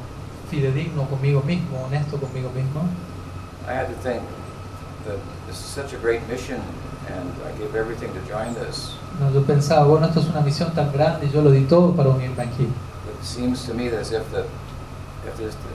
[0.50, 2.82] fidedigno conmigo mismo, honesto conmigo mismo.
[3.66, 4.22] I had to think
[5.06, 6.60] that this is such a great mission
[7.08, 8.94] and I gave everything to join this.
[9.20, 11.94] No, yo pensaba, bueno, esto es una misión tan grande y yo lo di todo
[11.94, 12.64] para unirme aquí.
[12.64, 14.24] It seems to me as if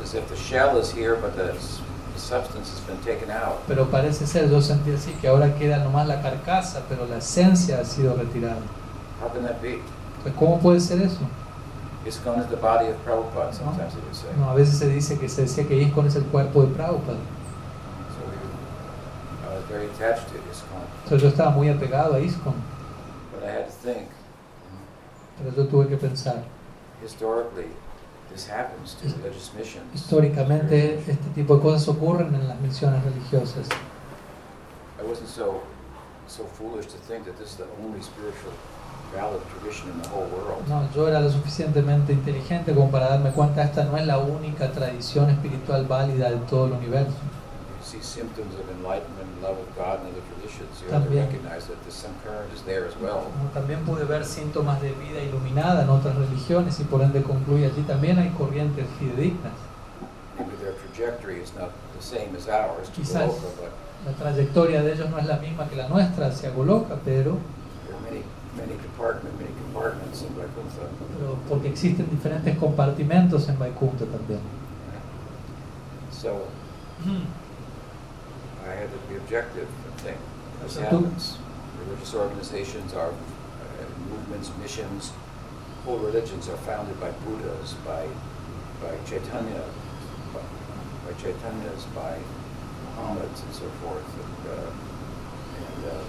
[0.04, 1.82] as if the shell is here, but the, s-
[2.14, 3.60] the substance has been taken out.
[3.68, 7.80] Pero parece ser, yo sentí así, que ahora queda nomás la carcasa, pero la esencia
[7.80, 8.62] ha sido retirada.
[9.22, 9.80] How can that be?
[10.18, 11.20] Entonces, ¿cómo puede ser eso?
[12.06, 14.28] ISKCON is the body of Prabhupada, sometimes would say.
[14.38, 17.18] No, a veces se dice que se decía que ISKCON es el cuerpo de Prabhupada.
[18.10, 18.36] So we,
[19.50, 22.56] I was very attached to ISKCON, Entonces yo estaba muy apegado a ISKCON,
[23.34, 24.08] but I had to think,
[25.38, 26.44] pero yo tuve que pensar.
[27.04, 27.68] historically,
[29.94, 33.68] Históricamente este tipo de cosas ocurren en las misiones religiosas.
[35.00, 35.62] I wasn't so,
[36.28, 38.54] so foolish to think that this is the only spiritual
[39.14, 40.68] valid tradition in the whole world.
[40.68, 44.72] No, yo era lo suficientemente inteligente como para darme cuenta esta no es la única
[44.72, 47.14] tradición espiritual válida de todo el universo.
[47.94, 51.68] See symptoms of enlightenment and love of God in other traditions, you have to recognize
[51.68, 51.94] that the
[52.26, 53.30] current is there as well.
[53.54, 57.84] También pude ver síntomas de vida iluminada en otras religiones y por ende concluí allí
[57.84, 59.54] también hay corrientes fidedignas.
[60.40, 63.28] Maybe their trajectory is not the same as ours to Quizás.
[63.28, 63.72] Goloka, but
[64.08, 67.38] La trayectoria de ellos no es la misma que la nuestra hacia Goloka, pero,
[67.86, 68.24] there are many,
[68.58, 70.82] many compartments in Vaikuntha.
[71.16, 74.40] pero porque existen diferentes compartimentos en Vaikunta también.
[76.12, 76.48] So
[78.66, 80.18] I had to be objective and think,
[80.62, 81.38] this happens.
[81.86, 83.14] Religious organizations are uh,
[84.10, 85.12] movements, missions,
[85.84, 88.08] whole religions are founded by Buddhas, by,
[88.82, 89.64] by Chaitanya,
[90.34, 90.40] by,
[91.06, 92.18] by Chaitanyas, by
[92.96, 94.06] Muhammads and so forth.
[94.24, 94.72] And, uh,
[95.58, 96.04] and, uh,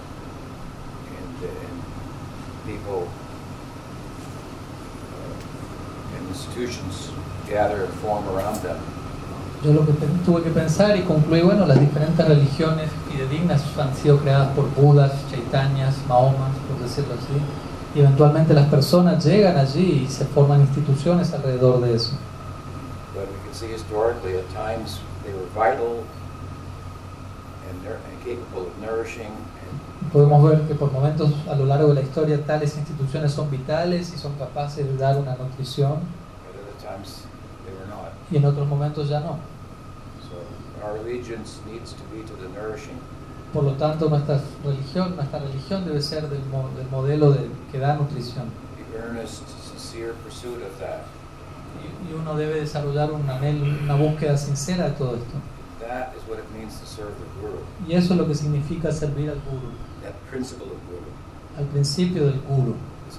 [1.19, 1.83] and, uh, and
[2.67, 3.11] people
[5.13, 7.11] uh, institutions
[7.49, 8.94] gather and form around them.
[9.65, 9.93] Yo lo que
[10.27, 15.13] tuve que pensar y concluí, bueno, las diferentes religiones fidedignas han sido creadas por Budas,
[15.31, 17.41] Chaitanyas, Mahomas, por decirlo así,
[17.95, 22.11] y eventualmente las personas llegan allí y se forman instituciones alrededor de eso.
[23.15, 26.05] But we can see historically, at times, they were vital
[27.71, 31.89] and, nour- and capable of nourishing and Podemos ver que por momentos a lo largo
[31.89, 36.01] de la historia tales instituciones son vitales y son capaces de dar una nutrición
[38.31, 39.39] y en otros momentos ya no.
[40.85, 42.99] Our allegiance needs to be to the nourishing.
[43.53, 47.79] Por lo tanto, nuestra religión, nuestra religión debe ser del, mo- del modelo de, que
[47.79, 48.51] da nutrición.
[48.93, 51.05] The earnest, sincere pursuit of that.
[51.81, 55.39] Y, y uno debe desarrollar un anhelo, una búsqueda sincera de todo esto.
[55.81, 57.61] That is what it means to serve the Guru.
[57.89, 59.73] Y eso es lo que significa servir al guru.
[60.03, 61.09] That principle of Guru
[61.59, 62.75] Al principio del guru.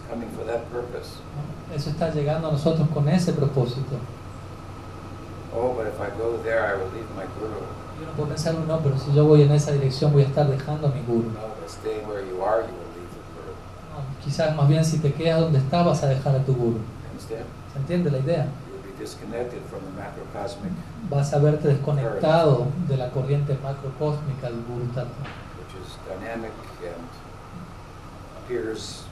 [0.09, 1.17] coming for that purpose.
[1.73, 3.95] Eso está llegando a nosotros con ese propósito.
[5.55, 7.63] Oh, but if I go there, I will leave my Guru.
[7.97, 10.47] Y uno puede pensar, no, pero si yo voy en esa dirección voy a estar
[10.47, 11.29] dejando a mi guru.
[11.29, 13.55] No, but staying where you are, you will leave the Guru.
[13.93, 16.79] No, quizás más bien si te quedas donde estás vas a dejar a tu guru.
[17.09, 17.45] Understand?
[17.71, 18.47] ¿Se entiende la idea?
[18.83, 20.71] Be disconnected from the macrocosmic,
[21.09, 25.23] Vas a verte desconectado de la corriente macrocósmica del guru tattva,
[25.57, 26.51] which is dynamic
[26.83, 27.07] and
[28.43, 29.05] appears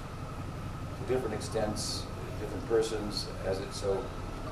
[0.98, 2.04] to different extents,
[2.40, 3.98] different persons as it so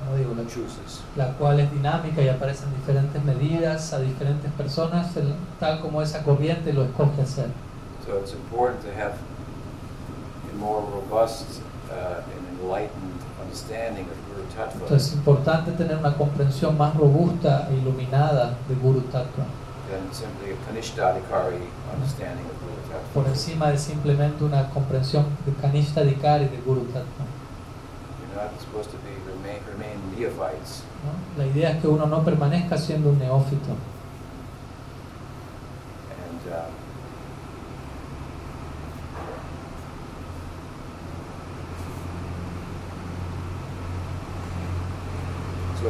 [0.04, 1.00] como digo, la, chooses.
[1.16, 6.02] la cual es dinámica y aparece en diferentes medidas a diferentes personas, el- tal como
[6.02, 7.48] esa corriente lo escoge hacer.
[8.06, 9.14] So it's important to have
[10.52, 11.60] a more robust
[11.90, 17.68] uh, and enlightened understanding of Guru Tattva Entonces es importante tener una comprensión más robusta
[17.70, 19.44] e iluminada de Guru Tattva,
[19.90, 21.62] than simply a Kanishtadikari
[21.94, 22.72] understanding of Guru
[23.14, 25.52] por encima de simplemente una comprensión de
[26.48, 27.24] de Guru Tattva.
[28.20, 29.11] You're not supposed to be remain, remain
[30.16, 30.82] neophytes.
[31.04, 31.42] ¿no?
[31.42, 33.76] La idea es que uno no permanezca siendo un neófito.
[36.10, 36.66] And uh,
[45.80, 45.88] so,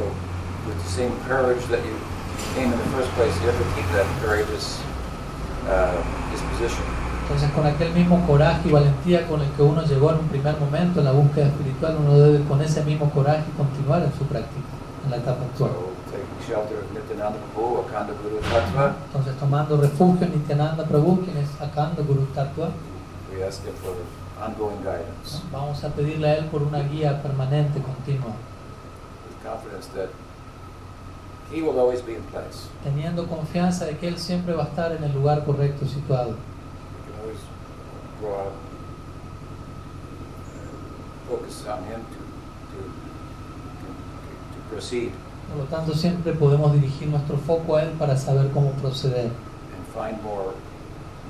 [0.67, 1.95] with the same courage that you
[2.55, 4.81] came in the first place, you have to keep that courageous
[5.67, 7.02] uh, disposition.
[7.33, 10.55] Entonces con aquel mismo coraje y valentía con el que uno llegó en un primer
[10.59, 14.67] momento en la búsqueda espiritual, uno debe con ese mismo coraje continuar en su práctica,
[15.03, 15.71] en la etapa actual.
[19.07, 22.69] Entonces tomando refugio en Nityananda Prabhu, quien es Akanda Guru Tattva,
[25.51, 28.33] vamos a pedirle a él por una guía permanente, continua,
[32.83, 36.35] teniendo confianza de que él siempre va a estar en el lugar correcto situado.
[37.23, 38.53] Out,
[41.29, 42.19] focus on him to,
[42.71, 42.83] to,
[44.53, 45.11] to proceed
[45.49, 49.29] Por lo tanto, siempre podemos dirigir nuestro foco a él para saber cómo proceder.
[49.75, 50.53] and find more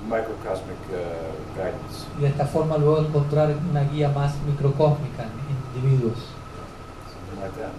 [0.07, 2.05] microcosmic uh, guidance.
[2.17, 6.17] Y de esta forma luego encontrar una guía más microcósmica en individuos.
[7.11, 7.73] Something like that.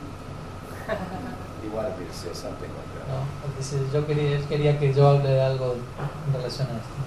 [1.62, 3.08] He wanted me to say something like that.
[3.08, 3.24] ¿no?
[3.46, 5.74] Él dice, yo quería, él quería que yo hable de algo
[6.26, 7.03] en relación a esto.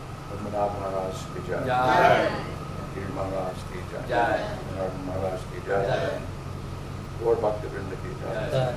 [0.48, 1.64] Padmanabh Maharaj ki jai.
[1.68, 2.32] Jai.
[2.94, 4.04] Giri Maharaj ki jai.
[4.10, 4.40] Jai.
[4.72, 5.84] Narad Maharaj ki jai.
[5.88, 6.20] Jai.
[7.20, 8.48] Gaur Bhakta Vrinda ki jai.
[8.52, 8.74] Jai.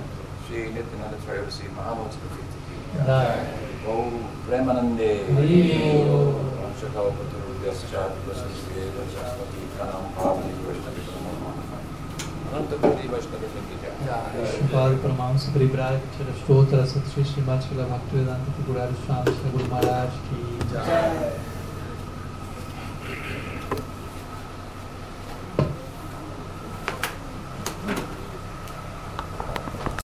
[0.47, 3.07] Shri Nityananda Trayavasi Mahamudra ki jai.
[3.07, 3.39] Jai.
[3.87, 4.11] Om
[4.49, 5.11] Premanande.
[5.31, 5.63] Hare.
[6.59, 8.83] Vanshakaupaturvyascha Vipasasya
[9.15, 10.05] Saraswati Pranam